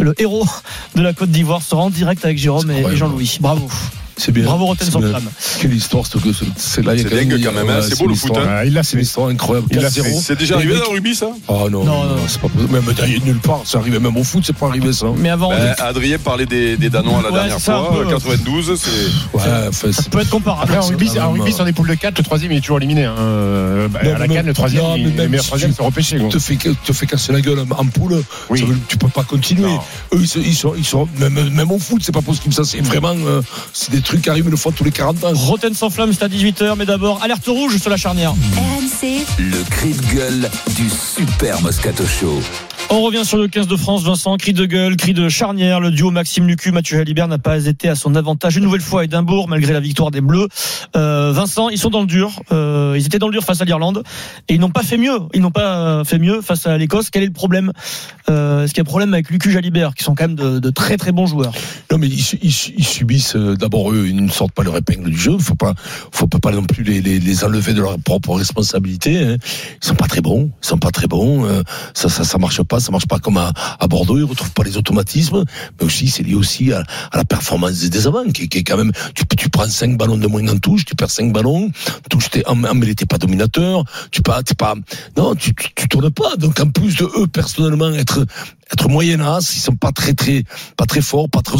le 0.00 0.14
héros 0.18 0.46
de 0.94 1.02
la 1.02 1.12
Côte 1.12 1.30
d'Ivoire, 1.30 1.60
sera 1.60 1.82
en 1.82 1.90
direct 1.90 2.24
avec 2.24 2.38
Jérôme 2.38 2.70
et, 2.70 2.80
et 2.80 2.96
Jean-Louis. 2.96 3.36
Bravo. 3.40 3.68
C'est 4.16 4.32
bien. 4.32 4.44
Bravo 4.44 4.74
C'est 4.78 4.90
sans 4.90 5.00
flamme. 5.00 5.28
Quelle 5.60 5.74
histoire, 5.74 6.06
ce 6.06 6.18
que 6.18 6.32
ce- 6.32 6.44
c'est 6.56 6.84
là, 6.84 6.92
C'est 6.96 7.04
dingue 7.10 7.40
quand 7.42 7.52
même, 7.52 7.68
hein, 7.68 7.80
c'est 7.82 7.98
beau, 7.98 8.06
le 8.06 8.14
foot, 8.14 8.32
hein. 8.36 8.62
Il 8.64 8.78
a 8.78 8.82
C'est 8.82 8.92
une 8.92 8.98
fait. 9.00 9.02
histoire 9.06 9.28
incroyable. 9.28 9.66
Il 9.72 9.78
a 9.78 9.82
4-0. 9.90 10.04
fait. 10.04 10.20
C'est 10.22 10.38
déjà 10.38 10.54
arrivé 10.54 10.74
le 10.74 10.78
dans 10.80 10.86
le 10.86 10.90
rugby 10.92 11.14
ça? 11.14 11.28
Ah 11.48 11.52
non, 11.70 11.84
Non, 11.84 12.02
c'est 12.28 12.40
pas 12.40 12.48
possible. 12.48 12.72
Même 12.72 12.84
d'ailleurs, 12.96 13.20
nulle 13.24 13.38
part, 13.40 13.62
c'est 13.64 13.76
arrivé 13.76 13.98
même 13.98 14.16
au 14.16 14.22
foot, 14.24 14.44
c'est 14.46 14.54
pas 14.56 14.66
arrivé 14.68 14.92
ça. 14.92 15.06
Mais 15.16 15.30
avant, 15.30 15.50
Ben, 15.50 15.74
Adrien 15.78 16.18
parlait 16.18 16.46
des, 16.46 16.76
des 16.76 16.90
Danois 16.90 17.22
la 17.22 17.30
dernière 17.30 17.56
c'est 17.58 17.72
fois, 17.72 17.90
un 17.92 18.04
peu. 18.04 18.08
92, 18.10 18.76
c'est. 18.80 19.38
Ça 19.40 19.70
c'est 19.72 20.08
peut 20.10 20.20
être 20.20 20.30
comparable. 20.30 20.62
Après, 20.72 20.78
en 20.78 20.88
rugby, 20.88 21.08
c'est- 21.08 21.18
en 21.18 21.30
vraiment- 21.30 21.42
rugby, 21.44 21.52
sur 21.52 21.64
des 21.64 21.72
poules 21.72 21.88
de 21.88 21.94
4, 21.94 22.18
le 22.18 22.24
troisième, 22.24 22.52
il 22.52 22.58
est 22.58 22.60
toujours 22.60 22.78
éliminé. 22.78 23.04
hein. 23.04 23.14
Euh, 23.18 23.88
bah, 23.88 24.00
Non, 24.04 24.14
à 24.14 24.18
la 24.18 24.28
canne, 24.28 24.46
le 24.46 24.54
troisième, 24.54 24.82
même 25.14 25.28
meilleurs 25.30 25.42
si 25.42 25.48
troisièmes 25.48 25.70
tu- 25.72 25.76
te 26.78 26.92
fait 26.92 27.06
casser 27.06 27.32
la 27.32 27.40
gueule 27.40 27.58
en 27.70 27.86
poule, 27.86 28.22
Oui. 28.50 28.60
ça 28.60 28.66
veut- 28.66 28.78
tu 28.88 28.96
peux 28.96 29.08
pas 29.08 29.24
continuer. 29.24 29.62
Non. 29.62 29.80
Eux, 30.14 30.20
ils, 30.20 30.28
sont- 30.28 30.40
ils 30.44 30.54
sont, 30.54 30.74
ils 30.76 30.84
sont 30.84 31.08
même, 31.18 31.50
même 31.50 31.70
au 31.72 31.78
foot, 31.78 32.02
c'est 32.04 32.12
pas 32.12 32.22
possible. 32.22 32.52
Ça, 32.54 32.64
c'est 32.64 32.80
vraiment, 32.80 33.14
euh, 33.26 33.42
c'est 33.72 33.90
des 33.90 34.00
trucs 34.04 34.22
qui 34.22 34.30
arrivent 34.30 34.48
une 34.48 34.56
fois 34.56 34.72
tous 34.72 34.84
les 34.84 34.90
40 34.92 35.24
ans. 35.24 35.32
Roten 35.34 35.74
sans 35.74 35.90
flamme, 35.90 36.12
c'est 36.12 36.24
à 36.24 36.28
18h, 36.28 36.74
mais 36.76 36.86
d'abord, 36.86 37.22
alerte 37.22 37.46
rouge 37.46 37.78
sur 37.78 37.90
la 37.90 37.96
charnière. 37.96 38.32
RMC, 38.32 39.24
Le 39.38 39.62
cri 39.70 39.92
de 39.92 40.14
gueule 40.14 40.50
du 40.76 40.88
Super 40.90 41.60
Moscato 41.62 42.04
Show. 42.06 42.40
On 42.96 43.02
revient 43.02 43.24
sur 43.24 43.38
le 43.38 43.48
15 43.48 43.66
de 43.66 43.74
France, 43.74 44.04
Vincent, 44.04 44.36
cri 44.36 44.52
de 44.52 44.66
gueule, 44.66 44.96
cri 44.96 45.14
de 45.14 45.28
charnière. 45.28 45.80
Le 45.80 45.90
duo 45.90 46.12
Maxime 46.12 46.46
Lucu, 46.46 46.70
Mathieu 46.70 46.96
Jalibert 46.96 47.26
n'a 47.26 47.38
pas 47.38 47.66
été 47.66 47.88
à 47.88 47.96
son 47.96 48.14
avantage 48.14 48.56
une 48.56 48.62
nouvelle 48.62 48.80
fois 48.80 49.00
à 49.00 49.04
Édimbourg, 49.04 49.48
malgré 49.48 49.72
la 49.72 49.80
victoire 49.80 50.12
des 50.12 50.20
Bleus. 50.20 50.46
Euh, 50.94 51.32
Vincent, 51.34 51.70
ils 51.70 51.78
sont 51.78 51.90
dans 51.90 52.02
le 52.02 52.06
dur. 52.06 52.40
Euh, 52.52 52.94
ils 52.96 53.04
étaient 53.04 53.18
dans 53.18 53.26
le 53.26 53.32
dur 53.32 53.42
face 53.42 53.60
à 53.60 53.64
l'Irlande 53.64 54.04
et 54.48 54.54
ils 54.54 54.60
n'ont 54.60 54.70
pas 54.70 54.84
fait 54.84 54.96
mieux. 54.96 55.18
Ils 55.34 55.40
n'ont 55.40 55.50
pas 55.50 55.76
euh, 55.76 56.04
fait 56.04 56.20
mieux 56.20 56.40
face 56.40 56.68
à 56.68 56.78
l'Écosse. 56.78 57.10
Quel 57.10 57.24
est 57.24 57.26
le 57.26 57.32
problème? 57.32 57.72
Est-ce 58.28 58.68
qu'il 58.68 58.76
y 58.76 58.80
a 58.80 58.82
un 58.82 58.84
problème 58.84 59.12
avec 59.12 59.28
Lucu 59.28 59.50
Jalibert, 59.50 59.94
qui 59.94 60.04
sont 60.04 60.14
quand 60.14 60.28
même 60.28 60.36
de, 60.36 60.70
très 60.70 60.96
très 60.96 61.10
bons 61.10 61.26
joueurs? 61.26 61.52
Non, 61.90 61.98
mais 61.98 62.06
ils, 62.06 62.22
su- 62.22 62.38
ils 62.42 62.52
su- 62.52 62.74
ils 62.78 62.86
subissent 62.86 63.34
d'abord 63.34 63.90
eux, 63.90 64.06
ils 64.06 64.16
ne 64.16 64.30
sortent 64.30 64.54
pas 64.54 64.62
leur 64.62 64.76
épingle 64.76 65.10
du 65.10 65.18
jeu. 65.18 65.36
Faut 65.38 65.56
pas, 65.56 65.74
faut 66.12 66.28
pas 66.28 66.52
non 66.52 66.62
plus 66.62 66.84
les, 66.84 67.44
enlever 67.44 67.74
de 67.74 67.82
leur 67.82 67.98
propre 67.98 68.34
responsabilité. 68.34 69.18
Hein. 69.18 69.36
Ils 69.82 69.86
sont 69.86 69.96
pas 69.96 70.06
très 70.06 70.20
bons, 70.20 70.52
ils 70.62 70.66
sont 70.66 70.78
pas 70.78 70.92
très 70.92 71.08
bons. 71.08 71.44
ça, 71.92 72.08
ça, 72.08 72.22
ça 72.22 72.38
marche 72.38 72.62
pas. 72.62 72.78
Ça 72.84 72.92
marche 72.92 73.06
pas 73.06 73.18
comme 73.18 73.36
à, 73.38 73.52
à 73.80 73.86
Bordeaux, 73.86 74.18
ils 74.18 74.24
retrouvent 74.24 74.52
pas 74.52 74.62
les 74.62 74.76
automatismes, 74.76 75.44
mais 75.78 75.86
aussi 75.86 76.08
c'est 76.08 76.22
lié 76.22 76.34
aussi 76.34 76.72
à, 76.72 76.84
à 77.10 77.16
la 77.16 77.24
performance 77.24 77.80
des, 77.80 78.06
avants, 78.06 78.30
qui, 78.30 78.48
qui 78.48 78.58
est 78.58 78.64
quand 78.64 78.76
même, 78.76 78.92
tu, 79.14 79.24
tu 79.36 79.48
prends 79.48 79.68
5 79.68 79.96
ballons 79.96 80.18
de 80.18 80.26
moins 80.26 80.46
en 80.48 80.58
touche, 80.58 80.84
tu 80.84 80.94
perds 80.94 81.10
5 81.10 81.32
ballons, 81.32 81.70
touche 82.10 82.30
t'es, 82.30 82.44
mêlée, 82.74 82.94
t'es 82.94 83.06
pas 83.06 83.18
dominateur, 83.18 83.84
tu 84.10 84.22
pas, 84.22 84.42
t'es 84.42 84.54
pas, 84.54 84.74
non, 85.16 85.34
tu, 85.34 85.54
tu, 85.54 85.68
tu 85.74 85.88
tournes 85.88 86.10
pas, 86.10 86.36
donc 86.36 86.60
en 86.60 86.68
plus 86.68 86.96
de 86.96 87.04
eux, 87.04 87.26
personnellement, 87.26 87.92
être, 87.92 88.26
être 88.72 88.88
moyenasse, 88.88 89.54
ils 89.56 89.60
sont 89.60 89.76
pas 89.76 89.92
très 89.92 90.12
très 90.14 90.44
pas 90.76 90.86
très 90.86 91.00
forts, 91.02 91.28
pas 91.28 91.40
très 91.42 91.58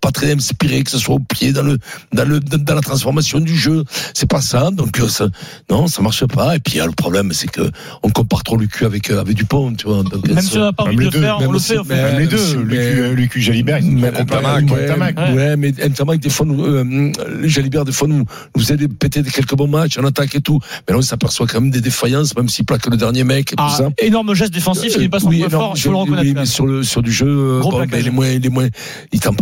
pas 0.00 0.10
très 0.10 0.32
inspirés 0.34 0.82
que 0.82 0.90
ce 0.90 0.98
soit 0.98 1.14
au 1.14 1.18
pied 1.20 1.52
dans 1.52 1.62
le 1.62 1.78
dans 2.12 2.28
le 2.28 2.40
dans 2.40 2.74
la 2.74 2.80
transformation 2.80 3.40
du 3.40 3.56
jeu, 3.56 3.84
c'est 4.14 4.28
pas 4.28 4.40
ça. 4.40 4.70
Donc 4.70 5.00
euh, 5.00 5.08
ça, 5.08 5.28
non, 5.70 5.86
ça 5.86 6.02
marche 6.02 6.24
pas. 6.26 6.56
Et 6.56 6.58
puis 6.60 6.80
euh, 6.80 6.86
le 6.86 6.92
problème 6.92 7.32
c'est 7.32 7.48
que 7.50 7.70
on 8.02 8.10
compare 8.10 8.42
trop 8.42 8.56
le 8.56 8.66
cul 8.66 8.84
avec 8.84 9.10
euh, 9.10 9.20
avec 9.20 9.36
Dupont, 9.36 9.72
tu 9.74 9.86
vois. 9.86 10.02
Donc, 10.02 10.26
Même 10.28 10.40
si 10.40 10.56
on 10.58 10.60
n'a 10.60 10.72
pas 10.72 10.84
envie 10.84 10.96
de 10.96 11.04
le 11.04 11.10
faire, 11.10 11.38
on 11.40 11.52
le 11.52 11.58
fait. 11.58 11.78
en 11.78 11.84
fait. 11.84 11.94
Même 11.94 12.18
les 12.20 12.26
deux, 12.26 12.56
Lucu, 12.62 13.14
Lucu 13.14 13.40
Jalibert, 13.40 13.80
complètement 13.80 15.34
ouais, 15.34 15.56
mais 15.56 15.72
des 15.72 16.30
fois, 16.30 16.46
nous, 16.46 16.64
euh, 16.64 17.12
Jalibert, 17.44 17.84
des 17.84 17.92
fois, 17.92 18.08
nous, 18.08 18.24
nous 18.56 18.72
aide 18.72 18.82
à 18.82 18.86
péter 18.98 19.22
quelques 19.22 19.54
bons 19.54 19.68
matchs 19.68 19.98
en 19.98 20.04
attaque 20.04 20.34
et 20.34 20.40
tout. 20.40 20.58
Mais 20.86 20.92
là, 20.92 20.98
on 20.98 21.02
s'aperçoit 21.02 21.46
quand 21.46 21.60
même 21.60 21.70
des 21.70 21.80
défaillances, 21.80 22.36
même 22.36 22.48
s'il 22.48 22.64
plaque 22.64 22.86
le 22.86 22.96
dernier 22.96 23.24
mec 23.24 23.52
et 23.52 23.56
tout 23.56 23.62
Ah, 23.66 23.74
ça. 23.76 23.88
énorme 23.98 24.34
geste 24.34 24.52
défensif, 24.52 24.92
il 24.96 25.04
est 25.04 25.08
pas 25.08 25.20
son 25.20 25.28
Oui, 25.28 25.40
point 25.40 25.50
fort, 25.50 25.76
je- 25.76 25.88
le 25.88 25.96
reconnaître. 25.96 26.41
Même. 26.42 26.46
sur 26.46 26.66
le 26.66 26.82
sur 26.82 27.02
du 27.02 27.12
jeu, 27.12 27.26
euh, 27.28 27.60
Gros 27.60 27.70
bon, 27.72 27.86
ben, 27.86 28.06
est 28.06 28.10
moins, 28.10 28.28
il 28.28 28.44
est 28.44 28.48
moins, 28.48 28.68
il 29.12 29.20
t'en 29.20 29.32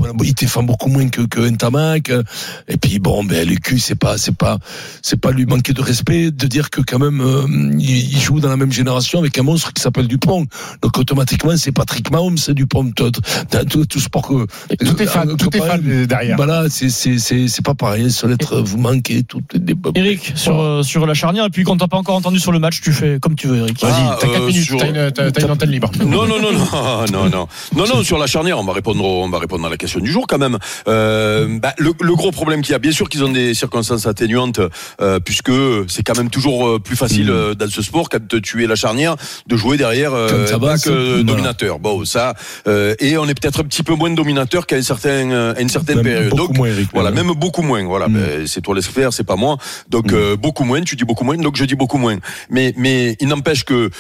beaucoup 0.62 0.88
moins 0.88 1.08
que 1.08 1.22
que 1.22 1.40
Ntamak. 1.40 2.10
euh, 2.10 2.22
Et 2.68 2.76
puis 2.76 2.98
bon, 2.98 3.24
ben 3.24 3.48
le 3.48 3.56
cul, 3.56 3.78
c'est 3.78 3.94
pas, 3.94 4.18
c'est 4.18 4.34
pas, 4.36 4.58
c'est 5.02 5.20
pas 5.20 5.30
lui 5.32 5.46
manquer 5.46 5.72
de 5.72 5.80
respect 5.82 6.30
de 6.30 6.46
dire 6.46 6.70
que 6.70 6.80
quand 6.80 6.98
même 6.98 7.20
euh, 7.20 7.44
il, 7.78 8.12
il 8.14 8.20
joue 8.20 8.40
dans 8.40 8.48
la 8.48 8.56
même 8.56 8.72
génération 8.72 9.18
avec 9.18 9.36
un 9.38 9.42
monstre 9.42 9.72
qui 9.72 9.82
s'appelle 9.82 10.06
Dupont. 10.08 10.46
Donc 10.82 10.98
automatiquement, 10.98 11.56
c'est 11.56 11.72
Patrick 11.72 12.10
Mahomes, 12.10 12.38
c'est 12.38 12.54
Dupont. 12.54 12.90
Tout, 12.92 13.10
tout, 13.10 13.20
tout, 13.68 13.86
tout 13.86 14.00
sport 14.00 14.26
que 14.26 14.46
Tout 14.84 15.02
est 15.02 15.06
fan, 15.06 15.36
tout 15.36 15.48
est 15.56 15.58
copain, 15.58 15.70
fan 15.72 16.06
derrière. 16.06 16.36
Voilà, 16.36 16.64
c'est 16.68 16.88
c'est 16.90 17.18
c'est 17.18 17.48
c'est 17.48 17.64
pas 17.64 17.74
pareil. 17.74 18.10
Sur 18.10 18.28
l'être, 18.28 18.60
vous 18.60 18.78
manquez 18.78 19.22
tout. 19.22 19.40
Des... 19.54 19.74
Eric, 19.94 20.32
sur, 20.34 20.60
euh, 20.60 20.82
sur 20.82 21.06
la 21.06 21.14
charnière, 21.14 21.44
et 21.46 21.50
puis 21.50 21.64
quand 21.64 21.76
t'as 21.76 21.86
pas 21.88 21.96
encore 21.96 22.16
entendu 22.16 22.38
sur 22.38 22.52
le 22.52 22.58
match, 22.58 22.80
tu 22.80 22.92
fais 22.92 23.18
comme 23.20 23.34
tu 23.34 23.46
veux, 23.46 23.58
Eric. 23.58 23.80
Vas-y, 23.82 23.92
Ah, 23.94 24.18
t'as 24.20 24.26
4 24.28 24.40
euh, 24.42 24.46
minutes, 24.46 24.64
sur- 24.64 24.78
t'as 24.78 24.88
une, 24.88 25.10
t'as- 25.12 25.30
t'as 25.30 25.44
une 25.44 25.50
antenne 25.50 25.70
libre. 25.70 25.90
Non, 26.00 26.26
non, 26.26 26.40
non, 26.40 26.52
non, 26.52 26.58
non, 27.12 27.28
non, 27.28 27.46
non, 27.76 27.86
non, 27.86 28.02
sur 28.02 28.18
la 28.18 28.26
charnière, 28.26 28.58
on 28.58 28.64
va 28.64 28.72
répondre, 28.72 29.04
au- 29.04 29.24
on 29.24 29.28
va 29.28 29.38
répondre 29.38 29.66
à 29.66 29.70
la 29.70 29.76
question 29.76 30.00
du 30.00 30.10
jour 30.10 30.26
quand 30.26 30.38
même. 30.38 30.58
Euh, 30.88 31.58
bah, 31.60 31.74
le, 31.78 31.92
le 32.00 32.14
gros 32.14 32.30
problème 32.30 32.62
qu'il 32.62 32.72
y 32.72 32.74
a, 32.74 32.78
bien 32.78 32.92
sûr 32.92 33.08
qu'ils 33.08 33.24
ont 33.24 33.32
des 33.32 33.54
circonstances 33.54 34.06
atténuantes, 34.06 34.60
euh, 35.00 35.20
puisque 35.20 35.52
c'est 35.88 36.02
quand 36.02 36.16
même 36.16 36.30
toujours 36.30 36.66
euh, 36.66 36.78
plus 36.78 36.96
facile 36.96 37.26
Mm. 37.26 37.30
euh, 37.30 37.54
dans 37.54 37.68
ce 37.70 37.82
sport 37.82 38.08
quand 38.08 38.40
tu 38.42 38.64
es 38.64 38.66
la 38.66 38.76
charnière 38.76 39.16
de 39.46 39.56
jouer 39.56 39.76
derrière 39.76 40.14
un 40.14 40.26
voilà. 40.58 40.76
dominateur. 41.22 41.78
Bon, 41.78 42.04
ça, 42.04 42.34
euh, 42.66 42.94
et 42.98 43.16
on 43.18 43.26
est 43.28 43.34
peut-être 43.38 43.60
un 43.60 43.64
petit 43.64 43.82
peu 43.82 43.94
moins 43.94 44.10
dominateur 44.10 44.66
qu'à 44.66 44.76
à 44.76 44.78
une 44.78 45.68
certaine 45.68 45.96
Même 45.96 46.04
période. 46.04 46.34
Donc, 46.34 46.56
moins, 46.56 46.68
Eric, 46.68 46.88
voilà, 46.92 47.10
même. 47.10 47.32
beaucoup 47.34 47.62
moins. 47.62 47.84
Voilà, 47.84 48.08
Mm. 48.08 48.12
Ben, 48.14 48.46
c'est 48.46 48.60
toi 48.60 48.74
laisse 48.74 48.86
faire, 48.88 49.12
c'est 49.12 49.24
pas 49.24 49.36
moi. 49.36 49.56
Donc 49.88 50.10
Mm. 50.12 50.14
euh, 50.14 50.36
beaucoup 50.36 50.64
moins. 50.64 50.80
Tu 50.82 50.96
dis 50.96 51.04
beaucoup 51.04 51.24
moins, 51.24 51.36
donc 51.36 51.56
je 51.56 51.64
dis 51.64 51.74
beaucoup 51.74 51.98
moins. 51.98 52.16
Mais 52.50 52.72
mais 52.76 53.16
il 53.20 53.28
n'empêche 53.28 53.64
que 53.64 53.90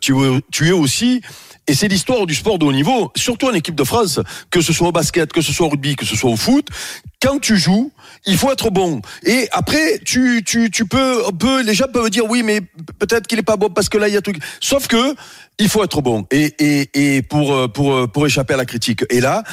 tu 0.00 0.14
tu 0.50 0.68
es 0.68 0.72
aussi 0.72 1.20
et 1.68 1.74
c'est 1.74 1.88
l'histoire 1.88 2.26
sport 2.34 2.58
de 2.58 2.64
haut 2.64 2.72
niveau, 2.72 3.10
surtout 3.16 3.48
en 3.48 3.52
équipe 3.52 3.74
de 3.74 3.84
France, 3.84 4.20
que 4.50 4.60
ce 4.60 4.72
soit 4.72 4.88
au 4.88 4.92
basket, 4.92 5.32
que 5.32 5.40
ce 5.40 5.52
soit 5.52 5.66
au 5.66 5.70
rugby, 5.70 5.96
que 5.96 6.04
ce 6.04 6.16
soit 6.16 6.30
au 6.30 6.36
foot. 6.36 6.68
Quand 7.22 7.38
tu 7.38 7.56
joues, 7.56 7.92
il 8.26 8.36
faut 8.36 8.50
être 8.50 8.70
bon. 8.70 9.02
Et 9.24 9.48
après, 9.52 9.98
tu, 10.04 10.42
tu, 10.44 10.70
tu 10.70 10.86
peux, 10.86 11.22
peut, 11.38 11.62
les 11.62 11.74
gens 11.74 11.86
peuvent 11.92 12.10
dire 12.10 12.24
oui, 12.28 12.42
mais 12.42 12.60
peut-être 12.98 13.26
qu'il 13.26 13.38
est 13.38 13.42
pas 13.42 13.56
bon 13.56 13.68
parce 13.68 13.88
que 13.88 13.98
là 13.98 14.08
il 14.08 14.14
y 14.14 14.16
a 14.16 14.22
truc. 14.22 14.38
Sauf 14.60 14.86
que 14.86 15.14
il 15.58 15.68
faut 15.68 15.84
être 15.84 16.00
bon. 16.00 16.26
Et, 16.30 16.54
et, 16.58 17.16
et 17.16 17.22
pour, 17.22 17.52
euh, 17.52 17.68
pour, 17.68 17.92
euh, 17.92 18.06
pour 18.06 18.26
échapper 18.26 18.54
à 18.54 18.56
la 18.56 18.64
critique. 18.64 19.04
Et 19.10 19.20
là, 19.20 19.44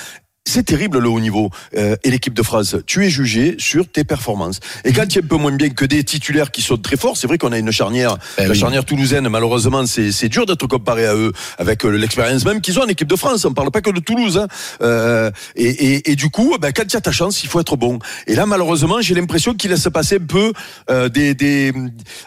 c'est 0.47 0.63
terrible 0.63 0.99
le 0.99 1.10
haut 1.10 1.19
niveau 1.19 1.49
euh, 1.75 1.95
et 2.03 2.10
l'équipe 2.10 2.33
de 2.33 2.43
France. 2.43 2.75
Tu 2.86 3.05
es 3.05 3.10
jugé 3.10 3.55
sur 3.60 3.88
tes 3.88 4.03
performances. 4.03 4.60
Et 4.86 4.93
quand 4.93 5.05
tu 5.07 5.19
es 5.19 5.23
un 5.23 5.27
peu 5.27 5.36
moins 5.38 5.51
bien 5.51 5.69
que 5.69 5.86
des 5.86 6.03
titulaires 6.03 6.51
qui 6.51 6.62
sont 6.62 6.77
très 6.77 6.97
forts, 6.97 7.17
c'est 7.17 7.27
vrai 7.27 7.38
qu'on 7.38 7.51
a 7.51 7.57
une 7.57 7.71
charnière, 7.71 8.17
Eh 8.38 8.43
la 8.43 8.49
oui. 8.49 8.57
charnière 8.57 8.86
toulousaine. 8.86 9.27
Malheureusement, 9.29 9.86
c'est 9.86 10.12
c'est 10.12 10.29
dur 10.29 10.45
d'être 10.45 10.67
comparé 10.67 11.05
à 11.05 11.15
eux 11.15 11.33
avec 11.57 11.86
euh, 11.86 11.89
l'expérience 11.89 12.45
même 12.45 12.62
qu'ils 12.62 12.79
ont 12.79 12.83
en 12.83 12.88
équipe 12.88 13.07
de 13.07 13.15
France. 13.15 13.45
On 13.45 13.53
parle 13.53 13.71
pas 13.71 13.81
que 13.81 13.89
de 13.91 13.99
Toulouse. 13.99 14.38
Hein. 14.38 14.47
Euh, 14.81 15.31
et, 15.55 15.67
et, 15.67 16.12
et 16.12 16.15
du 16.15 16.29
coup, 16.29 16.55
ben, 16.62 16.71
quand 16.71 16.86
tu 16.88 16.95
as 16.95 17.01
ta 17.01 17.12
chance, 17.12 17.43
il 17.43 17.49
faut 17.49 17.60
être 17.60 17.75
bon. 17.75 17.99
Et 18.27 18.36
là, 18.36 18.45
malheureusement, 18.45 19.01
j'ai 19.01 19.15
l'impression 19.15 19.53
qu'ils 19.53 19.71
laissent 19.71 19.89
passer 19.93 20.15
un 20.15 20.25
peu 20.25 20.53
euh, 20.89 21.10
des, 21.10 21.33
des. 21.33 21.73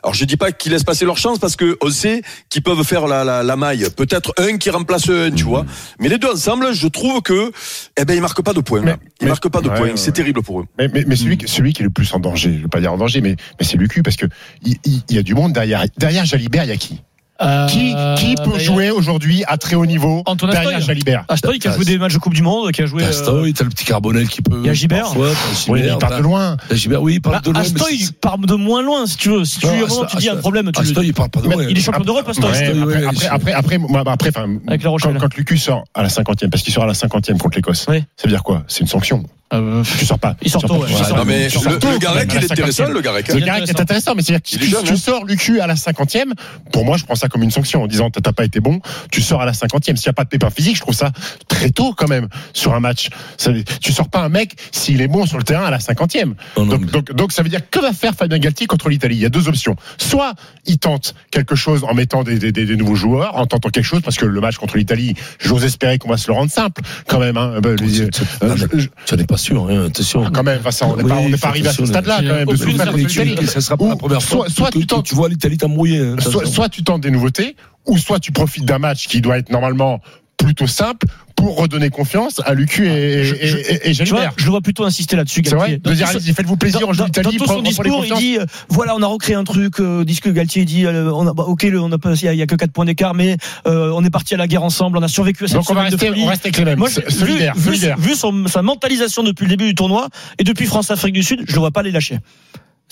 Alors, 0.02 0.14
je 0.14 0.24
dis 0.24 0.37
pas 0.37 0.52
qu'ils 0.52 0.72
laissent 0.72 0.85
passer 0.85 1.04
leur 1.04 1.18
chance 1.18 1.38
parce 1.38 1.56
que 1.56 1.76
on 1.83 1.90
sait 1.90 2.22
qu'ils 2.48 2.62
peuvent 2.62 2.85
faire 2.85 3.06
la, 3.06 3.24
la, 3.24 3.42
la 3.42 3.56
maille. 3.56 3.87
Peut-être 3.96 4.33
un 4.38 4.59
qui 4.59 4.70
remplace 4.70 5.09
un, 5.09 5.30
tu 5.30 5.44
vois. 5.44 5.64
Mais 5.98 6.09
les 6.09 6.18
deux 6.18 6.30
ensemble, 6.30 6.72
je 6.74 6.87
trouve 6.88 7.22
que, 7.22 7.50
eh 7.96 8.04
ben, 8.04 8.10
ils 8.14 8.20
marquent 8.20 8.42
pas 8.42 8.53
de 8.53 8.61
points. 8.61 8.81
Mais-. 8.83 8.96
Ils 9.20 9.25
mais- 9.25 9.29
marquent 9.31 9.49
pas 9.49 9.61
de 9.61 9.68
ouais, 9.68 9.77
points. 9.77 9.87
ouais, 9.88 9.96
C'est 9.96 10.12
terrible 10.12 10.42
pour 10.42 10.61
eux. 10.61 10.66
Mais, 10.79 10.88
celui, 11.16 11.37
qui- 11.38 11.49
celui 11.49 11.73
qui 11.73 11.83
est 11.83 11.85
le 11.85 11.90
plus 11.90 12.12
en 12.14 12.20
danger, 12.20 12.55
je 12.57 12.62
veux 12.62 12.68
pas 12.68 12.81
dire 12.81 12.92
en 12.92 12.96
danger, 12.99 13.20
mais, 13.20 13.37
mais 13.59 13.66
c'est 13.66 13.77
Lucu, 13.77 14.03
parce 14.03 14.16
que 14.16 14.27
il, 14.62 14.77
il- 14.85 15.03
il 15.09 15.16
y 15.16 15.18
a 15.18 15.23
du 15.23 15.35
monde 15.35 15.53
derrière. 15.53 15.85
Derrière 15.99 16.25
Jalibert, 16.25 16.64
il 16.64 16.70
y 16.70 16.73
a 16.73 16.77
qui? 16.77 17.03
Euh, 17.42 17.66
Qui, 17.68 17.94
qui 18.18 18.35
peut 18.35 18.59
jouer 18.59 18.90
aujourd'hui 18.90 19.44
à 19.46 19.57
très 19.57 19.74
haut 19.74 19.87
niveau 19.87 20.22
Antonin 20.26 20.53
derrière 20.53 20.72
Astoy. 20.76 20.87
Jalibert 20.87 21.24
Astoy 21.29 21.59
qui 21.59 21.68
a 21.68 21.72
joué 21.72 21.87
des 21.87 21.96
matchs 21.96 22.12
de 22.12 22.18
Coupe 22.18 22.35
du 22.35 22.42
Monde, 22.42 22.70
qui 22.72 22.83
a 22.83 22.87
joué. 22.87 23.03
T'as 23.03 23.09
euh, 23.09 23.11
Astoy, 23.12 23.55
t'as 23.55 23.64
le 23.64 23.70
petit 23.70 23.85
Carbonel 23.87 24.29
qui 24.29 24.42
peut. 24.42 24.61
il 24.62 24.66
y 24.66 24.68
a 24.68 24.74
Gibert. 24.74 25.05
parfois, 25.05 25.31
Oui, 25.68 25.81
il 25.85 25.88
part 25.98 26.11
t'as- 26.11 26.18
de 26.18 26.22
loin. 26.22 26.57
t'as 26.68 26.74
Gibert, 26.74 27.03
oui, 27.03 27.14
il 27.14 27.20
part 27.22 27.33
Bah, 27.33 27.40
de 27.42 27.50
loin. 27.50 27.61
mais 27.62 27.66
Astoy 27.66 27.98
c'est- 27.98 28.20
part 28.20 28.37
de 28.37 28.55
moins 28.55 28.83
loin, 28.83 29.07
si 29.07 29.16
tu 29.16 29.31
veux. 29.31 29.44
Si 29.46 29.59
tu 29.59 29.66
Non, 29.66 29.72
tu 30.07 30.16
dis 30.18 30.29
un 30.29 30.33
Astoy- 30.35 30.40
problème, 30.40 30.70
tu 30.70 30.81
Astoy, 30.83 31.03
le... 31.03 31.09
il 31.09 31.14
part 31.14 31.31
pas 31.31 31.40
de 31.40 31.48
loin. 31.48 31.64
Il 31.68 31.79
est 31.79 31.81
champion 31.81 32.05
d'Europe, 32.05 32.29
Astoy. 32.29 32.44
Ouais, 32.44 32.50
Astoy, 32.53 32.79
après, 32.83 32.85
ouais, 32.98 33.07
après, 33.07 33.26
après, 33.29 33.53
après, 33.53 33.79
bah, 33.79 34.03
après, 34.12 34.29
enfin, 34.29 34.46
Avec 34.68 34.83
La 34.83 34.90
Rochelle. 34.90 35.14
quand, 35.14 35.20
quand 35.20 35.37
Lucu 35.37 35.57
sort 35.57 35.85
à 35.94 36.03
la 36.03 36.09
cinquantième, 36.11 36.50
parce 36.50 36.62
qu'il 36.62 36.72
sort 36.74 36.85
à 36.85 36.88
la 36.88 36.94
cinquantième 36.94 37.38
contre 37.38 37.57
l'Écosse, 37.57 37.87
Oui. 37.88 38.05
ça 38.16 38.24
veut 38.29 38.31
dire 38.33 38.42
quoi? 38.42 38.64
C'est 38.68 38.81
une 38.81 38.87
sanction. 38.87 39.24
Euh, 39.53 39.83
Tu 39.98 40.07
sors 40.07 40.16
pas. 40.20 40.37
Il 40.42 40.48
sort 40.50 40.62
tôt, 40.62 40.68
pas. 40.68 40.74
ouais. 40.74 40.87
Il. 40.90 41.16
Non, 41.16 41.24
mais 41.24 41.48
le, 41.48 41.50
tôt, 41.50 41.68
le 41.88 41.94
quand 41.94 41.98
Garec, 41.98 42.31
il 42.33 42.35
la 42.37 42.40
est 42.42 42.53
intéressant, 42.53 42.85
50e. 42.85 42.92
le 42.92 43.00
Garec. 43.00 43.29
hein. 43.31 43.33
Le 43.35 43.40
Il 43.40 43.44
Garec 43.44 43.68
est 43.68 43.81
intéressant. 43.81 44.14
mais 44.14 44.22
c'est-à-dire 44.22 44.42
que 44.48 44.48
Il 44.57 44.62
si 44.62 44.70
jeune, 44.70 44.85
tu 44.85 44.92
hein. 44.92 44.96
sors 44.96 45.24
Lucu 45.24 45.61
à 45.61 45.66
la 45.66 45.74
cinquantième, 45.74 46.35
pour 46.70 46.85
moi, 46.85 46.96
je 46.98 47.05
prends 47.05 47.16
ça 47.16 47.29
comme 47.31 47.43
une 47.43 47.51
sanction 47.51 47.83
en 47.83 47.87
disant 47.87 48.11
t'as 48.11 48.33
pas 48.33 48.45
été 48.45 48.61
bon, 48.61 48.81
tu 49.11 49.23
sors 49.23 49.40
à 49.40 49.47
la 49.47 49.55
cinquantième. 49.55 49.97
S'il 49.97 50.09
n'y 50.09 50.11
a 50.11 50.14
pas 50.14 50.25
de 50.25 50.29
pépin 50.29 50.51
physique, 50.51 50.77
je 50.77 50.81
trouve 50.83 50.95
ça 50.95 51.11
très 51.49 51.71
tôt 51.71 51.95
quand 51.97 52.09
même 52.09 52.29
sur 52.53 52.75
un 52.75 52.81
match. 52.81 53.09
Ça- 53.38 53.53
tu 53.81 53.93
sors 53.93 54.09
pas 54.09 54.21
un 54.21 54.29
mec 54.29 54.57
s'il 54.73 55.01
est 55.01 55.09
bon 55.09 55.25
sur 55.27 55.38
le 55.38 55.45
terrain 55.45 55.64
à 55.64 55.71
la 55.71 55.81
cinquantième. 55.81 56.35
Donc, 56.57 56.85
donc, 56.90 57.12
donc 57.12 57.33
ça 57.33 57.43
veut 57.43 57.49
dire 57.49 57.61
que 57.71 57.81
va 57.81 57.93
faire 57.93 58.14
Fabien 58.14 58.38
Galtier 58.38 58.66
contre 58.66 58.88
l'Italie? 58.88 59.16
Il 59.16 59.23
y 59.23 59.27
a 59.27 59.31
deux 59.31 59.49
options. 59.49 59.77
Soit 59.99 60.35
il 60.66 60.79
tente 60.79 61.14
quelque 61.31 61.55
chose 61.55 61.85
en 61.85 61.95
mettant 61.95 62.23
des, 62.25 62.38
des, 62.38 62.53
des- 62.53 62.66
des 62.66 62.77
nouveaux 62.77 62.95
joueurs, 62.97 63.37
en 63.37 63.47
tentant 63.47 63.71
quelque 63.71 63.85
chose, 63.85 64.03
parce 64.03 64.16
que 64.16 64.27
le 64.27 64.40
match 64.40 64.57
contre 64.57 64.77
l'Italie, 64.77 65.14
j'ose 65.38 65.64
espérer 65.64 65.99
qu'on 65.99 66.09
va 66.11 66.16
se 66.16 66.27
le 66.27 66.35
rendre 66.35 66.51
simple 66.51 66.83
quand 67.07 67.19
même. 67.21 67.37
Hein. 67.37 67.55
Euh, 67.64 67.77
je- 67.81 69.14
es 69.14 69.25
pas 69.25 69.37
sûr, 69.37 69.69
hein, 69.71 69.87
attention. 69.87 70.25
ah, 70.27 70.31
quand 70.33 70.43
même, 70.43 70.61
Vincent, 70.61 70.90
on 70.93 70.97
n'est 70.97 71.03
Oui, 71.05 71.09
pas, 71.09 71.21
n'est 71.21 71.45
arrivé 71.45 71.69
à 71.69 71.73
ce 71.73 71.87
stade-là, 71.87 72.23
là. 72.23 72.29
quand 72.29 72.35
même, 72.37 72.47
de. 72.47 73.47
Ça 73.47 73.61
sera 73.61 73.77
pas 73.77 73.88
la 73.88 73.97
première 73.97 74.23
fois 74.23 74.47
soit- 74.47 74.49
soit 74.51 74.71
que 74.71 74.79
tu 74.79 74.87
tentes- 74.87 75.07
tu 75.07 75.14
vois 75.14 75.29
l'Italie 75.29 75.57
t'embrouiller. 75.59 75.99
hein, 76.01 76.16
soit, 76.21 76.47
soit 76.47 76.69
tu 76.69 76.83
tentes 76.83 77.01
des 77.03 77.11
nouveautés, 77.20 77.56
ou 77.87 77.98
soit 77.98 78.18
tu 78.18 78.33
profites 78.33 78.64
d'un 78.64 78.78
match 78.78 79.06
qui 79.06 79.20
doit 79.20 79.38
être 79.38 79.50
normalement 79.50 80.00
plutôt 80.38 80.66
simple 80.66 81.06
pour 81.37 81.59
redonner 81.59 81.90
confiance 81.90 82.40
à 82.46 82.54
Lucu 82.54 82.88
et, 82.88 83.24
Je- 83.24 83.35
je- 83.35 83.56
et- 83.59 83.90
et 83.90 83.92
Tu 83.92 84.04
vois, 84.04 84.20
Jalibert. 84.20 84.33
je 84.38 84.44
le 84.46 84.50
vois 84.50 84.62
plutôt 84.62 84.85
insister 84.85 85.14
là-dessus. 85.16 85.42
C'est 85.44 85.54
vrai. 85.54 85.76
De 85.76 85.92
dire, 85.92 86.06
Dans- 86.11 86.18
faites-vous 86.18 86.56
plaisir, 86.56 86.80
on 86.88 86.92
joue 86.94 87.00
dans, 87.00 87.04
l'Italie, 87.06 87.37
dans 87.37 87.44
tout 87.44 87.50
son 87.52 87.61
discours, 87.62 88.04
il 88.06 88.14
dit 88.14 88.38
euh, 88.38 88.46
voilà, 88.70 88.96
on 88.96 89.02
a 89.02 89.06
recréé 89.06 89.37
un 89.37 89.44
truc. 89.44 89.80
Euh, 89.80 90.02
dit 90.04 90.14
ce 90.14 90.22
que 90.22 90.30
Galtier 90.30 90.64
dit 90.64 90.87
euh, 90.87 91.12
on 91.12 91.26
a, 91.26 91.35
bah, 91.35 91.44
ok, 91.46 91.64
le- 91.64 91.78
on 91.80 91.92
a 91.92 91.98
pas, 91.98 92.14
il 92.14 92.33
y 92.33 92.37
y, 92.38 92.42
a 92.42 92.46
que 92.46 92.54
4 92.54 92.72
points 92.72 92.87
d'écart, 92.87 93.12
mais 93.12 93.37
euh, 93.66 93.90
on 93.94 94.02
est 94.02 94.11
parti 94.11 94.33
à 94.33 94.38
la 94.38 94.46
guerre 94.46 94.62
ensemble. 94.62 94.96
On 94.96 95.02
a 95.02 95.09
survécu 95.09 95.44
à 95.44 95.48
cette 95.48 95.56
Donc 95.59 95.70
on 95.70 95.74
va 95.74 95.83
rester, 95.83 96.11
on 96.11 96.26
reste 96.26 96.46
avec 96.46 96.56
les 96.56 96.64
mêmes. 96.64 96.78
Moi, 96.78 96.88
vu, 96.88 97.02
solidaire, 97.11 97.54
vu- 97.54 97.62
solidaire. 97.64 97.98
vu 97.98 98.14
son- 98.14 98.46
sa 98.46 98.62
mentalisation 98.62 99.22
depuis 99.22 99.44
le 99.44 99.50
début 99.50 99.66
du 99.66 99.74
tournoi 99.74 100.09
et 100.38 100.44
depuis 100.44 100.64
France-Afrique 100.64 101.12
du 101.12 101.22
Sud, 101.22 101.44
je 101.46 101.52
le 101.52 101.59
vois 101.61 101.70
pas 101.70 101.83
les 101.83 101.90
lâcher. 101.90 102.18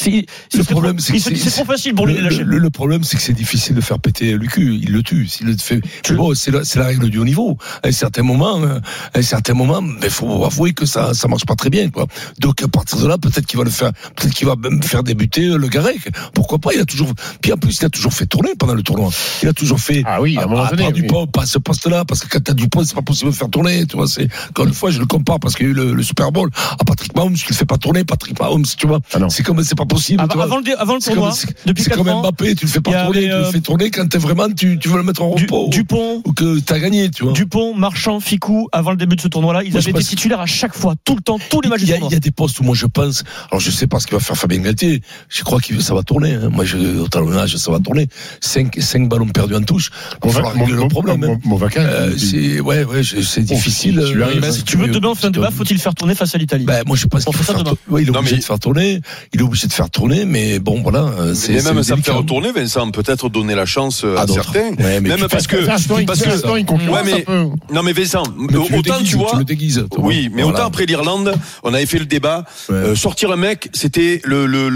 C'est 0.01 0.25
Le 0.57 0.65
problème, 0.65 0.99
c'est 1.01 1.15
il 1.15 1.21
c'est- 1.21 1.51
trop 1.51 1.65
facile 1.65 1.95
pour 1.95 2.07
lui 2.07 2.15
de 2.15 2.19
le, 2.21 2.25
les 2.25 2.31
lâcher. 2.31 2.45
le- 2.45 2.59
le 2.59 2.71
problème, 2.71 3.03
c'est 3.05 3.17
que 3.17 3.23
c'est 3.23 3.33
difficile 3.33 3.75
de 3.75 3.81
faire 3.81 3.99
péter 3.99 4.33
le 4.33 4.47
cul. 4.47 4.79
Il 4.83 4.93
le 4.93 5.03
tue. 5.03 5.27
S'il 5.27 5.47
le 5.49 5.57
fait, 5.57 5.81
mais 6.11 6.17
bon, 6.17 6.35
c'est 6.35 6.51
la, 6.53 6.85
règle 6.85 7.11
du 7.11 7.19
haut 7.19 7.25
niveau. 7.25 7.59
À 7.83 7.89
un 7.89 7.93
certain 7.93 8.23
moment, 8.23 8.61
euh, 8.63 8.79
à 9.15 9.19
un 9.19 9.23
certain 9.23 9.55
moment, 9.55 9.83
il 10.03 10.11
faut 10.11 10.45
avouer 10.45 10.73
que 10.73 10.87
ça, 10.87 11.15
ça 11.15 11.27
marche 11.29 11.45
pas 11.47 11.57
très 11.57 11.71
bien, 11.71 11.91
quoi. 11.91 12.07
Donc, 12.39 12.63
à 12.63 12.69
partir 12.69 12.99
de 12.99 13.07
là, 13.09 13.19
peut-être 13.19 13.45
qu'il 13.47 13.59
va 13.59 13.65
le 13.65 13.71
faire, 13.71 13.93
peut-être 14.17 14.35
qu'il 14.35 14.47
va 14.47 14.55
même 14.57 14.83
faire 14.83 15.03
débuter 15.03 15.47
euh, 15.47 15.57
le 15.59 15.69
Garec. 15.69 16.09
Pourquoi 16.33 16.59
pas? 16.59 16.71
Il 16.75 16.81
a 16.81 16.85
toujours, 16.85 17.13
puis 17.43 17.53
en 17.53 17.57
plus, 17.57 17.77
il 17.81 17.85
a 17.85 17.91
toujours 17.91 18.13
fait 18.13 18.27
tourner 18.27 18.51
pendant 18.59 18.75
le 18.75 18.83
tournoi. 18.83 19.11
Il 19.43 19.49
a 19.49 19.53
toujours 19.53 19.81
fait, 19.81 20.03
Ah 20.07 20.23
oui, 20.23 20.37
à 20.39 20.45
un 20.45 20.47
moment 20.47 20.63
à 20.65 20.71
donné, 20.71 20.83
part 20.85 20.93
oui. 20.95 21.03
Dupont, 21.03 21.27
pas 21.27 21.43
à 21.43 21.47
ce 21.47 21.59
poste-là, 21.59 22.05
parce 22.05 22.21
que 22.21 22.29
quand 22.29 22.43
t'as 22.43 22.55
Dupont, 22.55 22.85
c'est 22.85 22.95
pas 22.95 23.03
possible 23.03 23.31
de 23.33 23.37
faire 23.37 23.51
tourner, 23.51 23.85
tu 23.87 23.97
vois, 23.97 24.07
c'est, 24.07 24.29
encore 24.51 24.67
une 24.67 24.75
fois, 24.75 24.91
je 24.91 25.01
le 25.01 25.07
compare 25.07 25.41
parce 25.41 25.55
qu'il 25.57 25.67
y 25.67 25.69
a 25.69 25.73
eu 25.73 25.75
le, 25.75 25.93
le 25.93 26.03
Super 26.03 26.31
Bowl. 26.33 26.51
À 26.79 26.85
Patrick 26.85 27.15
Mahomes, 27.17 27.35
tu 27.35 27.47
le 27.51 27.57
fais 27.57 27.65
pas 27.67 27.79
tourner, 27.79 28.05
Patrick 28.05 28.39
Mahomes, 28.39 28.65
tu 28.77 28.87
vois. 28.87 29.01
Ah 29.13 29.19
non. 29.19 29.29
C'est 29.29 29.43
comme, 29.43 29.63
c'est 29.65 29.75
pas 29.77 29.85
possible. 29.89 30.23
tu 30.31 30.39
Avant, 30.39 30.59
le, 30.59 30.81
avant 30.81 30.99
tournoi, 30.99 31.31
comme, 31.31 31.53
depuis 31.67 31.83
c'est 31.83 31.91
4 31.91 31.99
comme 31.99 32.09
ans, 32.09 32.21
Mbappé, 32.23 32.55
tu 32.55 32.67
le 32.67 32.71
fais 32.71 32.81
pas 32.81 33.05
tourner, 33.05 33.23
tu 33.25 33.31
euh, 33.33 33.39
le 33.47 33.51
fais 33.53 33.61
tourner 33.61 33.91
quand 33.91 34.07
t'es 34.09 34.19
vraiment, 34.19 34.49
tu, 34.51 34.79
tu 34.79 34.89
veux 34.89 34.97
le 34.99 35.03
mettre 35.03 35.23
en 35.23 35.35
Du- 35.35 35.45
repos. 35.45 35.69
Dupont, 35.71 36.23
Ou 36.25 36.33
que 36.33 36.61
t'as 36.61 36.79
gagné, 36.79 37.11
tu 37.11 37.25
vois. 37.25 37.33
Dupont, 37.33 37.75
Marchand, 37.75 38.21
Ficou, 38.21 38.69
avant 38.73 38.91
le 38.93 38.97
début 38.97 39.17
de 39.17 39.21
ce 39.21 39.29
tournoi-là, 39.29 39.63
ils 39.65 39.73
Moi, 39.73 39.81
avaient 39.81 39.91
été 39.91 40.05
titulaires 40.05 40.41
à 40.41 40.47
chaque 40.47 40.75
fois, 40.75 40.95
tout 41.05 41.17
le 41.17 41.23
temps, 41.23 41.39
tous 41.51 41.61
les 41.61 41.69
matchs 41.69 41.81
Il 41.81 41.87
du 41.87 41.91
y, 41.91 41.95
a, 41.95 41.97
il 41.97 42.01
tournoi. 42.01 42.15
y 42.15 42.17
a 42.17 42.21
des 42.21 42.31
postes 42.31 42.61
où 42.61 42.63
moi 42.65 42.75
je 42.77 42.87
pense, 42.87 43.25
alors 43.51 43.61
je 43.61 43.71
sais 43.71 43.87
pas 43.87 43.99
ce 44.01 44.07
qu'il 44.07 44.15
va 44.17 44.21
faire 44.21 44.37
Fabien 44.37 44.61
Galtier, 44.61 45.01
je 45.29 45.43
crois 45.43 45.61
que 45.61 45.81
ça 45.81 45.95
va 45.95 46.03
tourner. 46.03 46.35
hein. 46.35 46.49
Moi, 46.51 46.65
je, 46.65 46.77
au 46.99 47.09
talonnage, 47.09 47.57
ça 47.57 47.71
va 47.73 47.79
tourner. 47.81 48.09
5 48.41 48.77
cinq 48.81 49.09
ballons 49.09 49.27
perdus 49.29 49.55
en 49.57 49.63
touche. 49.63 49.91
Il 50.25 50.31
va 50.31 50.49
régler 50.51 50.75
le 50.75 50.89
problème. 50.89 51.25
hein. 51.25 51.39
Mon 51.45 51.57
vaca, 51.57 51.81
Euh, 51.81 52.15
c'est 52.19 52.61
ouais, 52.61 52.85
ouais, 52.85 53.03
c'est 53.03 53.43
difficile. 53.43 53.95
tu 54.13 54.19
euh, 54.21 54.25
arrives, 54.25 54.45
euh, 54.45 54.53
Si 54.53 54.63
tu 54.65 54.77
veux, 54.77 54.89
demain 54.89 55.09
on 55.09 55.15
fait 55.15 55.27
un 55.29 55.31
débat, 55.31 55.51
faut-il 55.51 55.79
faire 55.79 55.95
tourner 55.95 56.15
face 56.15 56.35
à 56.35 56.39
l'Italie? 56.39 56.65
Ben, 56.65 56.83
moi, 56.87 56.97
je 56.97 57.07
pense 57.07 57.23
On 57.27 57.31
qu'il 57.31 57.39
faut 57.39 57.53
faire 57.53 57.63
tourner. 57.65 57.79
Il 58.03 58.09
est 58.09 58.17
obligé 58.17 58.37
de 58.37 58.43
faire 58.45 58.59
tourner. 58.59 59.01
Il 59.33 59.41
est 59.41 59.45
obligé 59.45 59.67
de 59.67 59.73
faire 59.79 59.91
tourner, 59.91 60.25
mais 60.25 60.59
bon, 60.59 60.83
voilà. 60.83 61.05
euh, 61.21 61.35
C'est 61.35 61.53
même 61.63 61.83
ça 61.85 61.95
me 61.95 62.03
fait 62.03 62.11
retourner, 62.11 62.51
Vincent, 62.51 62.91
peut-être 62.91 63.29
donner 63.29 63.55
la 63.55 63.65
chance 63.65 64.03
euh, 64.05 64.17
À 64.17 64.23
à 64.23 64.27
certains. 64.27 64.71
Ouais, 64.79 65.01
Même 65.01 65.27
parce 65.31 65.47
que, 65.47 65.65
parce 65.65 65.87
que, 65.87 66.49
Ouais, 66.49 67.03
mais- 67.05 67.25
non 67.73 67.83
mais 67.85 67.93
Vincent, 67.93 68.25
Mais 68.37 68.49
tu 68.49 68.57
autant 68.75 68.97
déguises, 68.97 69.11
tu 69.11 69.17
vois, 69.17 69.35
le 69.39 69.45
déguises, 69.45 69.85
toi. 69.91 70.03
oui, 70.05 70.31
mais 70.35 70.43
Voilà. 70.43 70.59
autant 70.59 70.67
après 70.67 70.85
l'Irlande, 70.87 71.33
on 71.63 71.73
avait 71.75 71.87
fait 71.87 72.01
le 72.01 72.07
débat, 72.07 72.45
Ouais. 72.69 72.75
euh, 72.75 72.95
sortir 72.97 73.31
un 73.31 73.37
mec, 73.37 73.69
c'était 73.73 74.21
le 74.25 74.47
le, 74.47 74.69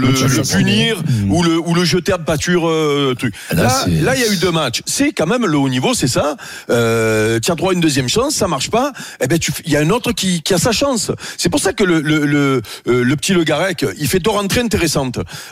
punir 0.57 1.03
Mmh. 1.03 1.31
ou 1.33 1.43
le 1.43 1.57
ou 1.59 1.73
le 1.73 1.83
jeter 1.83 2.13
à 2.13 2.17
pâture 2.17 2.67
euh, 2.67 3.13
truc. 3.19 3.33
Là, 3.51 3.63
Là, 3.63 3.85
là, 4.05 4.15
il 4.15 4.21
y 4.21 4.23
a 4.23 4.31
eu 4.31 4.37
deux 4.37 4.51
matchs. 4.51 4.81
C'est 4.85 5.11
quand 5.11 5.27
même 5.27 5.45
le 5.45 5.57
haut 5.57 5.67
niveau, 5.69 5.93
c'est 5.93 6.07
ça. 6.07 6.37
Euh, 6.69 7.39
tu 7.41 7.51
as 7.51 7.55
droit 7.55 7.71
à 7.71 7.73
une 7.73 7.81
deuxième 7.81 8.07
chance, 8.07 8.35
ça 8.35 8.47
marche 8.47 8.69
pas. 8.69 8.93
Eh 9.21 9.27
ben, 9.27 9.37
il 9.65 9.71
y 9.71 9.75
a 9.75 9.81
un 9.81 9.89
autre 9.89 10.11
qui, 10.13 10.41
qui 10.41 10.53
a 10.53 10.57
sa 10.57 10.71
chance. 10.71 11.11
C'est 11.37 11.49
pour 11.49 11.59
ça 11.59 11.73
que 11.73 11.83
le 11.83 11.99
le 12.01 12.25
le, 12.25 12.61
le 12.85 13.15
petit 13.17 13.33
Le 13.33 13.43
Garec, 13.43 13.85
il 13.99 14.07
fait 14.07 14.19
deux 14.19 14.29
rentrées 14.31 14.61
intéressantes 14.61 14.92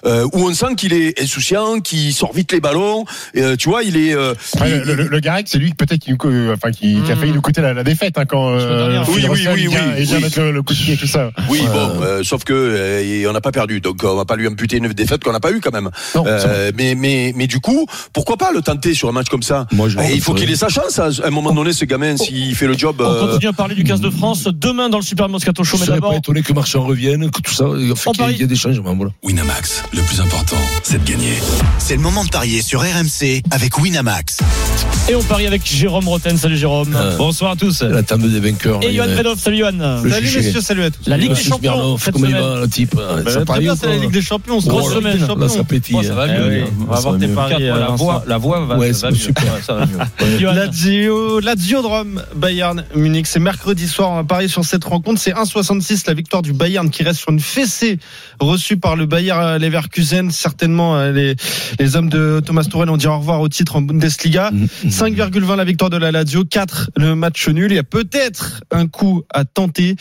euh, 0.06 0.26
où 0.34 0.48
on 0.50 0.54
sent 0.54 0.76
qu'il 0.78 0.94
est 0.94 1.20
insouciant, 1.22 1.80
qu'il 1.80 2.14
sort 2.14 2.34
vite 2.34 2.52
les 2.52 2.60
ballons. 2.60 3.06
Et, 3.34 3.42
euh, 3.42 3.56
tu 3.56 3.70
vois, 3.70 3.84
il 3.84 3.98
est. 3.98 4.14
euh, 4.14 4.34
Ouais, 4.60 4.70
il- 4.72 4.78
le, 4.82 4.96
le, 4.96 5.08
le 5.08 5.20
Garec, 5.20 5.48
c'est 5.50 5.58
lui 5.58 5.74
peut-être 5.74 6.00
qui, 6.02 6.12
nous 6.12 6.18
enfin, 6.52 6.72
qui, 6.72 7.02
qui 7.02 7.12
a 7.12 7.16
failli 7.16 7.32
nous 7.32 7.42
coûter 7.42 7.62
la, 7.62 7.74
la 7.74 7.84
défaite 7.84 8.18
hein, 8.18 8.26
quand 8.26 8.50
euh, 8.52 9.04
Oui, 9.10 9.26
oui, 9.30 9.30
oui, 9.32 9.48
oui, 9.54 9.62
il 9.64 9.70
vient 10.06 10.18
oui. 10.18 10.24
mettre 10.24 10.40
le, 10.40 10.52
le 10.52 10.62
coup 10.64 10.74
de 10.74 10.80
pied 10.80 10.94
et 10.94 10.98
tout 10.98 11.08
ça. 11.08 11.32
Oui, 11.50 11.62
bon, 11.72 12.02
euh, 12.02 12.24
sauf 12.24 12.44
que 12.44 12.54
euh, 12.54 13.30
on 13.30 13.34
n'a 13.34 13.42
pas 13.42 13.52
perdu, 13.52 13.82
donc 13.82 14.04
on 14.04 14.16
va 14.16 14.26
pas 14.26 14.36
lui 14.36 14.48
imputer 14.48 14.78
une 14.78 14.88
défaite 14.90 15.24
qu'on 15.24 15.32
n'a 15.32 15.40
pas 15.40 15.52
eu 15.52 15.60
quand 15.62 15.72
même. 15.74 15.90
Non, 16.16 16.24
Euh, 16.28 16.72
mais 16.78 16.96
mais 16.96 17.34
mais 17.36 17.48
du 17.48 17.60
coup, 17.60 17.86
pourquoi 18.14 18.38
pas 18.38 18.52
le 18.52 18.62
tenter 18.62 18.94
sur 18.94 19.10
un 19.10 19.12
match 19.12 19.28
comme 19.30 19.44
ça? 19.44 19.68
Moi, 19.72 19.90
je- 19.90 19.98
Et 20.00 20.14
Il 20.16 20.22
faut 20.22 20.34
qu'il 20.34 20.50
ait 20.52 20.56
sa 20.56 20.70
chance 20.70 21.00
à 21.00 21.10
un 21.24 21.30
moment 21.30 21.52
donné, 21.54 21.74
ce 21.74 21.86
gamin, 21.86 22.18
s'il 22.18 22.56
fait 22.56 22.68
le 22.68 22.78
job. 22.78 22.98
On 23.00 23.04
euh, 23.12 23.28
continue 23.28 23.48
à 23.50 23.54
parler 23.54 23.76
du 23.76 23.84
15 23.84 24.02
de 24.02 24.10
France 24.10 24.48
demain 24.52 24.90
dans 24.90 24.98
le 24.98 25.04
Super 25.04 25.30
Moscato 25.30 25.64
Show, 25.64 25.78
Je 25.78 25.82
mais 25.82 25.86
serais 25.88 25.98
d'abord, 25.98 26.12
pas 26.12 26.18
étonné 26.18 26.42
que 26.42 26.54
Marchand 26.54 26.84
revienne, 26.86 27.30
que 27.32 27.42
tout 27.42 27.52
ça, 27.54 27.66
On 27.66 27.76
qu'il 28.12 28.36
y 28.38 28.40
y 28.40 28.44
a 28.44 28.48
des 28.48 28.56
changements, 28.56 28.96
voilà. 28.96 29.12
Winamax, 29.24 29.84
le 29.94 30.02
plus 30.02 30.20
important, 30.20 30.58
c'est 30.82 31.04
de 31.04 31.08
gagner. 31.08 31.36
C'est 31.78 31.96
le 31.96 32.02
moment 32.02 32.24
de 32.26 32.30
parier 32.30 32.64
sur 32.64 32.82
RMC 32.82 33.44
avec 33.52 33.78
Winamax. 33.78 34.40
et 35.10 35.14
on 35.16 35.22
parie 35.22 35.46
avec 35.46 35.64
Jérôme 35.64 36.08
Roten. 36.08 36.36
Salut 36.38 36.58
Jérôme. 36.58 36.96
Euh, 36.96 37.18
Bonsoir 37.18 37.52
à 37.52 37.56
tous. 37.56 37.84
La 37.84 38.02
table 38.02 38.32
des 38.32 38.40
vainqueurs. 38.40 38.80
Et 38.82 38.88
là, 38.88 38.92
Johan 38.94 39.06
il 39.06 39.12
y 39.12 39.14
a- 39.14 39.18
Redov, 39.20 39.38
salut 39.40 39.58
Johan. 39.58 40.02
Le 40.04 40.10
Salut 40.10 40.26
messieurs, 40.26 40.62
salut 40.62 40.84
à 40.86 40.90
tous. 40.90 41.08
La 41.08 41.18
Ligue 41.18 41.34
des 41.34 41.44
Champions 41.44 41.98
cette 42.00 42.14
comment 42.16 42.26
il 42.26 42.32
semaine. 42.32 42.44
va, 42.44 42.60
le 42.62 42.68
type 42.68 42.96
hein, 42.98 43.22
Bah, 43.24 43.30
Ça 43.32 43.36
très 43.38 43.46
parie 43.46 43.60
bien, 43.62 43.76
c'est 43.76 43.88
la 43.88 43.98
Ligue 43.98 44.12
des 44.12 44.22
Champions. 44.24 44.58
Oh, 44.58 44.68
Grosse 44.68 44.92
semaine. 44.96 45.20
Là, 45.20 45.36
Là, 45.38 45.50
ça 45.50 45.64
pétille. 45.66 45.96
Oh, 46.00 46.02
ça 46.04 46.16
va 46.16 46.24
hein. 46.24 46.28
mieux. 46.40 46.48
Ouais, 46.48 46.64
On 46.80 46.84
va 46.86 46.98
avoir 46.98 47.20
tes 47.20 47.28
mieux. 47.28 47.36
paris. 47.36 47.70
Euh, 47.70 47.78
la 47.80 47.88
voix- 47.90 48.24
La 48.26 48.38
voix 48.40 48.66
va, 48.66 48.78
Ouais, 48.78 48.92
va 48.92 49.12
super. 49.14 49.44
mieux. 49.44 49.52
Ouais, 49.52 49.62
ça 49.64 49.74
va 49.76 49.86
mieux. 49.86 50.46
Lazio, 50.52 51.40
Lazio 51.42 51.82
de 51.84 51.88
Rome, 51.88 52.24
Bayern 52.36 52.86
Munich. 52.96 53.28
C'est 53.28 53.40
mercredi 53.40 53.88
soir. 53.88 54.10
On 54.10 54.16
va 54.16 54.24
parier 54.24 54.48
sur 54.48 54.66
cette 54.66 54.84
rencontre. 54.84 55.22
C'est 55.22 55.34
1,66 55.34 56.08
la 56.08 56.16
victoire 56.16 56.42
du 56.42 56.54
Bayern 56.54 56.90
qui 56.90 57.04
reste 57.04 57.20
sur 57.20 57.30
une 57.32 57.40
fessée 57.40 58.00
reçue 58.40 58.78
par 58.78 58.96
le 58.96 59.06
Bayern 59.12 59.58
Leverkusen. 59.62 60.32
Certainement, 60.32 60.96
euh, 60.98 61.12
les, 61.12 61.36
les 61.80 61.96
hommes 61.96 62.10
de 62.10 62.42
Thomas 62.46 62.64
Tuchel 62.64 62.90
ont 62.90 62.98
dit 62.98 63.08
au 63.08 63.18
revoir 63.18 63.42
au 63.42 63.50
titre 63.50 63.76
en 63.76 63.82
Bundesliga. 63.82 64.50
Mhm. 64.52 64.68
5,20 64.90 65.56
la 65.58 65.64
victoire 65.66 65.90
de 65.90 65.98
la 65.98 66.12
Lazio, 66.12 66.46
4 66.46 66.92
le 66.96 67.14
match 67.16 67.48
nul. 67.50 67.72
Il 67.72 67.76
y 67.76 67.80
a 67.80 67.84
peut-être 67.84 68.62
un 68.72 68.88
coup 68.88 69.24
à 69.34 69.44
tenter. 69.46 69.96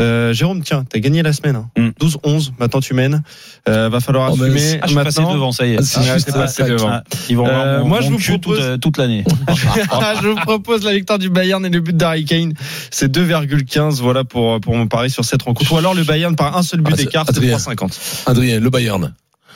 Euh, 0.00 0.32
Jérôme, 0.32 0.62
tiens, 0.62 0.84
t'as 0.88 0.98
gagné 0.98 1.22
la 1.22 1.32
semaine. 1.32 1.56
hein. 1.56 1.70
Mm. 1.76 1.90
12-11, 2.00 2.52
maintenant 2.58 2.80
tu 2.80 2.92
mènes. 2.94 3.22
Euh, 3.68 3.88
va 3.88 4.00
falloir 4.00 4.30
Oh, 4.32 4.34
assumer 4.42 4.78
Ah, 4.82 4.86
je 4.86 4.92
suis 4.92 4.96
passé 4.96 5.20
devant, 5.22 5.52
ça 5.52 5.66
y 5.66 5.74
est. 5.74 5.76
Ah, 5.78 5.82
c'est 5.82 6.00
Ah, 6.00 6.14
juste 6.14 6.32
passé 6.32 6.64
devant. 6.64 6.88
Ah, 6.90 7.02
ils 7.28 7.36
vont 7.36 7.46
Euh, 7.46 7.84
moi, 7.84 8.00
je 8.00 8.08
vous 8.10 8.18
propose- 8.18 8.58
toute, 8.58 8.80
toute 8.80 8.96
l'année. 8.98 9.24
je 10.22 10.26
vous 10.28 10.34
propose 10.36 10.84
la 10.84 10.92
victoire 10.92 11.18
du 11.18 11.30
Bayern 11.30 11.64
et 11.64 11.70
le 11.70 11.80
but 11.80 11.96
d'Harry 11.96 12.24
Kane. 12.24 12.52
C'est 12.90 13.10
2,15 13.10 14.00
voilà 14.00 14.24
pour, 14.24 14.60
pour 14.60 14.74
mon 14.76 14.86
pari 14.86 15.10
sur 15.10 15.24
cette 15.24 15.42
rencontre. 15.42 15.72
Ou 15.72 15.76
alors 15.78 15.94
le 15.94 16.02
Bayern 16.04 16.34
par 16.36 16.56
un 16.56 16.62
seul 16.62 16.80
but 16.80 16.92
Ah, 16.92 16.96
c'est- 16.96 17.04
d'écart, 17.04 17.24
c'est 17.26 17.36
Adrien. 17.36 17.56
3,50. 17.58 17.98
Adrien, 18.42 18.60
le 18.60 18.70
Bayern. 18.70 19.14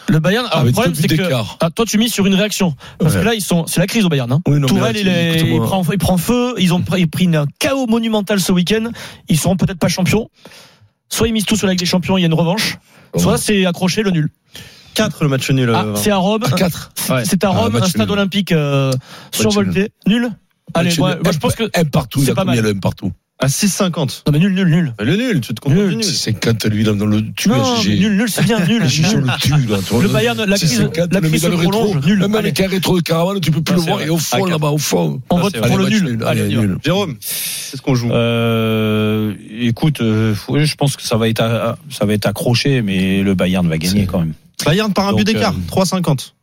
Le 0.09 0.19
Bayern, 0.19 0.45
alors, 0.47 0.59
le 0.59 0.63
Avec 0.65 0.75
problème 0.75 0.95
c'est 0.95 1.09
que 1.09 1.23
ah, 1.61 1.71
toi 1.71 1.87
tu 1.87 1.97
mises 1.97 2.13
sur 2.13 2.27
une 2.27 2.35
réaction 2.35 2.77
parce 2.99 3.15
Ouais. 3.15 3.21
que 3.21 3.25
là 3.25 3.35
ils 3.35 3.41
sont 3.41 3.67
c'est 3.67 3.81
la 3.81 3.87
crise 3.87 4.05
au 4.05 4.11
Bayern 4.11 4.31
hein. 4.31 4.41
Oui, 4.47 4.55
non, 4.57 4.61
mais 4.61 4.67
Tourelle 4.67 4.95
là, 4.97 5.01
il, 5.01 5.09
est- 5.09 5.35
écoute-moi. 5.39 5.57
il 5.57 5.63
prend 5.67 5.83
il 5.93 5.99
prend 5.99 6.17
feu, 6.19 6.55
ils 6.59 6.75
ont 6.75 6.83
pris, 6.83 7.07
pris 7.07 7.35
un 7.35 7.47
chaos 7.59 7.87
monumental 7.87 8.39
ce 8.39 8.53
week-end, 8.53 8.91
ils 9.29 9.39
seront 9.39 9.57
peut-être 9.57 9.79
pas 9.79 9.89
champions. 9.89 10.29
Soit 11.09 11.29
ils 11.29 11.33
misent 11.33 11.47
tout 11.47 11.57
sur 11.57 11.67
la 11.67 11.73
Ligue 11.73 11.81
des 11.81 11.87
Champions, 11.87 12.19
il 12.19 12.21
y 12.23 12.25
a 12.25 12.27
une 12.27 12.35
revanche, 12.35 12.77
soit 13.17 13.39
c'est 13.39 13.65
accroché 13.65 14.03
le 14.03 14.11
nul. 14.11 14.29
4 14.95 15.23
le 15.23 15.29
match 15.31 15.51
nul. 15.51 15.73
Ah, 15.75 15.85
euh, 15.85 15.95
c'est 15.97 16.11
à 16.11 16.17
Rome, 16.17 16.45
À 16.45 16.51
4. 16.51 16.93
Ouais. 17.11 17.25
c'est 17.25 17.43
à 17.45 17.49
Ah, 17.49 17.59
Rome, 17.61 17.77
un 17.77 17.87
stade 17.87 18.03
nul. 18.09 18.11
olympique 18.13 18.53
euh, 18.53 18.93
survolté, 19.33 19.91
nul. 20.07 20.31
Allez, 20.75 20.95
moi, 20.99 21.17
moi, 21.23 21.33
je 21.33 21.39
pense 21.39 21.55
que 21.55 21.65
Un 21.75 21.85
partout, 21.85 22.21
il 22.21 22.27
c'est 22.27 22.33
a 22.33 22.35
pas 22.35 22.45
mal. 22.45 22.59
le 22.61 22.71
un 22.71 22.79
partout 22.79 23.13
à 23.41 23.47
6,50. 23.49 24.23
non 24.27 24.33
mais 24.33 24.39
nul 24.39 24.55
nul 24.55 24.69
nul. 24.69 24.95
Le 25.01 25.17
nul, 25.17 25.41
tu 25.41 25.53
te 25.55 25.61
comptes 25.61 25.75
Nul. 25.75 25.89
du 25.91 25.97
nul. 25.97 26.05
C'est 26.05 26.31
50 26.33 26.67
lui 26.67 26.85
dans 26.85 26.95
dans 26.95 27.05
le 27.05 27.21
tu 27.35 27.49
Non, 27.49 27.57
mais 27.85 27.95
nul 27.97 28.17
nul 28.17 28.29
c'est 28.31 28.45
bien 28.45 28.61
nul. 28.65 28.83
Je 28.85 28.89
suis 28.89 29.03
nul. 29.17 29.25
le 29.27 29.39
tue, 29.41 29.51
là. 29.69 29.79
tu 29.87 29.93
vois. 29.93 30.03
Le 30.03 30.09
Bayern, 30.09 30.45
la 30.45 30.57
C'est 30.57 30.67
crise, 30.67 30.79
50, 30.79 31.13
la 31.13 31.21
le 31.21 31.29
crise 31.29 31.43
se 31.43 31.49
le 31.49 31.57
rétro. 31.57 31.71
prolonge. 31.87 32.07
Nul. 32.07 32.19
Même 32.21 32.35
avec 32.37 32.61
un 32.61 32.69
rétro 32.69 32.97
de 32.97 33.03
caravane, 33.03 33.41
tu 33.41 33.51
peux 33.51 33.61
plus 33.61 33.75
Ah, 33.75 33.77
le 33.77 33.81
c'est 33.83 33.87
voir. 33.89 33.99
vrai. 33.99 34.07
Et 34.07 34.11
au 34.11 34.19
fond, 34.19 34.47
un- 34.47 34.51
là-bas, 34.51 34.69
au 34.71 34.79
fond. 34.79 35.21
on 35.31 35.37
Ah, 35.37 35.41
vote 35.43 35.53
c'est 35.55 35.67
pour 35.67 35.79
le 35.79 35.89
nul. 35.89 36.23
Allez, 36.25 36.49
nul. 36.49 36.79
Jérôme, 36.85 37.17
qu'est-ce 37.19 37.83
qu'on 37.83 37.95
joue? 37.97 38.11
Euh, 38.13 39.35
écoute, 39.61 40.01
euh, 40.01 40.35
je 40.55 40.75
pense 40.77 40.97
que 40.97 41.03
ça 41.03 41.17
va 41.17 41.29
être, 41.29 41.41
à- 41.43 41.77
ça 41.91 42.07
va 42.07 42.15
être 42.15 42.27
accroché, 42.27 42.83
mais 42.83 43.23
le 43.23 43.35
Bayern 43.35 43.69
va 43.69 43.79
gagner 43.79 44.01
C'est- 44.03 44.07
quand 44.07 44.21
même. 44.21 44.35
Bayern 44.65 44.93
par 44.93 45.09
un 45.09 45.13
but 45.13 45.25
d'écart, 45.27 45.53
euh, 45.55 45.67
3,50. 45.67 46.35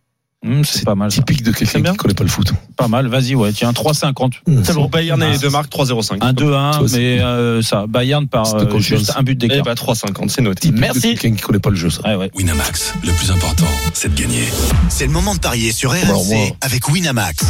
Hum, 0.44 0.66
c'est 0.66 0.84
pas 0.86 0.96
mal. 0.96 1.12
ça. 1.12 1.18
Typique 1.22 1.44
de 1.44 1.52
quelqu'un 1.52 1.84
qui 1.92 1.98
connaît 1.98 2.16
pas 2.16 2.24
le 2.24 2.30
foot. 2.30 2.52
Pas 2.76 2.88
mal. 2.88 3.06
Vas-y, 3.08 3.36
ouais. 3.36 3.52
Tiens, 3.54 3.72
3,50. 3.74 4.32
C'est 4.64 4.74
bon, 4.74 4.88
Bayern 4.90 5.22
et 5.22 5.26
Ah, 5.28 5.32
les 5.34 5.38
deux 5.38 5.52
marques, 5.52 5.70
3,05. 5.72 6.18
Un 6.22 6.34
2-1, 6.34 6.74
Ça, 6.74 6.80
c'est- 6.88 6.98
mais 6.98 7.20
euh, 7.22 7.62
ça, 7.62 7.86
Bayern 7.88 8.28
par 8.28 8.56
euh, 8.56 8.80
juste 8.80 9.12
un 9.16 9.22
but 9.22 9.34
Eh 9.44 9.48
d'écart. 9.48 9.64
bah 9.64 9.76
3,50, 9.76 10.30
c'est 10.32 10.42
noté. 10.42 10.62
Typique 10.70 10.80
Merci. 10.82 11.00
de 11.00 11.20
quelqu'un 11.20 11.36
qui 11.36 11.42
connaît 11.44 11.60
pas 11.60 11.70
le 11.70 11.76
jeu, 11.76 11.92
ça. 11.92 12.02
Ouais, 12.08 12.16
ouais. 12.16 12.32
Winamax, 12.36 12.96
le 13.06 13.12
plus 13.14 13.30
important, 13.30 13.68
c'est 13.94 14.14
de 14.16 14.20
gagner. 14.20 14.44
C'est 14.90 15.06
le 15.06 15.12
moment 15.12 15.36
de 15.36 15.40
parier 15.40 15.72
sur 15.72 15.92
Alors, 15.92 16.22
RMC 16.24 16.34
moi- 16.36 16.48
avec 16.62 16.90
Winamax. 16.90 17.46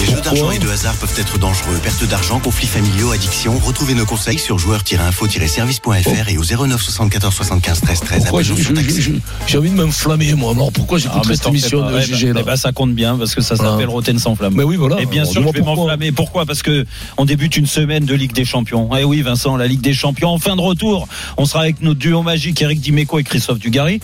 Les 0.00 0.06
jeux 0.06 0.20
d'argent 0.20 0.50
et 0.50 0.58
de 0.58 0.68
hasard 0.68 0.94
peuvent 0.96 1.14
être 1.18 1.38
dangereux. 1.38 1.78
Perte 1.82 2.04
d'argent, 2.08 2.40
conflits 2.40 2.66
familiaux, 2.66 3.12
addiction. 3.12 3.56
Retrouvez 3.64 3.94
nos 3.94 4.04
conseils 4.06 4.38
sur 4.38 4.58
joueurs-info-service.fr 4.58 6.28
et 6.28 6.36
au 6.36 6.42
09 6.44 6.82
74 6.82 7.32
75 7.34 7.80
13 7.80 8.00
13. 8.00 8.22
Pourquoi 8.24 8.40
Appel 8.40 8.44
je- 8.44 8.52
non 8.52 8.58
je- 8.58 8.64
surtaxé. 8.64 9.00
je- 9.00 9.12
J'ai 9.46 9.58
envie 9.58 9.70
de 9.70 9.76
m'enflammer, 9.82 10.34
moi. 10.34 10.52
Alors 10.52 10.72
pourquoi 10.72 10.98
Ah, 10.98 11.00
j'écoute 11.02 11.22
mais 11.28 11.36
cette 11.36 11.46
émission 11.46 11.88
de 11.88 11.98
Eh 12.07 12.07
GG 12.14 12.26
ben, 12.28 12.34
là 12.34 12.40
eh 12.42 12.46
ben, 12.46 12.56
ça 12.56 12.72
compte 12.72 12.94
bien 12.94 13.16
parce 13.16 13.34
que 13.34 13.40
ça 13.40 13.54
Voilà. 13.54 13.72
s'appelle 13.72 13.88
Roten 13.88 14.18
sans 14.18 14.34
flamme. 14.34 14.54
Mais 14.56 14.62
oui, 14.64 14.76
voilà. 14.76 15.00
Et 15.00 15.06
bien 15.06 15.22
Alors, 15.22 15.32
sûr, 15.32 15.42
je 15.46 15.52
vais 15.52 15.60
m'enflammer. 15.62 16.12
Pourquoi? 16.12 16.46
Parce 16.46 16.62
que 16.62 16.84
on 17.16 17.24
débute 17.24 17.56
une 17.56 17.66
semaine 17.66 18.04
de 18.04 18.14
Ligue 18.14 18.32
des 18.32 18.44
Champions. 18.44 18.88
Eh 18.98 19.04
oui, 19.04 19.22
Vincent, 19.22 19.56
la 19.56 19.66
Ligue 19.66 19.80
des 19.80 19.94
Champions 19.94 20.30
en 20.30 20.38
fin 20.38 20.56
de 20.56 20.60
retour. 20.60 21.08
On 21.36 21.44
sera 21.44 21.60
avec 21.62 21.80
notre 21.82 21.98
duo 21.98 22.22
magique 22.22 22.60
Eric 22.62 22.80
Dimeco 22.80 23.18
et 23.18 23.24
Christophe 23.24 23.58
Dugarry. 23.58 24.00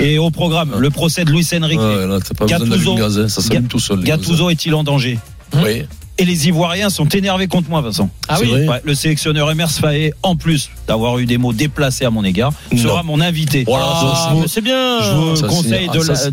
Et 0.00 0.18
au 0.18 0.30
programme, 0.30 0.74
le 0.78 0.90
procès 0.90 1.24
de 1.24 1.30
Luis 1.30 1.46
Enrique. 1.54 1.78
Ouais, 1.78 2.06
Gattuso- 2.46 3.28
ça 3.28 3.42
tout 3.68 3.78
seul. 3.78 4.50
est-il 4.50 4.74
en 4.74 4.84
danger? 4.84 5.18
Oui. 5.54 5.82
Et 6.20 6.24
les 6.24 6.48
Ivoiriens 6.48 6.90
sont 6.90 7.06
énervés 7.08 7.46
contre 7.46 7.70
moi, 7.70 7.80
Vincent. 7.80 8.10
Ah 8.28 8.38
oui 8.40 8.50
Ouais, 8.50 8.80
Le 8.84 8.94
sélectionneur 8.94 9.50
Emers 9.50 9.70
Faé, 9.70 10.12
en 10.22 10.34
plus 10.34 10.68
d'avoir 10.88 11.18
eu 11.18 11.26
des 11.26 11.38
mots 11.38 11.52
déplacés 11.52 12.04
à 12.06 12.10
mon 12.10 12.24
égard, 12.24 12.52
Non. 12.72 12.78
sera 12.82 13.02
mon 13.02 13.20
invité. 13.20 13.64
Voilà, 13.66 14.34
mais 14.34 14.48
c'est 14.48 14.62
bien. 14.62 15.00
je 15.02 15.10
vous 15.14 15.46
conseille 15.46 15.88
ah, 15.88 16.30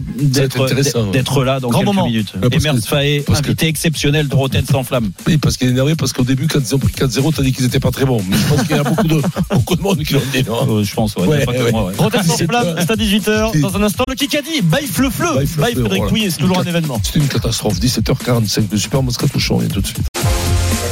d'être 1.12 1.44
là 1.44 1.60
dans 1.60 1.70
Grand 1.70 1.80
quelques 1.82 1.94
moment. 1.94 2.08
minutes. 2.08 2.34
Ouais, 2.42 2.50
parce 2.50 2.64
Emers 2.66 2.80
Faé, 2.84 3.24
parce 3.28 3.42
que- 3.42 3.48
invité 3.48 3.68
exceptionnel 3.68 4.28
de 4.28 4.36
Roten 4.36 4.66
sans 4.66 4.84
flamme. 4.84 5.12
Oui, 5.28 5.38
parce 5.38 5.58
qu'il 5.58 5.68
est 5.68 5.72
énervé, 5.72 5.96
parce 5.96 6.14
qu'au 6.14 6.24
début, 6.24 6.48
quand 6.48 6.60
ils 6.60 6.74
ont 6.74 6.80
pris 6.80 6.94
4-0, 6.94 7.32
t'as 7.34 7.44
dit 7.44 7.52
qu'ils 7.52 7.66
étaient 7.66 7.80
pas 7.80 7.92
très 7.92 8.06
bons. 8.06 8.22
Mais 8.30 8.38
je 8.38 8.48
pense 8.48 8.64
qu'il 8.68 8.76
y 8.76 8.80
a 8.80 8.84
beaucoup 8.84 9.08
de, 9.08 9.22
beaucoup 9.54 9.76
de 9.76 9.82
monde 9.82 10.04
qui 10.04 10.14
l'ont 10.14 10.22
dit, 10.34 10.44
non 10.48 10.78
Euh, 10.80 10.84
je 10.84 10.94
pense, 10.94 11.16
ouais, 11.18 11.28
Ouais, 11.28 11.46
pas 11.46 11.54
que 11.54 11.62
ouais. 11.64 11.72
moi, 11.72 11.86
ouais. 11.86 11.94
Rotten 11.98 12.24
sans 12.24 12.38
flamme, 12.38 12.76
c'est 12.80 12.92
à 12.92 12.96
18h. 12.96 13.60
Dans 13.62 13.76
un 13.76 13.84
instant, 13.84 14.04
le 14.08 14.16
Kikadi, 14.16 14.62
Baïf 14.64 14.98
le 15.00 15.10
fleu. 15.10 15.34
Baïf 15.36 15.56
le 15.58 15.62
Baïf 15.62 15.74
fleu, 15.76 15.84
Frédéric 15.84 15.98
voilà. 15.98 16.10
Pouillet, 16.10 16.30
c'est 16.30 16.38
toujours 16.38 16.60
un 16.60 16.64
événement. 16.64 17.02
C'est 17.04 17.20
une 17.20 17.28
catastrophe. 17.28 17.80
17h45, 17.80 18.64
le 18.72 18.78
Super 18.78 19.04
Moscato 19.04 19.38
Show, 19.40 19.62
et 19.62 19.68
tout 19.68 19.82
de 19.82 19.88
suite. 19.88 20.06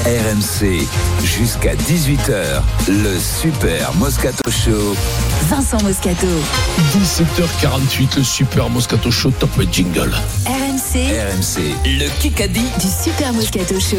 RMC, 0.05 0.85
jusqu'à 1.23 1.75
18h, 1.75 2.61
le 2.89 3.17
Super 3.19 3.93
Moscato 3.95 4.51
Show. 4.51 4.97
Vincent 5.49 5.81
Moscato. 5.81 6.27
17h48, 6.91 8.17
le 8.17 8.23
Super 8.25 8.69
Moscato 8.69 9.09
Show, 9.09 9.31
top 9.31 9.61
jingle. 9.71 10.11
RMC 10.73 11.05
RMC, 11.05 11.61
le 11.85 12.09
Kikadi. 12.19 12.59
du 12.59 12.87
Super 12.87 13.31
Moscato 13.31 13.79
Show. 13.79 13.95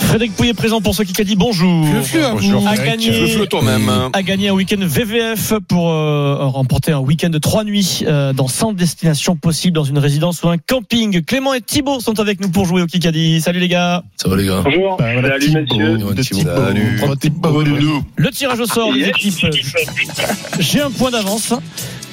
Frédéric 0.00 0.36
Pouillet 0.36 0.52
présent 0.52 0.82
pour 0.82 0.94
ce 0.94 1.02
qui 1.04 1.18
a 1.18 1.24
dit 1.24 1.36
bonjour. 1.36 1.86
À 1.86 2.32
Bonjour, 2.32 2.60
vous. 2.60 2.68
A 2.68 2.76
gagné, 2.76 3.34
Le 3.34 3.46
toi-même. 3.46 3.90
a 4.12 4.22
gagné 4.22 4.50
un 4.50 4.52
week-end 4.52 4.76
VVF 4.78 5.54
pour 5.66 5.90
euh, 5.90 6.36
remporter 6.48 6.92
un 6.92 6.98
week-end 6.98 7.30
de 7.30 7.38
trois 7.38 7.64
nuits 7.64 8.02
euh, 8.06 8.34
dans 8.34 8.46
100 8.46 8.74
destinations 8.74 9.36
possibles 9.36 9.74
dans 9.74 9.84
une 9.84 9.96
résidence 9.96 10.42
ou 10.42 10.50
un 10.50 10.58
camping. 10.58 11.22
Clément 11.24 11.54
et 11.54 11.62
Thibaut 11.62 11.98
sont 12.00 12.20
avec 12.20 12.40
nous 12.42 12.50
pour 12.50 12.66
jouer 12.66 12.82
au 12.82 12.86
Kikadi. 12.86 13.40
Salut 13.40 13.60
les 13.60 13.68
gars. 13.68 14.02
Ça 14.16 14.28
va 14.28 14.36
les 14.36 14.44
gars 14.44 14.60
Bonjour. 14.62 14.98
Bah, 14.98 15.14
voilà, 15.14 15.40
Salut, 15.40 15.64
Doudou. 15.64 16.12
Le 18.16 18.30
tirage 18.32 18.60
au 18.60 18.66
sort 18.66 18.92
des 18.92 19.08
équipes. 19.08 19.46
J'ai 20.60 20.82
un 20.82 20.90
point 20.90 21.10
d'avance 21.10 21.54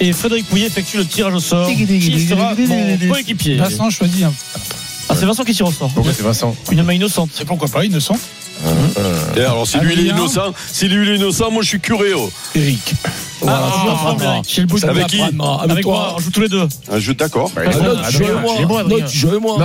et 0.03 0.13
Frédéric 0.13 0.47
Pouillet 0.47 0.67
effectue 0.67 0.97
le 0.97 1.05
tirage 1.05 1.33
au 1.33 1.39
sort. 1.39 1.67
Qui 1.67 2.27
sera 2.27 2.53
mon 2.55 2.97
coéquipier 3.09 3.55
Vincent 3.57 3.89
choisit 3.89 4.23
un. 4.25 4.33
Ah, 5.09 5.15
c'est 5.19 5.25
Vincent 5.25 5.43
qui 5.43 5.53
tire 5.53 5.67
au 5.67 5.71
sort. 5.71 5.89
Pourquoi 5.93 6.13
c'est 6.13 6.23
Vincent 6.23 6.55
Une 6.71 6.83
main 6.83 6.93
innocente. 6.93 7.29
C'est 7.33 7.45
pourquoi 7.45 7.67
pas, 7.67 7.83
innocent. 7.85 8.17
Et 9.35 9.41
alors, 9.41 9.67
si 9.67 9.77
lui 9.79 9.93
il 9.93 9.99
est 10.07 10.09
innocent, 10.11 10.53
si 10.71 10.87
lui 10.87 11.05
il 11.05 11.11
est 11.13 11.15
innocent, 11.17 11.51
moi 11.51 11.63
je 11.63 11.69
suis 11.69 11.79
curé. 11.79 12.13
oh. 12.15 12.31
Eric 12.55 12.93
Ah, 13.45 13.71
tu 14.47 14.59
ah, 14.59 14.61
le 14.61 14.65
bout 14.67 14.75
de 14.75 14.79
Ça 14.81 14.89
Avec 14.91 15.07
qui. 15.07 15.21
Avec 15.21 15.81
toi 15.81 16.13
on 16.15 16.19
joue 16.19 16.31
tous 16.31 16.41
les 16.41 16.47
deux. 16.49 16.67
Un 16.91 16.99
jeu 16.99 17.13
d'accord. 17.13 17.51
Ah, 17.57 17.61
non, 17.65 17.95
tu 18.09 18.17
joues 18.17 18.23
avec 18.25 18.69
moi. 18.69 18.83
Non, 18.83 18.95
tu 19.05 19.17
joues 19.17 19.29
avec 19.29 19.41
moi. 19.41 19.57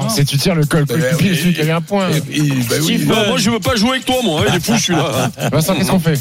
Non, 0.00 0.08
c'est 0.08 0.24
tu 0.24 0.36
tires 0.38 0.54
le 0.54 0.66
col. 0.66 0.84
Ben, 0.84 1.00
Puis 1.18 1.30
oui. 1.30 1.36
celui 1.36 1.54
qui 1.54 1.60
avait 1.62 1.72
un 1.72 1.80
point. 1.80 2.10
Et- 2.10 2.36
et- 2.36 2.40
ben 2.42 2.80
oui. 2.82 2.94
Steve. 2.98 3.08
Non, 3.08 3.28
moi 3.28 3.38
je 3.38 3.50
veux 3.50 3.60
pas 3.60 3.74
jouer 3.74 3.90
avec 3.90 4.04
toi, 4.04 4.16
moi. 4.22 4.42
hein, 4.42 4.44
Il 4.50 4.54
est 4.56 4.64
fou, 4.64 4.74
je 4.76 4.82
suis 4.82 4.94
là. 4.94 5.30
Vincent, 5.52 5.74
qu'est-ce 5.74 5.90
qu'on 5.90 5.98
fait? 5.98 6.20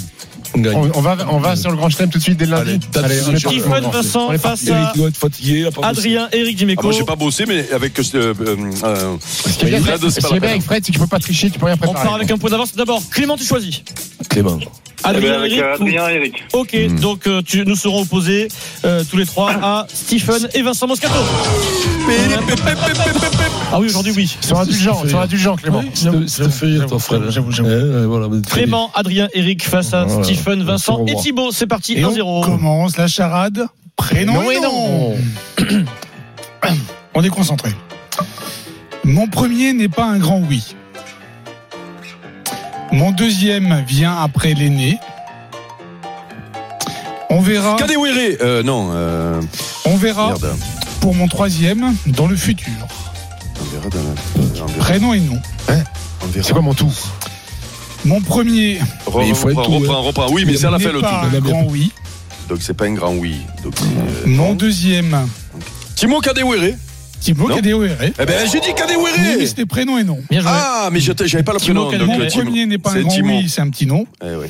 On 0.56 0.60
gagne. 0.60 0.76
on, 0.76 0.92
on 0.96 1.02
va, 1.02 1.18
on 1.30 1.40
va 1.40 1.56
sur 1.56 1.72
le 1.72 1.78
grand 1.78 1.90
chelem 1.90 2.10
tout 2.10 2.18
de 2.20 2.24
suite 2.24 2.38
dès 2.38 2.46
lundi. 2.46 2.80
Allez, 2.96 3.06
Allez, 3.06 3.22
on. 3.28 3.38
Stephen 3.38 3.84
Vincent 3.92 4.30
On 4.32 4.38
face 4.38 4.68
Eric 4.68 4.84
à 4.84 4.94
doit 4.96 5.08
être 5.10 5.18
fatigué. 5.18 5.68
Adrien, 5.82 6.30
Eric 6.32 6.54
Ah, 6.56 6.60
Dimeco. 6.60 6.84
moi 6.84 6.92
j'ai 6.92 7.04
pas 7.06 7.16
bossé, 7.16 7.46
mais 7.48 7.70
avec. 7.72 7.98
euh, 8.00 8.04
euh, 8.16 8.34
euh, 8.84 9.16
Ce 9.26 9.58
qui 9.58 9.66
est 9.66 9.70
bien, 9.70 10.50
avec 10.50 10.62
Fred, 10.64 10.84
c'est 10.86 10.92
qu'il 10.92 11.00
ne 11.02 11.06
faut 11.06 11.10
pas 11.10 11.20
tricher, 11.20 11.50
tu 11.50 11.58
peux 11.60 11.66
rien 11.66 11.76
On 11.76 11.86
préparer. 11.86 12.06
part 12.06 12.16
avec 12.16 12.30
un 12.30 12.38
point 12.38 12.50
d'avance. 12.50 12.76
D'abord, 12.76 13.02
Clément, 13.10 13.36
tu 13.38 13.46
choisis. 13.46 13.82
Clément. 14.30 14.60
Adrien, 15.06 15.34
avec 15.34 15.52
Eric. 15.52 15.62
euh, 15.64 15.72
ou- 15.80 15.84
Adrien 15.84 16.10
et 16.10 16.14
Eric. 16.16 16.44
Ok, 16.54 16.78
donc 17.02 17.28
euh, 17.28 17.42
tu, 17.46 17.66
nous 17.66 17.76
serons 17.76 18.04
opposés 18.04 18.48
euh, 18.86 19.04
tous 19.10 19.18
les 19.18 19.26
trois 19.26 19.52
à 19.62 19.86
Stephen 19.94 20.48
et 20.54 20.62
Vincent 20.62 20.88
Moscato. 20.88 21.14
Ah 23.72 23.80
oui, 23.80 23.88
aujourd'hui 23.88 24.14
oui. 24.16 24.36
Indulgents, 24.56 25.02
ils 25.04 25.10
sont 25.10 25.18
indulgents, 25.20 25.56
Clément. 25.58 25.82
Eh. 25.84 25.92
Clément, 28.50 28.92
Adrien, 28.94 29.28
Eric 29.34 29.64
face 29.68 29.94
à 29.94 30.06
Voilà. 30.06 30.24
Stephen, 30.24 30.64
Vincent 30.64 31.06
et. 31.06 31.16
Thibaut. 31.16 31.52
C'est 31.52 31.68
parti, 31.68 31.94
Et 31.98 32.06
on 32.06 32.12
1-0. 32.12 32.46
commence 32.46 32.98
la 32.98 33.08
charade. 33.08 33.66
Prénom 33.96 34.34
Non 34.42 34.52
et 34.52 34.56
et 34.56 34.60
nom. 34.62 35.16
On 37.16 37.24
est 37.24 37.30
concentré. 37.30 37.70
Mon 39.04 39.28
premier 39.28 39.74
n'est 39.74 39.88
pas 39.90 40.06
un 40.06 40.18
grand 40.18 40.42
oui. 40.50 40.76
Mon 42.94 43.12
deuxième 43.12 43.84
vient 43.88 44.16
après 44.22 44.54
l'aîné. 44.54 45.00
On 47.30 47.42
verra, 47.42 47.76
Kadewere. 47.78 48.38
Euh, 48.42 48.62
non. 48.64 48.92
euh, 48.94 49.42
on 49.86 49.96
verra 49.98 50.28
Merde. 50.28 50.56
pour 51.02 51.16
mon 51.16 51.28
troisième 51.28 51.96
dans 52.06 52.28
le 52.28 52.36
futur. 52.36 52.72
On 53.60 53.64
verra 53.76 53.90
dans 53.90 53.98
la- 53.98 54.62
on 54.62 54.66
verra- 54.68 54.78
Prénom 54.80 55.14
et 55.14 55.20
nom. 55.20 55.40
on 55.68 56.28
verra. 56.28 56.46
C'est 56.48 56.54
quoi 56.54 56.62
mon 56.62 56.76
tout? 56.76 56.94
Mon 58.06 58.22
premier 58.22 58.80
Re- 59.08 59.20
Mais 59.20 59.30
il 59.30 59.36
faut 59.36 59.50
être 59.50 59.58
reprends, 59.58 59.64
tout, 59.66 59.80
reprends, 59.80 59.98
hein. 59.98 60.02
reprends. 60.08 60.28
Oui, 60.32 60.44
mais 60.46 60.56
c'est 60.56 60.68
à 60.68 60.72
la 60.72 60.78
fin 60.80 60.92
le 60.92 61.00
tout. 61.00 61.06
un 61.08 61.40
grand 61.40 61.64
oui. 61.64 61.92
Donc 62.50 62.60
c'est 62.62 62.74
pas 62.76 62.86
un 62.86 62.94
grand 62.94 63.14
oui. 63.14 63.38
Donc, 63.64 63.74
euh, 63.82 64.28
Mon 64.28 64.54
deuxième, 64.54 65.28
Timo 65.96 66.20
Kadewere. 66.20 66.76
Thibaut. 67.24 67.48
Kadewere. 67.48 67.96
Eh 68.20 68.26
ben 68.26 68.48
j'ai 68.52 68.60
dit 68.60 68.68
Oui, 68.68 68.74
Kadewere. 68.76 69.48
c'était 69.48 69.66
prénom 69.66 69.98
et 69.98 70.04
nom. 70.04 70.20
Ah, 70.46 70.90
mais 70.92 71.00
j'avais 71.00 71.44
pas 71.44 71.54
le 71.54 71.60
prénom. 71.60 71.90
Donc, 71.90 72.02
Mon 72.02 72.26
Timo. 72.28 72.44
premier 72.44 72.66
n'est 72.66 72.78
pas 72.78 72.90
un 72.92 72.94
C'est 72.94 73.02
grand 73.04 73.18
oui, 73.22 73.50
c'est 73.50 73.62
un 73.62 73.70
petit 73.70 73.86
nom. 73.86 74.06
Eh 74.22 74.36
oui. 74.36 74.48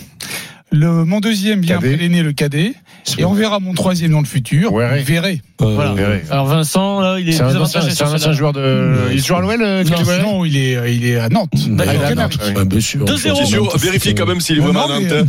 Le, 0.72 1.06
mon 1.06 1.20
deuxième 1.20 1.62
vient 1.62 1.78
après 1.78 1.96
l'aîné, 1.96 2.24
le 2.24 2.34
cadet. 2.34 2.74
Et 3.18 3.26
on 3.26 3.34
verra 3.34 3.60
mon 3.60 3.74
troisième 3.74 4.12
dans 4.12 4.20
le 4.20 4.26
futur. 4.26 4.74
Ouais. 4.74 5.00
Vous 5.00 5.06
verrez. 5.06 5.42
Euh, 5.62 5.76
Voilà. 5.76 5.94
Verrez. 5.94 6.24
Alors 6.30 6.46
Vincent, 6.46 7.00
là, 7.02 7.20
il 7.20 7.30
est 7.30 7.34
C'est 7.34 7.42
un 7.44 7.56
ancien, 7.60 7.82
c'est 7.82 8.04
un 8.04 8.14
ancien 8.14 8.32
joueur 8.34 8.54
de. 8.54 8.96
Il 9.12 9.24
joue 9.24 9.36
à 9.36 9.42
l'OL, 9.42 9.62
euh, 9.62 9.84
Non, 10.22 10.46
il 10.46 10.58
est, 10.58 10.96
il 10.96 11.06
est 11.06 11.18
à 11.18 11.30
Nantes. 11.30 11.50
D'accord. 11.68 11.94
Il 11.96 12.02
est 12.02 12.04
à 12.04 12.08
Ah, 12.08 12.16
Nantes. 12.16 12.38
oui. 12.58 12.66
Bien 12.66 12.80
sûr. 12.80 13.06
2-0. 13.06 13.18
C'est 13.36 13.46
sûr, 13.46 13.78
vérifie 13.78 14.16
quand 14.16 14.26
même 14.26 14.40
s'il 14.42 14.58
est 14.58 14.62
vraiment 14.62 14.86
à 14.86 15.00
Nantes. 15.00 15.04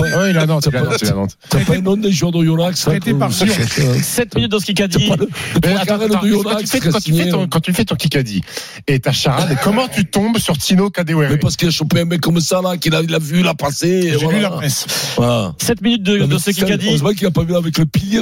Ouais, 0.00 0.30
il 0.30 0.36
est 0.36 0.40
à 0.40 0.46
Nantes, 0.46 0.68
il 0.70 0.74
est 0.74 0.78
à 0.78 0.82
Nantes, 0.82 1.02
à 1.02 1.10
Nantes. 1.14 1.36
T'as 1.48 1.64
pas 1.64 1.74
un 1.74 1.80
nom 1.80 1.96
des 1.96 2.12
joueurs 2.12 2.32
de 2.32 2.44
Yonax 2.44 2.86
hein, 2.86 2.90
Prêté 2.90 3.12
que- 3.12 3.16
par 3.18 3.32
Sion. 3.32 3.46
7 4.02 4.30
minutes 4.34 4.50
dans 4.50 4.58
ce 4.58 4.66
le- 4.70 4.74
de 4.74 4.86
quand 6.90 7.00
tu 7.00 7.14
fais- 7.14 7.28
ton- 7.30 7.46
quand 7.48 7.60
tu 7.60 7.72
fais 7.72 7.84
ton 7.84 7.94
Kikadi 7.96 8.42
et 8.86 9.00
ta 9.00 9.12
charade, 9.12 9.56
comment 9.62 9.88
tu 9.88 10.04
tombes 10.06 10.38
sur 10.38 10.56
Tino 10.58 10.90
Kadewere 10.90 11.30
Mais 11.30 11.38
parce 11.38 11.56
qu'il 11.56 11.68
a 11.68 11.70
chopé 11.70 12.00
un 12.00 12.04
mec 12.04 12.20
comme 12.20 12.40
ça, 12.40 12.60
là, 12.62 12.76
qu'il 12.76 12.94
a, 12.94 13.02
vu, 13.02 13.40
il 13.40 13.46
a 13.46 13.54
passé. 13.54 14.14
J'ai 14.18 14.26
lu 14.26 14.40
la 14.40 14.50
presse. 14.50 14.86
Voilà. 15.16 15.54
7 15.58 15.80
minutes 15.82 16.02
de, 16.02 16.38
ce 16.38 16.50
dit. 16.76 16.89
Heureusement 16.90 17.10
qu'il 17.10 17.26
a 17.26 17.30
pas 17.30 17.44
vu 17.44 17.56
avec 17.56 17.78
le 17.78 17.86
pilier. 17.86 18.20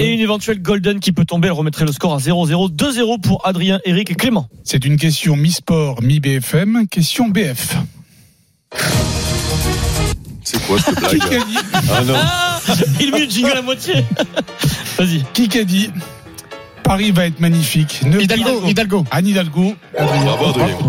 Et 0.00 0.12
une 0.12 0.20
éventuelle 0.20 0.60
Golden 0.60 1.00
qui 1.00 1.12
peut 1.12 1.24
tomber, 1.24 1.48
elle 1.48 1.52
remettrait 1.52 1.84
le 1.84 1.92
score 1.92 2.14
à 2.14 2.18
0-0. 2.18 2.74
2-0 2.74 3.20
pour 3.20 3.46
Adrien, 3.46 3.80
Eric 3.84 4.10
et 4.10 4.14
Clément. 4.14 4.48
C'est 4.64 4.84
une 4.84 4.96
question 4.96 5.36
mi-sport, 5.36 6.02
mi-BFM. 6.02 6.86
Question 6.88 7.28
BF. 7.28 7.76
C'est 10.42 10.60
quoi 10.66 10.78
cette 10.78 10.94
Qui 11.08 11.16
blague 11.16 11.34
a 11.34 11.44
dit, 11.44 11.58
Ah 11.72 12.04
non. 12.04 12.14
Ah 12.16 12.60
Il 13.00 13.10
met 13.10 13.24
le 13.24 13.30
jingle 13.30 13.52
à 13.56 13.62
moitié. 13.62 13.94
Vas-y. 14.98 15.22
qui 15.32 15.58
a 15.58 15.64
dit 15.64 15.90
Paris 16.84 17.10
va 17.12 17.26
être 17.26 17.40
magnifique. 17.40 18.02
Ne 18.04 18.20
Hidalgo, 18.20 18.62
Hidalgo. 18.66 19.04
Anne 19.10 19.26
Hidalgo. 19.26 19.74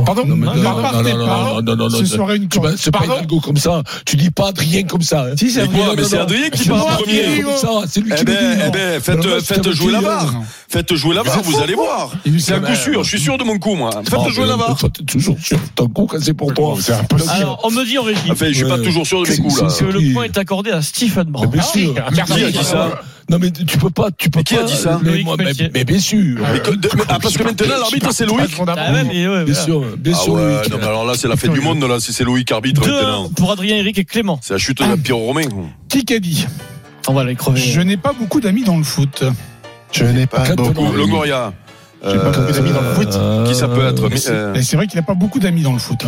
Pardon 0.05 0.25
Non, 0.25 0.35
mais 0.35 0.47
Ne 0.47 1.61
non, 1.61 1.75
non, 1.75 1.89
Ce 1.89 2.05
serait 2.05 2.37
une. 2.37 2.49
C'est 2.77 2.91
pas 2.91 3.05
Hidalgo 3.05 3.39
comme 3.39 3.57
ça. 3.57 3.81
Tu 4.05 4.15
dis 4.17 4.29
pas 4.29 4.49
Adrien 4.49 4.83
comme 4.83 5.01
ça. 5.01 5.21
hein. 5.31 5.35
Si, 5.37 5.49
c'est 5.49 5.61
Mais 5.63 5.67
quoi 5.69 5.91
Adrien. 5.91 5.95
Mais 5.95 6.03
c'est 6.03 6.17
Adrien 6.17 6.49
qui 6.49 6.69
moi 6.69 6.81
en 6.81 6.95
premier. 6.97 7.43
ça. 7.57 7.69
C'est 7.87 8.01
lui 8.01 8.11
Eh 8.13 8.15
qui 8.17 8.25
me 8.25 8.31
dit. 8.31 8.37
ben, 8.37 8.57
non. 8.57 8.63
eh 8.67 8.71
ben, 8.71 9.01
faites, 9.01 9.25
moi, 9.25 9.39
faites 9.41 9.71
jouer 9.71 9.91
la 9.93 9.99
dit, 9.99 10.05
barre. 10.05 10.33
Faites 10.67 10.93
jouer 10.95 11.15
la 11.15 11.23
barre, 11.23 11.41
vous 11.43 11.59
allez 11.61 11.75
voir. 11.75 12.11
C'est 12.39 12.53
un 12.53 12.59
coup 12.59 12.75
sûr, 12.75 13.03
je 13.03 13.09
suis 13.09 13.19
sûr 13.19 13.37
de 13.37 13.43
mon 13.43 13.57
coup, 13.57 13.75
moi. 13.75 13.89
Faites 14.03 14.19
Ah, 14.25 14.29
jouer 14.29 14.47
la 14.47 14.57
barre. 14.57 14.75
Toi, 14.77 14.89
t'es 14.93 15.03
toujours 15.03 15.37
sûr. 15.41 15.57
Ton 15.75 15.87
coup, 15.87 16.05
quand 16.07 16.17
c'est 16.21 16.33
pour 16.33 16.53
toi. 16.53 16.75
C'est 16.79 16.93
impossible. 16.93 17.31
Alors, 17.31 17.61
on 17.63 17.71
me 17.71 17.85
dit 17.85 17.97
en 17.97 18.03
régie 18.03 18.19
Enfin, 18.29 18.47
je 18.49 18.53
suis 18.53 18.65
pas 18.65 18.77
toujours 18.79 19.07
sûr 19.07 19.23
de 19.23 19.29
mes 19.29 19.37
coups, 19.37 19.61
là. 19.61 19.67
que 19.79 19.85
le 19.85 20.13
point 20.13 20.23
est 20.25 20.37
accordé 20.37 20.71
à 20.71 20.81
Stephen 20.81 21.25
Brand. 21.29 21.45
Mais 21.45 21.51
bien 21.59 21.63
sûr. 21.63 21.93
Ah, 21.97 22.11
Qui 22.11 22.43
a 22.43 22.51
dit 22.51 22.63
ça 22.63 23.01
Non, 23.29 23.39
mais 23.39 23.49
tu 23.51 23.77
peux 23.77 23.89
pas. 23.89 24.09
Tu 24.15 24.29
peux 24.29 24.39
Mais 24.39 24.43
qui 24.43 24.55
a 24.55 24.63
dit 24.63 24.75
ça 24.75 24.99
mais, 25.01 25.09
Loïc 25.11 25.25
moi, 25.25 25.35
mais, 25.37 25.45
Pelletier. 25.45 25.69
mais 25.73 25.83
bien 25.83 25.99
sûr. 25.99 26.39
Mais 26.53 26.59
que- 26.59 26.75
de- 26.75 26.89
mais- 26.95 27.03
ah, 27.09 27.17
parce 27.19 27.35
que 27.35 27.43
maintenant, 27.43 27.77
l'arbitre, 27.79 28.11
c'est 28.11 28.25
Loïc. 28.25 28.51
Ah 28.67 28.91
ouais, 28.93 29.03
mais 29.03 29.27
ouais, 29.27 29.45
Bien 29.45 29.53
sûr. 29.55 29.83
Bien 29.97 30.13
Ah 30.15 30.19
sûr. 30.23 30.33
ouais, 30.33 30.41
Loïc. 30.57 30.69
non, 30.69 30.77
mais 30.79 30.85
alors 30.87 31.05
là, 31.05 31.13
c'est 31.15 31.27
la 31.27 31.35
fête 31.35 31.51
du 31.51 31.61
monde, 31.61 31.83
là, 31.83 31.99
si 31.99 32.13
c'est 32.13 32.23
Loïc 32.23 32.51
arbitre 32.51 32.81
2-1 32.81 32.91
maintenant. 32.91 33.29
pour 33.29 33.51
Adrien, 33.51 33.77
Eric 33.77 33.97
et 33.97 34.05
Clément. 34.05 34.39
C'est 34.43 34.53
la 34.53 34.59
chute 34.59 34.77
de 34.81 34.95
Pierre 34.95 35.17
Romain. 35.17 35.43
Qui 35.89 36.13
a 36.13 36.19
dit 36.19 36.45
On 37.07 37.13
va 37.13 37.23
les 37.23 37.35
crever. 37.35 37.59
Je 37.59 37.81
n'ai 37.81 37.97
pas 37.97 38.13
beaucoup 38.13 38.41
d'amis 38.41 38.63
dans 38.63 38.77
le 38.77 38.83
foot. 38.83 39.23
Je 39.91 40.05
n'ai 40.05 40.27
pas 40.27 40.43
beaucoup. 40.55 40.81
on- 40.85 40.91
Longoria. 40.91 41.53
J'ai 42.07 42.17
pas 42.17 42.29
beaucoup 42.29 42.51
d'amis 42.51 42.71
dans 42.71 42.81
le 42.81 42.93
foot. 42.93 43.09
Euh, 43.15 43.47
Qui 43.47 43.55
ça 43.55 43.67
peut 43.67 43.87
être 43.87 44.07
Mais, 44.09 44.29
euh, 44.29 44.53
c'est 44.61 44.75
vrai 44.75 44.85
qu'il 44.85 44.99
n'a 44.99 45.05
pas 45.05 45.15
beaucoup 45.15 45.39
d'amis 45.39 45.63
dans 45.63 45.73
le 45.73 45.79
foot. 45.79 46.03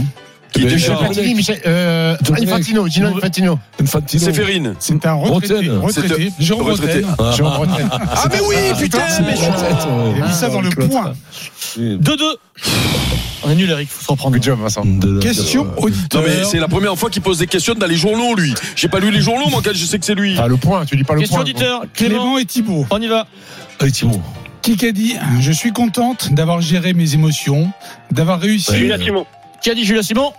Qui 0.57 0.63
Mais 0.65 0.69
déjà 0.71 0.93
je 0.93 0.97
sais 0.97 0.97
pas. 1.05 1.05
Platini, 1.13 1.33
Michel, 1.35 1.61
euh, 1.65 2.15
Dominique. 2.21 2.49
Infantino, 2.49 2.87
Gino 2.87 3.07
Infantino. 3.15 3.59
Infantino. 3.81 4.23
Séphérine. 4.25 4.73
C'est 4.79 5.05
un 5.05 5.13
retraité. 5.13 5.69
Retraité. 5.69 6.31
C'est- 6.37 6.43
Jérôme 6.45 6.67
retraité. 6.71 7.01
Bretagne. 7.01 7.15
Ah, 7.19 7.31
Jérôme 7.35 7.53
Bretagne. 7.53 7.89
Ah, 7.91 8.23
mais 8.31 8.39
oui, 8.47 8.55
putain, 8.79 8.97
mais 9.21 9.35
je- 9.35 10.17
Il 10.17 10.23
a 10.23 10.27
mis 10.27 10.33
ça 10.33 10.49
dans 10.49 10.61
le 10.61 10.69
point. 10.69 11.13
2-2. 11.77 12.23
On 13.43 13.51
est 13.51 13.55
nul, 13.55 13.69
Eric, 13.69 13.87
faut 13.89 14.03
se 14.03 14.11
reprendre. 14.11 14.33
Good 14.35 14.43
job, 14.43 14.59
Vincent. 14.61 14.83
Question 15.21 15.65
Non, 15.65 15.71
auditeur. 15.77 16.23
mais 16.25 16.43
c'est 16.43 16.59
la 16.59 16.67
première 16.67 16.97
fois 16.97 17.09
qu'il 17.09 17.21
pose 17.21 17.37
des 17.37 17.47
questions 17.47 17.75
dans 17.75 17.85
les 17.85 17.95
journaux, 17.95 18.35
lui. 18.35 18.53
J'ai 18.75 18.87
pas 18.87 18.99
lu 18.99 19.11
les 19.11 19.21
journaux, 19.21 19.47
moi, 19.49 19.61
quand 19.63 19.71
je 19.73 19.85
sais 19.85 19.99
que 19.99 20.05
c'est 20.05 20.15
lui. 20.15 20.35
Ah, 20.39 20.47
le 20.47 20.57
point, 20.57 20.85
tu 20.85 20.97
dis 20.97 21.03
pas 21.03 21.13
le 21.13 21.19
Question 21.19 21.35
point. 21.37 21.43
auditeur, 21.43 21.81
Clément, 21.93 22.15
Clément 22.15 22.37
et 22.39 22.45
Thibault. 22.45 22.85
on 22.89 22.99
y 23.01 23.07
va. 23.07 23.27
Allez, 23.79 23.91
Thibaut. 23.91 24.19
Qui 24.63 24.85
a 24.85 24.91
dit 24.91 25.15
Je 25.39 25.51
suis 25.51 25.71
contente 25.71 26.33
d'avoir 26.33 26.59
géré 26.61 26.93
mes 26.93 27.13
émotions, 27.13 27.71
d'avoir 28.11 28.39
réussi. 28.39 28.71
Ouais. 28.71 28.97
Simon. 29.01 29.25
Qui 29.61 29.69
a 29.69 29.75
dit 29.75 29.85
Julia 29.85 30.03
Simon? 30.03 30.31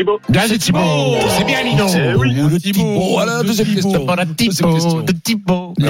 Thibaut. 0.00 0.20
Bien, 0.28 0.42
c'est 0.46 0.58
Thibaut. 0.58 0.78
C'est 1.36 1.44
bien, 1.44 1.62
Lino. 1.62 1.86
Le 1.86 2.58
Thibaut. 2.58 3.00
Voilà, 3.12 3.42
le 3.42 3.48
deuxième 3.48 3.66
Thibaut. 3.68 3.92
question. 3.92 5.00
De 5.02 5.12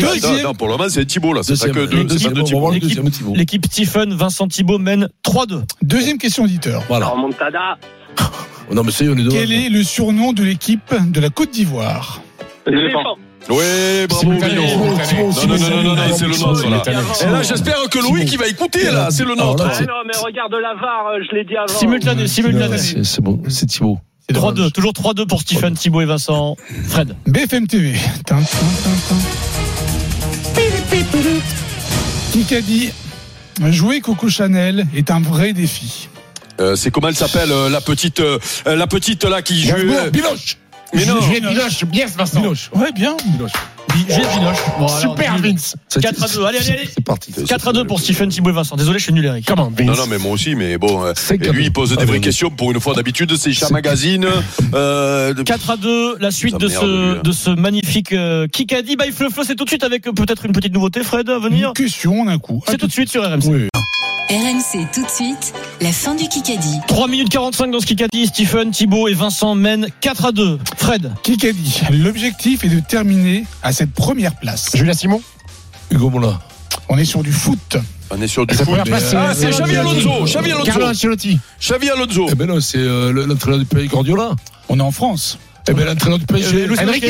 Deuxième. 0.00 0.36
non, 0.36 0.42
non, 0.48 0.54
pour 0.54 0.68
le 0.68 0.76
moment, 0.76 0.88
c'est 0.88 1.04
Thibaut, 1.04 1.32
là. 1.32 1.42
C'est 1.42 1.58
pas 1.58 1.66
Deuxième, 1.66 1.86
que 1.88 1.90
deux. 2.04 2.18
C'est 2.18 2.28
pas 2.32 3.36
L'équipe- 3.36 3.66
Stephen, 3.66 4.14
Vincent 4.14 4.46
Thibault 4.48 4.78
mène 4.78 5.08
3-2. 5.22 5.62
Deuxième 5.82 6.18
question 6.18 6.44
auditeur. 6.44 6.82
Voilà. 6.88 7.12
Non, 8.72 8.84
mais 8.84 8.92
ça 8.92 9.02
y 9.04 9.08
est, 9.08 9.10
on 9.10 9.14
est 9.16 9.22
devant. 9.24 9.34
Quel 9.34 9.52
est 9.52 9.68
le 9.68 9.82
surnom 9.82 10.32
de 10.32 10.44
l'équipe 10.44 10.94
de 10.94 11.20
la 11.20 11.28
Côte 11.28 11.50
d'Ivoire? 11.50 12.22
L'éléphant. 12.66 13.02
Ouais, 13.48 14.06
bravo. 14.06 14.34
Thibaut, 14.34 14.54
Non, 14.54 14.98
Thibaut, 15.04 15.24
non, 15.26 15.32
Thibaut, 15.32 15.56
non, 15.58 15.82
non, 15.82 15.94
non, 15.96 16.02
Thibaut, 16.02 16.16
c'est 16.16 16.26
le 16.26 16.32
Thibaut, 16.34 16.46
nôtre, 16.52 16.70
là. 16.70 16.80
Thibaut. 16.80 17.28
Et 17.28 17.32
là, 17.32 17.42
j'espère 17.42 17.88
que 17.90 17.98
Louis 17.98 18.24
qui 18.24 18.36
va 18.36 18.46
écouter, 18.46 18.90
là. 18.90 19.08
C'est 19.10 19.24
le 19.24 19.34
nôtre. 19.34 19.66
Ah 19.66 19.80
non, 19.82 20.02
mais 20.06 20.16
regarde 20.22 20.52
la 20.52 20.74
VAR, 20.74 21.06
euh, 21.08 21.18
je 21.28 21.34
l'ai 21.36 21.44
dit 21.44 21.56
avant. 21.56 21.66
Simultané, 21.68 22.26
simultané. 22.26 22.78
C'est 22.78 23.20
bon, 23.20 23.40
c'est 23.48 23.66
Thibaut. 23.66 23.98
3-2, 24.32 24.70
toujours 24.70 24.92
3-2 24.92 25.26
pour 25.26 25.40
Stephen, 25.40 25.74
Thibault 25.74 26.02
et 26.02 26.04
Vincent. 26.04 26.56
Fred. 26.88 27.16
BFM 27.26 27.66
TV. 27.66 27.94
Tin, 28.26 28.36
tin, 28.36 28.42
tin, 28.42 28.90
tin. 29.08 29.16
Qui 32.46 32.54
a 32.54 32.60
dit 32.60 32.90
Jouer 33.70 34.00
Coco 34.00 34.28
Chanel 34.28 34.86
est 34.94 35.10
un 35.10 35.20
vrai 35.20 35.52
défi. 35.52 36.08
Euh, 36.60 36.76
c'est 36.76 36.90
comment 36.90 37.08
elle 37.08 37.16
s'appelle 37.16 37.50
euh, 37.52 37.68
la 37.68 37.80
petite 37.80 38.20
euh, 38.20 38.38
la 38.66 38.86
petite 38.86 39.24
là 39.24 39.42
qui 39.42 39.62
joue 39.62 39.76
Biloche. 40.12 40.56
Mais 40.92 41.04
non. 41.06 41.20
Juliette 41.20 41.44
Binoche, 41.44 41.84
bien 41.84 42.06
Vincent. 42.16 42.40
Biloche. 42.40 42.70
Ouais, 42.74 42.92
bien. 42.92 43.16
Biloche. 43.32 43.52
Juliette 44.08 44.28
Binoche. 44.34 44.58
Bon, 44.78 44.88
Super. 44.88 45.36
Vince. 45.38 45.76
4 46.00 46.22
à 46.24 46.28
2. 46.28 46.44
Allez, 46.44 46.58
allez, 46.58 46.70
allez. 46.70 46.88
C'est 46.94 47.04
parti. 47.04 47.32
4 47.32 47.68
à 47.68 47.72
2 47.72 47.84
pour 47.84 48.00
Stephen 48.00 48.28
Thibault 48.28 48.50
et 48.50 48.52
Vincent. 48.52 48.76
Désolé, 48.76 48.98
je 48.98 49.04
suis 49.04 49.12
nul, 49.12 49.24
Eric. 49.24 49.44
Comment 49.46 49.70
Non, 49.84 49.94
non, 49.94 50.06
mais 50.08 50.18
moi 50.18 50.32
aussi, 50.32 50.54
mais 50.54 50.78
bon. 50.78 51.04
euh, 51.04 51.12
lui, 51.52 51.64
il 51.66 51.72
pose 51.72 51.94
Ah, 51.96 52.00
des 52.00 52.04
vraies 52.06 52.20
questions. 52.20 52.50
Pour 52.50 52.70
une 52.72 52.80
fois, 52.80 52.94
d'habitude, 52.94 53.34
c'est 53.36 53.52
chat 53.52 53.70
magazine. 53.70 54.26
Euh, 54.74 55.34
de- 55.34 55.42
4 55.42 55.70
à 55.70 55.76
2, 55.76 56.16
la 56.18 56.30
suite 56.30 56.56
de 56.58 56.68
ce, 56.68 57.16
hein. 57.16 57.20
de 57.22 57.32
ce 57.32 57.50
magnifique 57.50 58.12
euh, 58.12 58.46
Kikadi 58.46 58.96
by 58.96 59.10
Flo. 59.12 59.28
C'est 59.44 59.54
tout 59.56 59.64
de 59.64 59.70
suite 59.70 59.84
avec 59.84 60.06
euh, 60.06 60.12
peut-être 60.12 60.44
une 60.46 60.52
petite 60.52 60.72
nouveauté, 60.74 61.02
Fred, 61.02 61.28
à 61.28 61.38
venir. 61.38 61.68
Une 61.68 61.74
question 61.84 62.20
en 62.22 62.28
un 62.28 62.38
coup. 62.38 62.62
C'est 62.68 62.78
tout 62.78 62.86
de 62.86 62.92
suite 62.92 63.10
sur 63.10 63.22
RMC. 63.24 63.46
Oui. 63.46 63.68
RMC 64.30 64.86
tout 64.94 65.02
de 65.04 65.10
suite, 65.10 65.52
la 65.80 65.90
fin 65.90 66.14
du 66.14 66.28
Kikadi. 66.28 66.78
3 66.86 67.08
minutes 67.08 67.30
45 67.30 67.70
dans 67.72 67.80
ce 67.80 67.86
Kikadi. 67.86 68.28
Stephen, 68.28 68.70
Thibault 68.70 69.08
et 69.08 69.14
Vincent 69.14 69.56
mènent 69.56 69.88
4 70.00 70.26
à 70.26 70.32
2. 70.32 70.58
Fred. 70.76 71.12
Dit 71.24 71.80
L'objectif 71.90 72.62
est 72.64 72.68
de 72.68 72.78
terminer 72.78 73.44
à 73.64 73.72
cette 73.72 73.92
première 73.92 74.36
place. 74.36 74.70
Julien 74.74 74.92
Simon. 74.92 75.20
Hugo 75.90 76.10
Mola. 76.10 76.38
On 76.88 76.96
est 76.96 77.04
sur 77.04 77.24
du 77.24 77.32
foot. 77.32 77.76
On 78.10 78.20
est 78.22 78.28
sur 78.28 78.46
du 78.46 78.54
foot. 78.54 78.66
première 78.66 78.84
place, 78.84 79.12
Ah, 79.16 79.32
c'est 79.34 79.46
euh, 79.46 79.50
Xavi 79.50 79.76
Alonso. 79.76 80.24
Xavi 80.24 80.50
Carlo 80.50 80.84
Alonso. 80.84 80.90
Ancelotti. 80.90 81.38
Xavi 81.60 81.90
Alonso. 81.90 82.26
Eh 82.30 82.34
ben 82.36 82.46
non, 82.46 82.60
c'est 82.60 82.78
euh, 82.78 83.10
le- 83.12 83.24
l'entraîneur 83.24 83.58
du 83.58 83.64
pays 83.66 83.88
Guardiola. 83.88 84.30
On 84.68 84.78
est 84.78 84.82
en 84.82 84.92
France. 84.92 85.38
Eh 85.68 85.72
ben 85.72 85.84
l'entraîneur 85.86 86.20
du 86.20 86.26
PSG. 86.26 86.66
Luis 86.68 86.78
Enrique. 86.78 87.04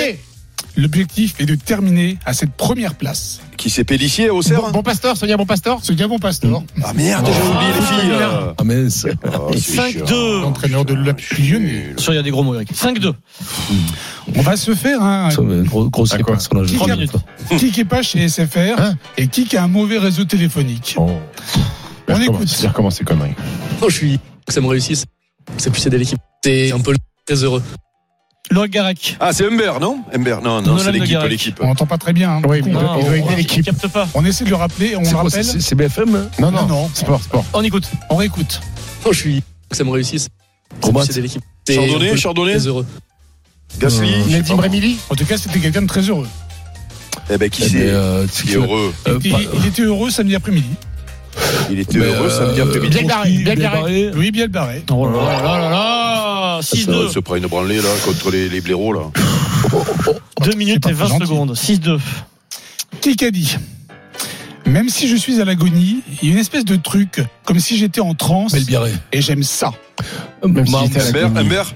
L'objectif 0.77 1.35
est 1.41 1.47
de 1.47 1.55
terminer 1.57 2.17
à 2.25 2.33
cette 2.33 2.53
première 2.53 2.95
place. 2.95 3.41
Qui 3.57 3.69
s'est 3.71 3.85
Pélissier 3.85 4.31
au 4.31 4.41
cerf 4.41 4.63
Bon, 4.63 4.71
bon 4.71 4.83
pasteur, 4.83 5.17
Sonia 5.17 5.37
Bon 5.37 5.45
pasteur. 5.45 5.81
Ce 5.83 5.93
Gabon 5.93 6.19
Pastor, 6.19 6.63
Ah 6.83 6.93
merde, 6.95 7.27
j'ai 7.27 7.49
oublié 7.51 7.73
les 7.75 7.83
filles. 7.87 8.13
euh. 8.13 8.53
Ah 8.57 8.65
mince. 8.65 9.07
Oh, 9.27 9.51
c'est 9.53 9.91
chiant. 9.93 10.05
5-2. 10.07 10.41
l'entraîneur 10.43 10.85
de. 10.85 10.97
Sur, 11.99 12.13
il 12.13 12.17
y 12.17 12.19
a 12.19 12.23
des 12.23 12.31
gros 12.31 12.43
mots, 12.43 12.55
Eric. 12.55 12.73
5-2. 12.75 13.13
On 14.37 14.43
va 14.43 14.57
se 14.57 14.75
faire 14.75 15.03
un 15.03 15.31
Ça, 15.31 15.43
mais 15.43 15.63
gros, 15.67 15.91
gros. 15.91 16.05
Qui 16.05 16.19
Trois 16.77 16.91
a- 16.91 16.97
minutes. 16.97 17.13
qui 17.59 17.71
qui 17.71 17.81
est 17.81 17.85
pas 17.85 18.03
chez 18.03 18.27
SFR 18.29 18.79
Hein 18.79 18.95
et 19.19 19.27
qui 19.29 19.45
qui 19.45 19.57
a 19.57 19.65
un 19.65 19.69
mauvais 19.69 19.99
réseau 19.99 20.25
téléphonique. 20.25 20.95
Oh. 20.99 21.11
On 22.09 22.17
Il 22.17 22.23
écoute. 22.25 22.59
il 22.63 22.67
recommence 22.69 22.97
ces 22.97 23.05
conneries. 23.05 23.35
Oh, 23.83 23.91
je 23.91 23.95
suis 23.97 24.21
que 24.47 24.53
ça 24.55 24.61
me 24.61 24.67
réussisse. 24.67 25.05
C'est 25.59 25.71
plus 25.71 25.85
aider 25.87 25.99
l'équipe. 25.99 26.19
C'est 26.45 26.73
un 26.73 26.81
peu 26.81 26.95
très 27.27 27.45
heureux. 27.45 27.63
Laurent 28.51 28.67
Garec. 28.69 29.17
Ah, 29.21 29.33
c'est 29.33 29.47
Humbert, 29.47 29.79
non 29.81 30.01
Humbert, 30.13 30.43
non, 30.43 30.61
non, 30.61 30.77
c'est 30.79 30.91
l'équipe. 30.93 31.55
On 31.61 31.67
n'entend 31.69 31.87
pas 31.87 31.99
très 31.99 32.13
bien. 32.13 32.31
hein. 32.31 32.43
Oui, 32.49 32.61
mais 32.65 32.71
il 32.71 32.73
doit- 32.73 32.97
il 32.99 33.05
doit 33.07 33.17
aider 33.17 33.37
l'équipe. 33.37 33.65
capte 33.65 33.87
pas. 33.89 34.09
On 34.15 34.25
essaie 34.25 34.45
de 34.45 34.51
le 34.51 34.57
rappeler. 34.57 34.97
On 34.97 35.03
le 35.03 35.09
rappelle. 35.17 35.45
c'est- 35.45 35.61
C'est 35.61 35.75
BFM 35.75 36.15
hein 36.17 36.29
Non, 36.41 36.51
non, 36.51 36.67
Non. 36.67 36.91
Sport, 36.93 37.23
sport. 37.23 37.45
On 37.53 37.63
écoute. 37.63 37.89
On 38.09 38.17
réécoute. 38.17 38.61
Oh, 39.05 39.13
je 39.13 39.19
suis 39.19 39.43
que 39.71 39.77
ça 39.77 39.85
me 39.85 39.91
réussisse. 39.91 40.29
C'est 41.09 41.21
l'équipe. 41.21 41.43
Chardonnay, 41.69 42.17
Chardonnay 42.17 42.57
Très 42.57 42.67
heureux. 42.67 42.87
Gasly. 43.79 44.25
sais 44.25 44.31
Nadim. 44.31 44.57
Remili. 44.57 44.97
En 45.11 45.15
tout 45.15 45.25
cas, 45.25 45.37
c'était 45.37 45.61
quelqu'un 45.61 45.83
de 45.83 45.87
très 45.87 46.01
heureux. 46.03 46.27
Eh 47.33 47.39
ben, 47.39 47.49
qui 47.49 47.63
Eh 47.63 47.67
ben, 47.67 47.71
c'est 47.73 47.87
euh, 47.89 48.27
c'est 48.27 48.43
Qui 48.45 48.51
est 48.51 48.55
que- 48.55 48.59
heureux. 48.59 48.93
euh, 49.07 49.19
il, 49.23 49.67
était 49.67 49.83
heureux 49.83 50.11
samedi 50.11 50.35
après-midi. 50.35 50.71
Il 51.71 51.79
était 51.79 51.99
heureux 51.99 52.29
samedi 52.29 52.61
euh, 52.61 52.65
après-midi. 52.65 52.99
Bien 52.99 53.07
barré, 53.07 53.31
bien 53.31 53.71
barré. 53.71 54.11
Louis 54.11 54.31
Bielbarré. 54.33 54.83
Oh 54.91 55.07
là 55.09 55.41
là 55.41 55.59
là 55.59 55.71
là. 55.71 56.30
Ça 56.63 56.77
6-2. 56.77 57.13
se 57.13 57.19
prend 57.19 57.37
une 57.37 57.47
branlée 57.47 57.77
là 57.81 57.89
contre 58.05 58.31
les, 58.31 58.49
les 58.49 58.61
blaireaux 58.61 58.93
là. 58.93 59.03
2 60.45 60.53
minutes 60.55 60.87
et 60.87 60.93
20 60.93 61.07
gentil. 61.09 61.27
secondes. 61.27 61.55
6-2. 61.55 61.99
Qui 63.01 63.17
qu'a 63.17 63.31
dit? 63.31 63.57
Même 64.67 64.89
si 64.89 65.09
je 65.09 65.17
suis 65.17 65.41
à 65.41 65.45
l'agonie, 65.45 66.03
il 66.23 66.29
y 66.29 66.31
a 66.31 66.35
une 66.35 66.39
espèce 66.41 66.65
de 66.65 66.77
truc, 66.77 67.23
comme 67.45 67.59
si 67.59 67.77
j'étais 67.77 68.01
en 68.01 68.15
transe, 68.15 68.53
Belbiaré. 68.53 68.93
et 69.13 69.21
j'aime 69.23 69.43
ça. 69.43 69.73
Même 70.45 70.67
si 70.67 70.73
la 70.73 71.13
Gouni. 71.13 71.39
Humbert. 71.39 71.73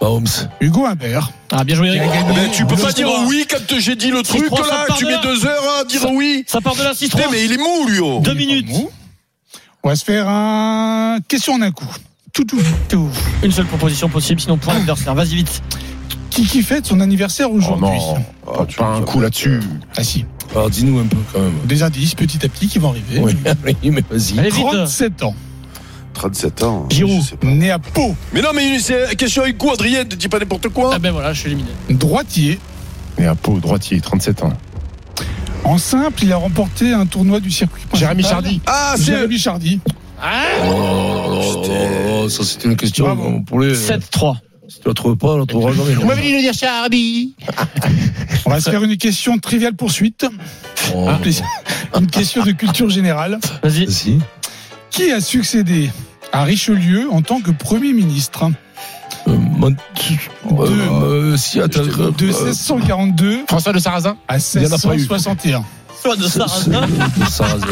Mahomes. 0.00 0.26
Hugo 0.60 0.84
Humbert. 0.86 1.30
Ah, 1.52 1.62
bien 1.62 1.76
joué, 1.76 1.88
Eric. 1.88 2.00
gagné 2.00 2.18
Eh 2.30 2.34
ben, 2.34 2.50
tu 2.50 2.66
peux 2.66 2.74
le- 2.74 2.82
pas 2.82 2.92
dire 2.92 3.08
oui 3.28 3.46
quand 3.48 3.78
j'ai 3.78 3.94
dit 3.94 4.10
le 4.10 4.22
truc 4.24 4.42
6-3, 4.46 4.64
ça 4.64 4.86
là. 4.88 4.94
Tu 4.98 5.04
mets 5.06 5.20
deux 5.22 5.46
heures 5.46 5.62
à 5.80 5.84
dire 5.84 6.00
Ça- 6.00 6.08
oui. 6.12 6.42
Ça 6.48 6.60
part 6.60 6.74
de 6.74 6.82
là, 6.82 6.92
6-3. 6.94 7.18
Putain, 7.20 7.30
mais 7.30 7.44
il 7.44 7.52
est 7.52 7.58
mou 7.58 7.86
lui. 7.88 8.00
oh. 8.00 8.20
2 8.24 8.34
minutes. 8.34 8.66
On 9.84 9.88
va 9.88 9.94
se 9.96 10.04
faire 10.04 10.28
un 10.28 11.18
question 11.28 11.54
en 11.54 11.62
un 11.62 11.70
coup. 11.70 11.86
Tout, 12.32 12.44
tout. 12.44 12.60
Tout. 12.88 13.08
Une 13.42 13.52
seule 13.52 13.66
proposition 13.66 14.08
possible, 14.08 14.40
sinon 14.40 14.56
point 14.56 14.74
d'adversaire. 14.74 15.14
Vas-y 15.14 15.34
vite. 15.36 15.62
Qui 16.30 16.46
qui 16.46 16.62
fête 16.62 16.86
son 16.86 17.00
anniversaire 17.00 17.48
Oh 17.50 17.56
aujourd'hui 17.56 17.90
non. 17.90 18.16
Ah, 18.46 18.64
tu- 18.66 18.76
Pas 18.78 18.86
un 18.86 19.02
coup 19.02 19.20
là-dessus. 19.20 19.60
Ah 19.96 20.02
si. 20.02 20.24
Alors 20.52 20.70
dis-nous 20.70 20.98
un 20.98 21.04
peu 21.06 21.18
quand 21.32 21.40
même. 21.40 21.52
Des 21.66 21.82
indices 21.82 22.14
petit 22.14 22.38
à 22.44 22.48
petit 22.48 22.68
qui 22.68 22.78
vont 22.78 22.88
arriver. 22.90 23.20
Oui, 23.20 23.36
oui, 23.66 23.76
mais 23.90 24.02
vas-y. 24.10 24.38
Allez 24.38 24.50
vite. 24.50 24.64
37 24.66 25.22
ans. 25.24 25.34
37 26.14 26.62
ans. 26.62 26.86
Giroud. 26.90 27.22
pas. 27.38 27.46
Né 27.46 27.70
à 27.70 27.78
Pau. 27.78 28.14
Mais 28.32 28.40
non, 28.40 28.48
mais 28.54 28.78
c'est 28.78 29.14
question 29.16 29.42
avec 29.42 29.58
quoi, 29.58 29.74
Adrien 29.74 30.00
Ne 30.04 30.08
dis 30.14 30.28
pas 30.28 30.38
n'importe 30.38 30.68
quoi. 30.68 30.92
Ah 30.94 30.98
ben 30.98 31.10
voilà, 31.12 31.34
je 31.34 31.40
suis 31.40 31.48
éliminé. 31.50 31.70
Droitier. 31.90 32.58
Et 33.18 33.26
à 33.26 33.34
Pau, 33.34 33.58
droitier, 33.60 34.00
37 34.00 34.42
ans. 34.42 34.52
En 35.64 35.76
simple, 35.78 36.24
il 36.24 36.32
a 36.32 36.36
remporté 36.36 36.92
un 36.92 37.04
tournoi 37.06 37.40
du 37.40 37.50
circuit 37.50 37.84
principal. 37.86 38.00
Jérémy 38.16 38.22
Chardy. 38.22 38.60
Ah, 38.66 38.94
c'est. 38.96 39.04
Jérémy 39.04 39.38
Chardy. 39.38 39.80
Oh, 40.22 41.62
oh, 41.64 42.22
oh, 42.24 42.28
ça 42.28 42.44
c'était 42.44 42.68
une 42.68 42.76
question 42.76 43.04
Bravo. 43.06 43.40
pour 43.46 43.60
les. 43.60 43.74
7-3. 43.74 44.36
Si 44.68 44.80
tu 44.80 44.88
la 44.88 44.94
trouves 44.94 45.16
pas, 45.16 45.28
on 45.32 45.38
la 45.38 45.46
trouvera 45.46 45.72
jamais. 45.72 45.94
Vous 45.94 46.06
m'avez 46.06 46.22
dit 46.22 46.32
de 46.34 46.38
dire 46.38 46.54
Chardy. 46.54 47.34
On 48.46 48.50
va 48.50 48.60
se 48.60 48.70
faire 48.70 48.82
une 48.82 48.96
question 48.96 49.36
triviale 49.38 49.74
poursuite. 49.74 50.26
Oh, 50.94 51.08
Une 51.98 52.06
question 52.06 52.42
de 52.44 52.52
culture 52.52 52.88
générale. 52.88 53.38
Vas-y. 53.62 54.18
Qui 54.90 55.10
a 55.10 55.20
succédé 55.20 55.90
à 56.32 56.44
Richelieu 56.44 57.08
en 57.10 57.22
tant 57.22 57.40
que 57.40 57.50
Premier 57.50 57.92
ministre 57.92 58.50
Euh, 59.26 59.36
mon- 59.36 59.70
euh, 59.70 60.66
euh, 61.32 61.36
si, 61.36 61.60
attends, 61.60 61.80
euh, 61.80 62.10
de 62.16 62.26
1642 62.26 63.44
François 63.48 63.72
de 63.72 63.78
Sarrazin. 63.78 64.16
à 64.28 64.38
Il 64.38 64.62
y 64.62 64.66
en 64.66 64.72
a 64.72 64.78
pas 64.78 64.94
eu. 64.94 64.98
1661 64.98 65.64
Soit 66.00 66.16
de 66.16 66.26
Sarrazin. 66.26 66.86
Sarrazin. 67.30 67.66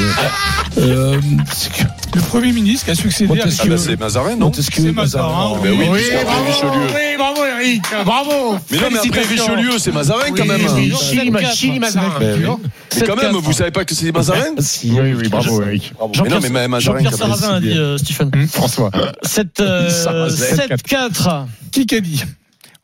Euh, 0.78 1.20
c'est 1.52 1.72
que- 1.72 1.82
Le 2.14 2.20
Premier 2.22 2.52
ministre 2.52 2.86
qui 2.86 2.90
a 2.90 2.94
succédé 2.94 3.40
à 3.40 3.44
Ah, 3.44 3.64
bah, 3.68 3.76
c'est 3.78 3.98
Mazarin, 3.98 4.36
non 4.36 4.50
C'est 4.52 4.92
Mazarin, 4.92 5.52
oui, 5.62 5.68
oui, 5.72 6.00
bravo, 6.24 6.44
Richelieu. 6.44 6.70
oui, 6.94 7.16
bravo 7.16 7.40
Eric, 7.44 7.82
bravo. 8.04 8.58
Mais 8.70 8.78
non, 8.78 8.86
mais 8.90 8.98
après. 8.98 9.22
Richelieu, 9.22 9.78
c'est 9.78 9.92
Mazarin 9.92 10.30
quand 10.36 10.44
même. 10.44 10.60
oui, 10.74 10.92
Mais 11.30 11.44
Chili, 11.52 11.78
Mazarin. 11.78 12.10
Culture. 12.18 12.58
quand 13.06 13.16
même, 13.16 13.32
vous 13.32 13.52
savez 13.52 13.70
pas 13.70 13.84
que 13.84 13.94
c'est 13.94 14.10
Mazarin 14.12 14.40
Si. 14.58 14.90
Oui, 14.90 15.12
oui, 15.14 15.28
bravo, 15.28 15.62
Eric. 15.62 15.92
Mais 15.92 16.06
non, 16.06 16.12
Jean-Pierre 16.12 16.40
mais 16.42 16.48
ma- 16.50 16.68
Mazarin 16.68 16.98
Jean-Pierre 16.98 17.12
quand 17.12 17.28
même. 17.28 17.36
Sarrazin 17.36 17.54
a 17.56 17.60
dit 17.60 17.78
euh, 17.78 17.98
Stephen. 17.98 18.30
François. 18.48 18.90
7, 19.22 19.60
euh. 19.60 19.88
7-4. 20.28 21.44
Qui 21.70 21.86
qu'a 21.86 22.00
dit? 22.00 22.24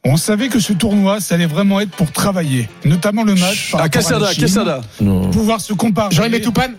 On 0.04 0.16
savait 0.16 0.46
que 0.48 0.60
ce 0.60 0.72
tournoi, 0.72 1.20
ça 1.20 1.34
allait 1.34 1.46
vraiment 1.46 1.80
être 1.80 1.90
pour 1.90 2.12
travailler, 2.12 2.68
notamment 2.84 3.24
le 3.24 3.34
match. 3.34 3.72
par 3.72 3.80
Ah. 3.82 4.80
Non. 5.00 5.30
Pouvoir 5.30 5.60
se 5.60 5.72
comparer. 5.72 6.14
Jean-Aimé 6.14 6.40
Toupane? 6.40 6.74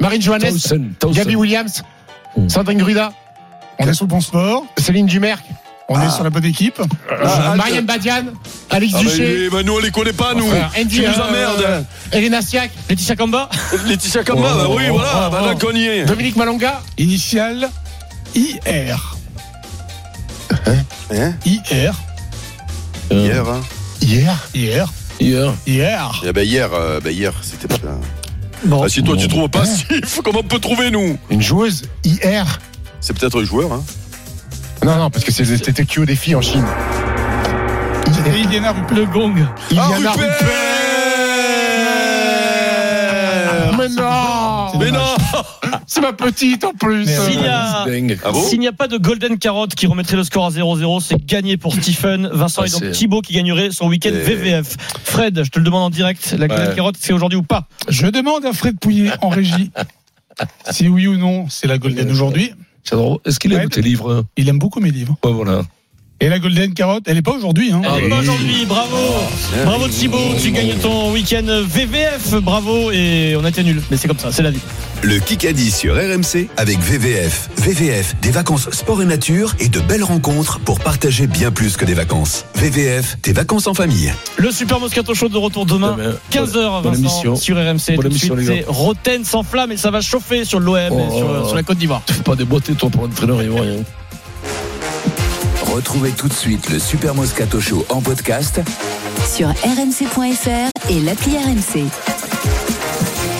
Marine 0.00 0.22
Johannes. 0.22 0.50
Towson, 0.52 0.90
Towson. 0.98 1.14
Gabi 1.14 1.36
Williams. 1.36 1.82
Sandrine 2.48 2.78
Gruda. 2.78 3.12
On 3.78 3.86
est 3.88 3.94
sur 3.94 4.04
le 4.04 4.10
bon 4.10 4.20
sport, 4.20 4.64
Céline 4.78 5.06
Dumerc. 5.06 5.42
on 5.88 6.00
est 6.00 6.10
sur 6.10 6.22
la 6.22 6.30
bonne 6.30 6.44
équipe. 6.44 6.80
Ah, 7.10 7.54
Marianne 7.56 7.86
Badian. 7.86 8.24
Alex 8.68 8.92
Ah, 8.94 9.00
Duché. 9.00 9.48
mais, 9.50 9.56
mais 9.56 9.62
nous, 9.64 9.74
on 9.74 9.78
les 9.78 9.90
connaît 9.90 10.12
pas, 10.12 10.34
nous. 10.34 10.46
Enfin, 10.46 10.68
Andy, 10.78 10.96
Tu 10.96 11.00
nous 11.02 11.08
euh, 11.08 11.28
emmerdes. 11.28 11.84
Elena 12.12 12.42
Siak. 12.42 12.70
Laetitia 12.88 13.16
Kamba. 13.16 13.48
Laetitia 13.86 14.22
Kamba, 14.22 14.54
bah 14.54 14.66
oui, 14.70 14.84
voilà, 14.90 15.28
bah 15.30 15.42
là 15.46 15.54
qu'on 15.54 15.72
y 15.74 15.86
est. 15.86 16.04
Dominique 16.04 16.36
Malonga. 16.36 16.82
Initial 16.98 17.68
IR. 18.34 19.16
Hein 20.66 21.32
IR. 21.44 21.94
Hier, 23.10 23.48
hein 23.48 23.60
Hier. 24.02 24.36
Hier. 24.54 24.86
Hier. 25.18 25.54
Hier. 25.66 26.22
Eh 26.24 26.32
ben 26.32 26.46
hier, 26.46 26.68
euh, 26.72 27.00
ben 27.00 27.12
hier, 27.12 27.32
c'était 27.42 27.66
pas. 27.68 27.76
Bon. 28.64 28.82
Ah, 28.84 28.88
si 28.88 29.02
toi 29.02 29.16
tu 29.16 29.26
trouves 29.28 29.48
pas, 29.48 29.64
Sif, 29.64 30.20
comment 30.22 30.40
on 30.40 30.44
peut 30.44 30.58
trouver 30.58 30.90
nous 30.90 31.18
Une 31.30 31.40
joueuse. 31.42 31.84
Hier. 32.04 32.58
C'est 33.00 33.18
peut-être 33.18 33.40
un 33.40 33.44
joueur, 33.44 33.72
hein. 33.72 33.82
Non, 34.84 34.96
non, 34.96 35.10
parce 35.10 35.24
que 35.24 35.32
c'est- 35.32 35.44
c'était 35.44 35.84
que 35.84 36.00
des 36.02 36.16
filles 36.16 36.34
en 36.36 36.42
Chine. 36.42 36.64
Iliana. 38.34 38.74
Le 38.94 39.06
gong. 39.06 39.34
Iliana 39.70 40.10
Ah, 40.10 40.12
Rupert 40.12 40.36
Mais 43.78 43.88
non 43.88 44.39
Mais 44.78 44.90
non 44.90 44.98
C'est 45.86 46.00
ma 46.00 46.12
petite 46.12 46.62
en 46.64 46.72
plus 46.72 47.04
S'il 47.06 47.44
a-. 47.46 47.84
Ah 48.24 48.30
bon 48.32 48.42
S'il 48.42 48.60
n'y 48.60 48.68
a 48.68 48.72
pas 48.72 48.86
de 48.88 48.96
golden 48.96 49.38
carotte 49.38 49.74
qui 49.74 49.86
remettrait 49.86 50.16
le 50.16 50.24
score 50.24 50.46
à 50.46 50.50
0-0, 50.50 51.00
c'est 51.02 51.24
gagné 51.26 51.56
pour 51.56 51.74
Stephen, 51.74 52.28
Vincent 52.32 52.62
Ah, 52.64 52.66
et 52.66 52.70
donc 52.70 52.90
Thibaut 52.92 53.20
qui 53.22 53.32
gagnerait 53.34 53.70
son 53.72 53.88
week-end 53.88 54.10
Et- 54.10 54.20
VVF. 54.20 54.76
Fred, 55.04 55.42
je 55.44 55.50
te 55.50 55.58
le 55.58 55.64
demande 55.64 55.82
en 55.82 55.90
direct, 55.90 56.34
la 56.38 56.46
golden 56.48 56.68
Ouais. 56.68 56.74
carotte 56.74 56.96
c'est 56.98 57.12
aujourd'hui 57.12 57.38
ou 57.38 57.42
pas 57.42 57.66
Je 57.88 58.06
demande 58.06 58.44
à 58.46 58.52
Fred 58.52 58.78
Pouillet 58.78 59.10
en 59.22 59.28
régie 59.28 59.70
si 60.70 60.88
oui 60.88 61.06
ou 61.06 61.16
non 61.16 61.46
c'est 61.48 61.66
la 61.66 61.76
Golden 61.78 62.10
aujourd'hui. 62.10 62.52
Est-ce 63.24 63.38
qu'il 63.38 63.52
aime 63.52 63.60
Ouais. 63.60 63.68
tes 63.68 63.82
livres 63.82 64.24
Il 64.36 64.48
aime 64.48 64.58
beaucoup 64.58 64.80
mes 64.80 64.90
livres. 64.90 65.16
Ouais, 65.24 65.32
voilà. 65.32 65.62
Et 66.22 66.28
la 66.28 66.38
Golden 66.38 66.74
Carotte, 66.74 67.04
elle 67.06 67.16
est 67.16 67.22
pas 67.22 67.32
aujourd'hui. 67.32 67.72
Hein. 67.72 67.80
Elle 67.96 68.04
est 68.04 68.08
pas 68.10 68.18
aujourd'hui, 68.20 68.66
bravo. 68.66 68.96
Bravo 69.64 69.88
Thibaut, 69.88 70.18
tu 70.38 70.50
gagnes 70.50 70.74
ton 70.74 71.12
week-end 71.12 71.46
VVF, 71.66 72.34
bravo. 72.42 72.90
Et 72.92 73.34
on 73.40 73.44
a 73.44 73.48
été 73.48 73.62
nul, 73.64 73.80
mais 73.90 73.96
c'est 73.96 74.06
comme 74.06 74.18
ça, 74.18 74.30
c'est 74.30 74.42
la 74.42 74.50
vie. 74.50 74.60
Le 75.02 75.18
Kikadi 75.18 75.70
sur 75.70 75.94
RMC 75.94 76.48
avec 76.58 76.78
VVF. 76.80 77.48
VVF, 77.56 78.16
des 78.20 78.30
vacances 78.30 78.68
sport 78.70 79.00
et 79.00 79.06
nature 79.06 79.54
et 79.60 79.68
de 79.68 79.80
belles 79.80 80.04
rencontres 80.04 80.60
pour 80.60 80.80
partager 80.80 81.26
bien 81.26 81.50
plus 81.50 81.78
que 81.78 81.86
des 81.86 81.94
vacances. 81.94 82.44
VVF, 82.56 83.16
tes 83.22 83.32
vacances 83.32 83.66
en 83.66 83.72
famille. 83.72 84.12
Le 84.36 84.50
Super 84.50 84.78
Moscato 84.78 85.14
Show 85.14 85.30
de 85.30 85.38
retour 85.38 85.64
demain, 85.64 85.96
15h 86.32 86.82
bonne 86.82 86.92
Vincent, 86.96 86.98
émission. 86.98 87.36
sur 87.36 87.56
RMC. 87.56 87.94
Tout 87.96 88.08
de 88.08 88.14
suite, 88.14 88.32
c'est 88.46 88.64
Roten 88.68 89.24
sans 89.24 89.42
flamme 89.42 89.72
et 89.72 89.78
ça 89.78 89.90
va 89.90 90.02
chauffer 90.02 90.44
sur 90.44 90.60
l'OM 90.60 90.76
et 90.76 90.90
Oh. 90.90 91.16
sur, 91.16 91.46
sur 91.46 91.54
la 91.56 91.62
Côte 91.62 91.78
d'Ivoire. 91.78 92.02
Tu 92.06 92.12
fais 92.12 92.22
pas 92.22 92.36
des 92.36 92.44
beautés, 92.44 92.74
toi, 92.74 92.90
pour 92.90 93.04
l'entraîneur, 93.04 93.42
il 93.42 93.48
voit 93.48 93.62
rien. 93.62 93.76
Retrouvez 95.72 96.10
tout 96.10 96.26
de 96.26 96.32
suite 96.32 96.68
le 96.70 96.80
Super 96.80 97.14
Moscato 97.14 97.60
Show 97.60 97.86
en 97.90 98.00
podcast 98.00 98.60
Sur 99.24 99.48
rmc.fr 99.50 100.90
et 100.90 101.00
l'appli 101.00 101.36
RMC. 101.36 101.86